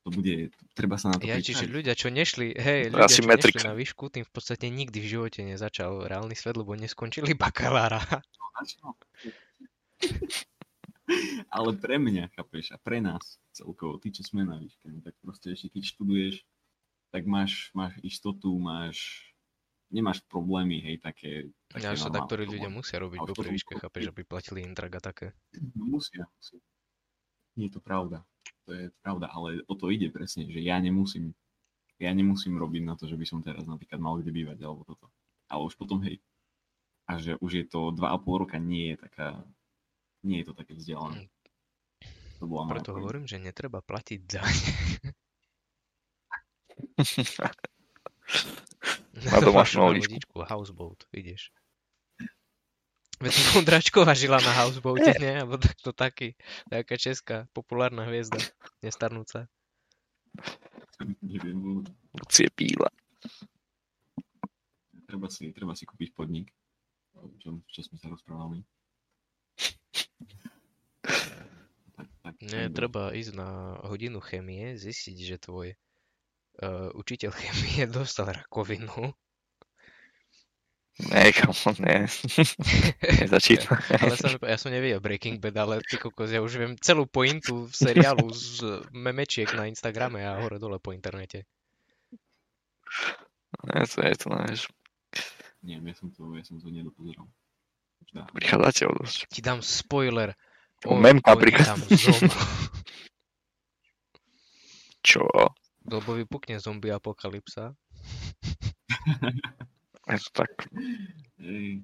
to 0.06 0.14
bude, 0.14 0.52
treba 0.78 0.94
sa 1.00 1.10
na 1.10 1.18
to 1.18 1.26
Ja, 1.26 1.40
čiže 1.42 1.66
pripraviť. 1.66 1.74
ľudia, 1.74 1.94
čo 1.98 2.08
nešli, 2.12 2.46
hej, 2.54 2.80
ľudia, 2.94 3.06
asi 3.08 3.20
čo 3.20 3.26
nešli 3.26 3.30
Matrix. 3.32 3.56
na 3.64 3.74
výšku, 3.74 4.04
tým 4.12 4.24
v 4.26 4.32
podstate 4.32 4.66
nikdy 4.70 4.98
v 5.02 5.10
živote 5.18 5.40
nezačal 5.42 6.06
reálny 6.06 6.36
svet, 6.38 6.54
lebo 6.54 6.76
neskončili 6.78 7.34
bakalára. 7.34 7.98
Začal. 8.62 8.94
Ale 11.56 11.70
pre 11.80 11.96
mňa, 11.96 12.30
chápeš, 12.36 12.72
a 12.74 12.78
pre 12.78 13.00
nás 13.00 13.40
celkovo, 13.56 13.96
ty, 13.98 14.12
čo 14.12 14.22
sme 14.22 14.44
na 14.44 14.60
výške, 14.60 14.86
tak 15.02 15.14
proste 15.24 15.56
ešte 15.56 15.72
keď 15.72 15.82
študuješ, 15.96 16.34
tak 17.08 17.24
máš, 17.24 17.72
máš 17.72 17.96
istotu, 18.04 18.52
máš, 18.60 19.28
nemáš 19.88 20.20
problémy, 20.28 20.84
hej, 20.84 20.96
také... 21.00 21.48
také 21.72 21.84
Ja, 21.84 21.96
že 21.96 22.04
sa 22.04 22.12
normálne 22.12 22.18
taktorí 22.28 22.44
ľudia 22.44 22.70
musia 22.70 22.98
robiť 23.00 23.18
po 23.24 23.32
potom- 23.32 23.52
výške, 23.52 23.72
chápeš, 23.80 24.04
aby 24.12 24.22
platili 24.28 24.60
intrak 24.64 24.92
a 24.96 25.00
také. 25.00 25.26
No 25.74 25.98
musia, 25.98 26.28
musia. 26.28 26.60
Nie 27.56 27.72
je 27.72 27.74
to 27.74 27.82
pravda. 27.82 28.22
To 28.68 28.76
je 28.76 28.84
pravda, 29.00 29.32
ale 29.32 29.64
o 29.66 29.74
to 29.74 29.88
ide 29.88 30.12
presne, 30.12 30.46
že 30.46 30.60
ja 30.60 30.76
nemusím, 30.78 31.32
ja 31.98 32.12
nemusím 32.12 32.60
robiť 32.60 32.82
na 32.84 32.94
to, 32.94 33.08
že 33.08 33.16
by 33.16 33.26
som 33.26 33.40
teraz 33.40 33.64
napríklad 33.64 33.98
mal 33.98 34.20
kde 34.20 34.30
bývať, 34.30 34.60
alebo 34.62 34.84
toto. 34.84 35.08
Ale 35.48 35.66
už 35.66 35.74
potom, 35.74 36.04
hej. 36.04 36.20
A 37.08 37.16
že 37.16 37.40
už 37.40 37.52
je 37.56 37.64
to 37.64 37.90
2,5 37.96 38.44
roka, 38.44 38.60
nie 38.60 38.92
je 38.92 38.96
taká, 39.08 39.40
nie 40.28 40.44
je 40.44 40.52
to 40.52 40.54
také 40.54 40.76
vzdialené. 40.76 41.32
To 42.38 42.44
bola 42.46 42.68
moja 42.68 42.74
Preto 42.78 42.92
pointa. 42.92 43.00
hovorím, 43.00 43.24
že 43.24 43.40
netreba 43.40 43.80
platiť 43.80 44.20
daň. 44.28 44.54
Na 49.18 49.40
domácnu 49.42 49.82
lodičku. 49.88 50.44
Houseboat, 50.46 51.08
vidíš. 51.10 51.50
Veď 53.18 53.34
Vondračková 53.50 54.14
žila 54.20 54.38
na 54.38 54.54
houseboate, 54.62 55.10
nie? 55.18 55.42
Alebo 55.42 55.58
takto 55.58 55.90
taký, 55.90 56.38
taká 56.70 56.94
česká 56.94 57.50
populárna 57.50 58.06
hviezda, 58.06 58.38
nestarnúca. 58.78 59.50
Neviem, 61.18 61.82
Lucie 62.14 62.46
píla. 62.54 62.86
treba 65.08 65.26
si, 65.32 65.50
treba 65.56 65.72
si 65.74 65.82
kúpiť 65.88 66.14
podnik, 66.14 66.52
o 67.18 67.26
čom, 67.42 67.64
čo 67.66 67.80
sme 67.82 67.96
sa 67.98 68.12
rozprávali. 68.12 68.62
Tak, 71.96 72.08
tak, 72.22 72.27
Nie, 72.38 72.70
tak 72.70 72.78
treba 72.78 73.10
ísť 73.10 73.32
na 73.34 73.80
hodinu 73.82 74.22
chemie, 74.22 74.78
zistiť, 74.78 75.16
že 75.26 75.42
tvoj 75.42 75.74
uh, 75.74 76.90
učiteľ 76.94 77.30
chemie 77.42 77.90
dostal 77.90 78.30
rakovinu. 78.30 79.10
Ne, 80.98 81.30
kamo, 81.30 81.54
ne. 81.78 82.10
Nezačína. 83.22 83.70
Ale 84.02 84.14
pá- 84.18 84.50
ja 84.50 84.58
som 84.58 84.74
nevedel 84.74 84.98
Breaking 84.98 85.38
Bad, 85.38 85.54
ale 85.54 85.78
ty 85.86 85.94
kokos, 85.94 86.26
ja 86.34 86.42
už 86.42 86.58
viem 86.58 86.74
celú 86.82 87.06
pointu 87.06 87.70
v 87.70 87.74
seriálu 87.74 88.26
z 88.34 88.82
memečiek 88.90 89.46
na 89.54 89.70
Instagrame 89.70 90.26
a 90.26 90.42
hore 90.42 90.58
dole 90.58 90.82
po 90.82 90.90
internete. 90.90 91.46
Ne, 93.62 93.86
to 93.86 94.02
je 94.02 94.14
to, 94.18 94.26
nevieš. 94.26 94.62
Nie, 95.62 95.78
ja 95.78 95.94
som 95.94 96.10
to, 96.10 96.34
ja 96.34 96.42
som 96.42 96.58
to 96.58 96.66
nedopozeral. 96.66 97.30
Prichádzate 98.34 98.82
o 98.90 98.92
dosť. 98.98 99.30
Ti 99.30 99.40
dám 99.42 99.62
spoiler. 99.62 100.34
O, 100.86 100.94
mem 100.94 101.18
zomrú. 101.24 102.30
Čo? 105.02 105.26
Lebo 105.88 106.14
vypukne 106.14 106.60
zombie 106.62 106.92
apokalypsa. 106.92 107.74
Je 110.06 110.18
to 110.20 110.30
tak. 110.36 110.52
Hej. 111.40 111.82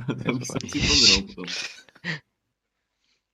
No, 0.00 0.14
to 0.16 0.30
by 0.38 0.44
som 0.46 0.62
si 0.64 0.78
pozrel 0.80 1.20
potom. 1.28 1.48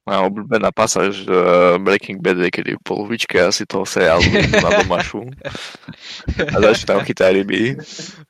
Moja 0.06 0.20
obľúbená 0.22 0.70
pasáž 0.70 1.26
uh, 1.26 1.82
Breaking 1.82 2.22
Bad 2.22 2.38
je, 2.38 2.50
kedy 2.54 2.70
v 2.78 2.86
polovičke 2.86 3.42
asi 3.42 3.66
toho 3.66 3.82
seriálu 3.82 4.22
na 4.54 4.70
domašu 4.86 5.26
a 6.38 6.56
začnú 6.62 6.86
tam 6.86 7.00
chytať 7.02 7.30
ryby. 7.42 7.74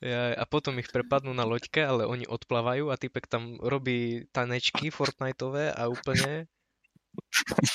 Ja, 0.00 0.32
a 0.40 0.48
potom 0.48 0.80
ich 0.80 0.88
prepadnú 0.88 1.36
na 1.36 1.44
loďke, 1.44 1.84
ale 1.84 2.08
oni 2.08 2.24
odplávajú 2.24 2.88
a 2.88 2.96
typek 2.96 3.28
tam 3.28 3.60
robí 3.60 4.24
tanečky 4.32 4.88
Fortniteové 4.88 5.68
a 5.76 5.92
úplne 5.92 6.48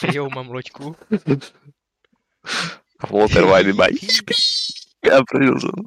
jo, 0.09 0.25
mám 0.33 0.49
loďku. 0.49 0.97
Walter 3.05 3.45
White 3.45 3.69
iba 3.69 3.85
ja 5.01 5.17
som. 5.57 5.77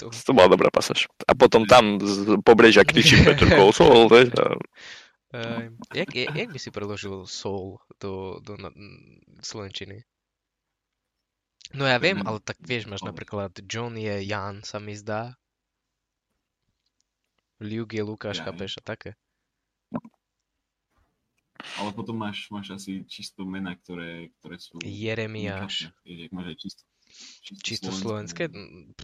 To, 0.00 0.08
To 0.08 0.30
bola 0.32 0.48
dobrá 0.48 0.68
pasáž. 0.72 1.08
A 1.28 1.32
potom 1.36 1.68
tam 1.68 2.00
z 2.00 2.40
pobrežia 2.40 2.84
kričí 2.84 3.20
Peter 3.24 3.48
Kousol, 3.56 4.08
vieš, 4.08 4.32
a 4.36 4.56
uh, 5.34 5.68
jak, 5.94 6.08
jak, 6.14 6.48
by 6.52 6.58
si 6.58 6.70
preložil 6.70 7.26
soul 7.26 7.80
do, 8.00 8.40
do 8.40 8.56
na, 8.56 8.70
slovenčiny? 9.42 10.04
No 11.76 11.84
ja 11.84 12.00
viem, 12.00 12.24
ale 12.24 12.40
tak 12.40 12.56
vieš, 12.64 12.88
máš 12.88 13.04
napríklad 13.04 13.52
John 13.68 13.92
je 14.00 14.24
Jan, 14.24 14.64
sa 14.64 14.80
mi 14.80 14.96
zdá. 14.96 15.36
Luke 17.60 17.92
je 17.92 18.02
Lukáš, 18.06 18.40
Ja, 18.40 18.48
chápeš, 18.48 18.80
a 18.80 18.82
také. 18.86 19.18
Ale 21.76 21.90
potom 21.90 22.14
máš, 22.14 22.46
máš 22.54 22.70
asi 22.78 23.02
čisto 23.10 23.42
mená, 23.42 23.74
ktoré, 23.74 24.30
ktoré 24.38 24.56
sú... 24.62 24.78
Jeremiáš. 24.80 25.90
máš 26.30 26.46
aj 26.54 26.56
čisto, 26.56 26.82
Čisto 27.64 27.90
slovenské? 27.90 28.46
mená. 28.48 28.94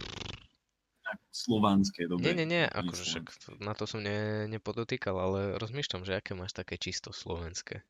Slovanské, 1.29 2.05
dobre. 2.05 2.23
Nie, 2.23 2.33
nie, 2.35 2.47
nie, 2.47 2.63
to 2.65 2.77
akože 2.81 3.03
však 3.03 3.23
to- 3.37 3.57
na 3.59 3.73
to 3.73 3.85
som 3.85 3.99
ne, 3.99 4.47
nepodotýkal, 4.47 5.13
ale 5.13 5.39
rozmýšľam, 5.57 6.03
že 6.03 6.15
aké 6.15 6.33
máš 6.33 6.51
také 6.51 6.75
čisto 6.75 7.09
slovenské. 7.09 7.81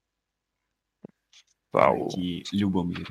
Saul. 1.70 2.08
Taký 2.08 2.44
Ľubomír. 2.56 3.08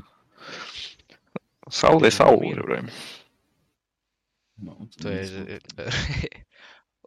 Saul 1.68 2.00
je 2.02 2.12
Saul, 2.12 2.56
vrajím. 2.56 2.88
No, 4.56 4.86
To 5.02 5.08
je, 5.08 5.22
že 5.26 5.40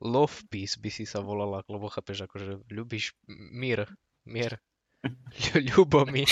Love 0.03 0.45
Peace 0.47 0.77
by 0.77 0.89
si 0.89 1.03
sa 1.03 1.19
volala, 1.19 1.65
lebo 1.65 1.89
chápeš, 1.89 2.23
akože 2.23 2.61
ľubíš 2.69 3.17
mír, 3.29 3.89
mier, 4.23 4.61
Ľu- 5.01 5.65
Ľubomír. 5.73 6.27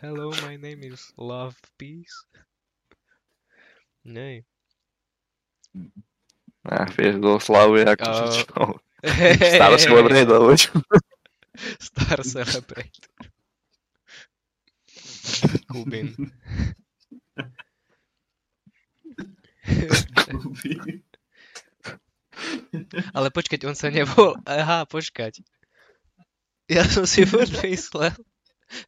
Hello, 0.00 0.30
my 0.42 0.56
name 0.56 0.82
is 0.82 1.12
Love 1.16 1.56
Peace. 1.78 2.26
Nej. 4.04 4.44
Ja, 6.64 6.84
vieš, 6.92 7.20
kto 7.20 7.30
slavuje 7.40 7.84
ako 7.88 8.04
A- 8.04 8.32
čo. 8.32 8.80
Stále 9.36 9.76
si 9.82 9.88
len 9.92 10.06
redol, 10.08 10.48
vieš. 10.48 10.72
Star 11.80 12.20
Celebrate. 12.24 13.04
Kubin. 15.68 16.14
Ale 23.16 23.28
počkať, 23.30 23.64
on 23.64 23.76
sa 23.78 23.88
nebol... 23.88 24.36
Aha, 24.44 24.84
počkať. 24.84 25.40
Ja 26.68 26.84
som 26.88 27.04
si 27.04 27.24
furt 27.28 27.52
myslel. 27.62 28.12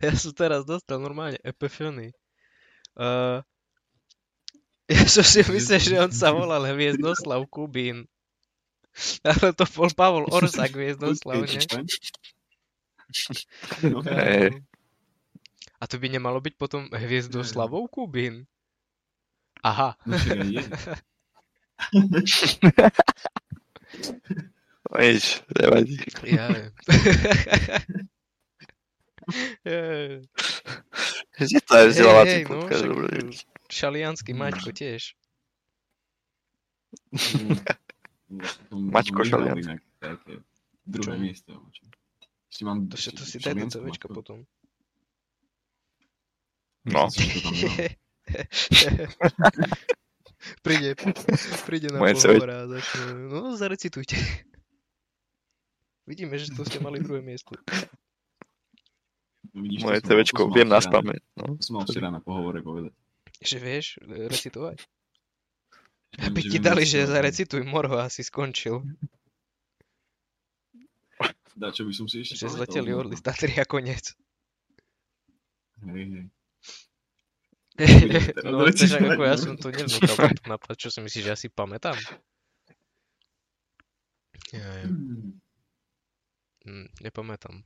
Ja 0.00 0.12
som 0.16 0.32
teraz 0.32 0.64
dostal 0.64 0.98
normálne 0.98 1.38
epifany. 1.44 2.12
Uh, 2.96 3.44
ja 4.90 5.06
som 5.10 5.26
si 5.26 5.42
myslel, 5.42 5.82
že 5.82 5.98
on 5.98 6.14
sa 6.14 6.30
volal 6.30 6.62
Hviezdoslav 6.62 7.42
Kubín. 7.50 8.06
Ale 9.26 9.52
to 9.52 9.68
bol 9.76 9.92
Pavol 9.92 10.24
Orsak, 10.32 10.72
Hviezdoslav, 10.72 11.44
nie? 11.44 11.60
A 15.76 15.84
to 15.84 16.00
by 16.00 16.08
nemalo 16.08 16.40
byť 16.40 16.56
potom 16.56 16.88
Hviezdoslavou 16.88 17.84
Kubín? 17.92 18.48
Aha. 19.60 19.92
no 24.88 24.96
je. 24.96 25.04
Nič, 25.12 25.44
nevadí. 25.52 26.00
Ja. 26.24 26.46
Je 31.36 31.60
to 31.66 31.74
aj 31.74 31.90
vzdelávací 31.90 32.30
hej, 32.30 32.46
no, 32.46 32.62
podcast, 32.62 32.86
Šalianský 33.68 34.32
Maťko 34.32 34.70
tiež. 34.70 35.18
Mm. 37.12 37.60
Maťko 38.94 39.20
také 40.00 40.40
Druhé 40.86 41.18
Čo? 41.18 41.18
miesto. 41.18 41.50
Ešte 42.46 42.62
mám... 42.62 42.86
To, 42.86 42.94
to 42.94 43.26
si 43.26 43.42
daj 43.42 43.58
CVčka 43.58 44.06
Maťku. 44.06 44.14
potom. 44.14 44.46
No. 46.86 47.10
To 47.10 47.18
príde, 50.62 50.94
príde 51.66 51.90
na 51.90 51.98
pohovor 51.98 52.50
a 52.54 52.70
začne, 52.70 53.18
no 53.26 53.58
zarecitujte. 53.58 54.14
Vidíme, 56.06 56.38
že 56.38 56.54
to 56.54 56.62
ste 56.62 56.78
mali 56.78 57.02
druhé 57.02 57.18
miesto. 57.18 57.50
No 59.50 59.66
vidíš, 59.66 59.82
to 59.82 59.90
Moje 59.90 60.06
to 60.06 60.14
mal 60.14 60.54
viem 60.54 60.70
na 60.70 60.78
spameť. 60.78 61.18
No. 61.34 61.58
To 61.58 61.62
som 61.66 61.82
mal 61.82 61.84
včera 61.90 62.14
na 62.14 62.22
pohovore 62.22 62.62
povedať. 62.62 62.94
Že 63.42 63.56
vieš 63.60 63.86
recitovať? 64.06 64.84
Aby 66.16 66.40
ti 66.48 66.58
dali, 66.62 66.88
že 66.88 67.04
zarecituj 67.04 67.60
Morho 67.68 68.00
a 68.00 68.08
si 68.08 68.24
skončil. 68.24 68.80
Dá, 71.56 71.72
čo 71.72 71.88
by 71.88 71.92
som 71.92 72.04
si 72.08 72.20
ešte 72.20 72.36
Že 72.36 72.46
pamätal, 72.48 72.56
zleteli 72.60 72.90
no. 72.92 72.96
orly 73.00 73.16
z 73.16 73.22
Tatry 73.24 73.52
a 73.56 73.64
koniec. 73.64 74.12
Hej, 75.84 76.04
hej. 76.12 76.26
teraz 78.32 78.48
No, 78.48 78.64
chceš 78.72 78.96
ako 78.96 79.22
ja 79.24 79.36
no. 79.36 79.40
som 79.40 79.56
to 79.60 79.68
nápad. 80.52 80.74
Čo 80.80 80.88
si 80.88 81.00
myslíš, 81.04 81.24
že 81.24 81.30
ja 81.32 81.36
si 81.36 81.48
pamätám? 81.52 81.96
Ja, 84.52 84.64
ja. 84.64 84.88
Mm, 86.64 86.88
nepamätám. 87.04 87.64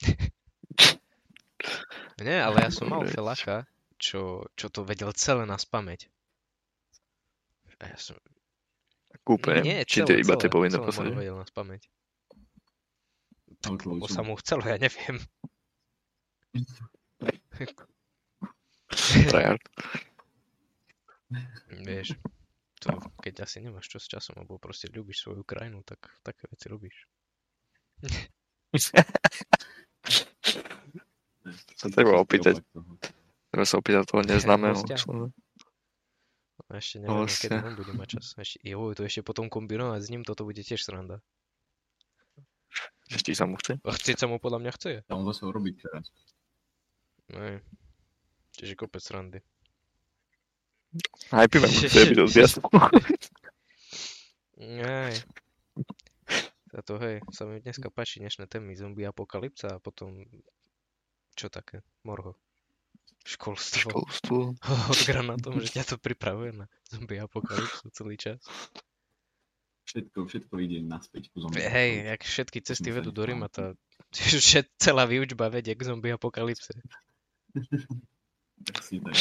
Nie, 2.20 2.44
ale 2.44 2.68
ja 2.68 2.70
som 2.70 2.86
mal 2.88 3.02
Dobre. 3.02 3.16
Čo, 4.00 4.48
čo 4.56 4.72
to 4.72 4.82
vedel 4.82 5.12
celé 5.12 5.44
na 5.44 5.60
spameť. 5.60 6.08
A 7.84 7.92
ja 7.92 7.98
som... 8.00 8.16
Úplne. 9.28 9.62
Nie, 9.62 9.78
Či 9.86 10.02
to 10.02 10.16
iba 10.16 10.34
tie 10.34 10.50
povinné 10.50 10.80
posledné. 10.80 11.14
Vedel 11.14 11.38
na 11.38 11.46
spameť. 11.46 11.86
Lebo 13.60 14.08
sa 14.08 14.24
mu 14.24 14.34
chcelo, 14.40 14.64
ja 14.64 14.80
neviem. 14.80 15.20
Tryhard. 19.28 19.62
Vieš, 21.70 22.18
to, 22.82 22.90
keď 23.22 23.46
asi 23.46 23.62
nemáš 23.62 23.86
čo 23.86 24.02
s 24.02 24.10
časom, 24.10 24.40
alebo 24.40 24.58
proste 24.58 24.90
ľúbiš 24.90 25.22
svoju 25.22 25.44
krajinu, 25.46 25.84
tak 25.86 26.00
také 26.26 26.48
veci 26.50 26.66
robíš. 26.66 26.96
Sa 31.78 31.86
treba 31.92 32.18
opýtať. 32.18 32.64
Treba 33.50 33.66
sa 33.66 33.76
opýtať 33.82 34.02
toho 34.06 34.22
neznámeho. 34.30 34.78
Hostia. 34.78 34.98
človeka. 34.98 35.34
A 36.70 36.78
ešte 36.78 37.02
nevieme, 37.02 37.26
kedy 37.26 37.50
Hostia. 37.50 37.66
on 37.66 37.74
bude 37.74 37.92
mať 37.98 38.08
čas. 38.14 38.26
Ešte, 38.38 38.62
jo, 38.62 38.94
to 38.94 39.02
ešte 39.02 39.26
potom 39.26 39.50
kombinovať 39.50 40.00
s 40.06 40.08
ním, 40.14 40.22
toto 40.22 40.46
bude 40.46 40.62
tiež 40.62 40.78
sranda. 40.78 41.18
Ešte 43.10 43.34
sa 43.34 43.50
mu 43.50 43.58
chce. 43.58 43.82
A 43.82 43.90
chcieť 43.90 44.22
sa 44.22 44.26
mu 44.30 44.38
podľa 44.38 44.62
mňa 44.62 44.72
chce. 44.78 44.92
A 45.02 45.12
on 45.18 45.26
zase 45.26 45.42
robí 45.50 45.74
včera. 45.74 45.98
Nej. 47.34 47.58
Čiže 48.54 48.78
kopec 48.78 49.02
srandy. 49.02 49.42
Hypíme 51.34 51.66
mu 51.66 51.74
chce 51.74 52.06
byť 52.06 52.18
odviazku. 52.22 52.70
Aj. 54.86 55.14
Táto 56.70 57.02
hej, 57.02 57.18
sa 57.34 57.50
mi 57.50 57.58
dneska 57.58 57.90
páči 57.90 58.22
dnešné 58.22 58.46
témy, 58.46 58.78
zombie 58.78 59.02
apokalypsa 59.02 59.74
a 59.74 59.82
potom 59.82 60.22
čo 61.34 61.50
také, 61.50 61.82
morho. 62.06 62.38
Školstvo. 63.24 63.90
Školstvo. 63.90 64.38
Odgra 64.92 65.22
na 65.22 65.36
tom, 65.36 65.60
že 65.60 65.76
ťa 65.76 65.94
to 65.94 65.96
pripravuje 66.00 66.64
na 66.64 66.66
zombie 66.88 67.20
apokalypsu 67.20 67.90
celý 67.92 68.16
čas. 68.16 68.40
Všetko, 69.90 70.30
všetko 70.30 70.54
ide 70.62 70.86
naspäť 70.86 71.34
ku 71.34 71.42
zombie. 71.42 71.60
Hej, 71.60 72.14
jak 72.14 72.20
všetky 72.22 72.58
cesty 72.62 72.94
vedú 72.94 73.10
do 73.10 73.26
Ríma, 73.26 73.50
tá 73.50 73.74
všet, 74.14 74.70
celá 74.78 75.02
výučba 75.02 75.50
vedie 75.50 75.74
k 75.74 75.82
zombie 75.82 76.14
apokalypse. 76.14 76.70
Presne 78.70 78.98
tak. 79.02 79.18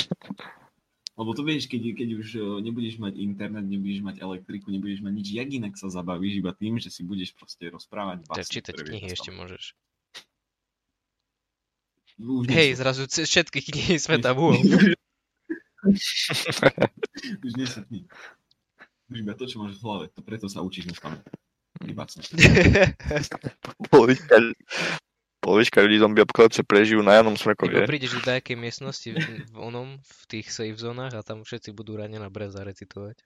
Lebo 1.19 1.35
to 1.35 1.43
vieš, 1.43 1.67
keď, 1.67 1.99
keď 1.99 2.09
už 2.15 2.27
eh, 2.39 2.43
nebudeš 2.63 2.95
mať 2.95 3.13
internet, 3.19 3.67
nebudeš 3.67 3.99
mať 3.99 4.15
elektriku, 4.23 4.71
nebudeš 4.71 5.03
mať 5.03 5.13
nič, 5.19 5.27
jak 5.35 5.49
inak 5.51 5.73
sa 5.75 5.91
zabavíš 5.91 6.39
iba 6.39 6.55
tým, 6.55 6.79
že 6.79 6.87
si 6.87 7.03
budeš 7.03 7.35
proste 7.35 7.67
rozprávať 7.67 8.23
Tak 8.23 8.39
básne, 8.39 8.53
čítať 8.55 8.75
knihy 8.79 9.07
ešte 9.11 9.35
môžeš. 9.35 9.75
Už 12.19 12.51
Hej, 12.51 12.75
zrazu 12.75 13.07
ce- 13.07 13.23
všetky 13.23 13.63
knihy 13.63 13.95
sveta 13.95 14.35
bol. 14.35 14.51
už 17.45 17.53
nie 17.55 17.67
sú 17.67 17.79
knihy. 17.87 18.05
Už 19.07 19.23
iba 19.23 19.33
to, 19.33 19.47
čo 19.47 19.63
máš 19.63 19.79
v 19.79 19.83
hlave, 19.87 20.05
to 20.11 20.19
preto 20.19 20.51
sa 20.51 20.59
učíš 20.59 20.91
na 20.91 20.95
spamäť. 20.99 21.23
Polovička, 23.87 24.35
polovička 25.39 25.79
ľudí 25.79 25.97
zombie 26.03 26.27
apokalypse 26.27 26.67
prežijú 26.67 26.99
na 26.99 27.15
jednom 27.15 27.39
smreku, 27.39 27.71
Iba 27.71 27.87
prídeš 27.87 28.19
do 28.19 28.27
nejakej 28.27 28.57
miestnosti 28.59 29.09
v, 29.15 29.47
v 29.47 29.55
onom, 29.55 30.03
v 30.03 30.21
tých 30.27 30.51
safe 30.51 30.75
zónach 30.75 31.15
a 31.15 31.23
tam 31.23 31.47
všetci 31.47 31.71
budú 31.71 31.95
ráne 31.95 32.19
na 32.19 32.27
breza 32.27 32.59
recitovať. 32.67 33.23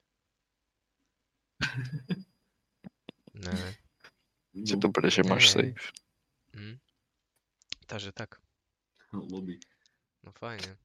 Ne. 3.34 3.58
Si 4.54 4.78
to 4.78 4.94
preže 4.94 5.26
máš 5.26 5.50
safe. 5.50 5.82
Hm. 6.54 6.78
Takže 7.89 8.14
tak, 8.14 8.38
lobby. 9.34 9.55
no 10.24 10.32
fajne. 10.32 10.78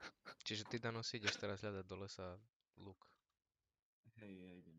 Čiže 0.44 0.68
ty 0.68 0.76
Dano 0.78 1.02
si 1.02 1.20
ideš 1.20 1.38
teraz 1.38 1.62
hľadať 1.62 1.84
do 1.86 1.96
lesa 2.00 2.36
luk. 2.80 2.98
Hej, 4.18 4.32
ja 4.34 4.50
idem, 4.58 4.77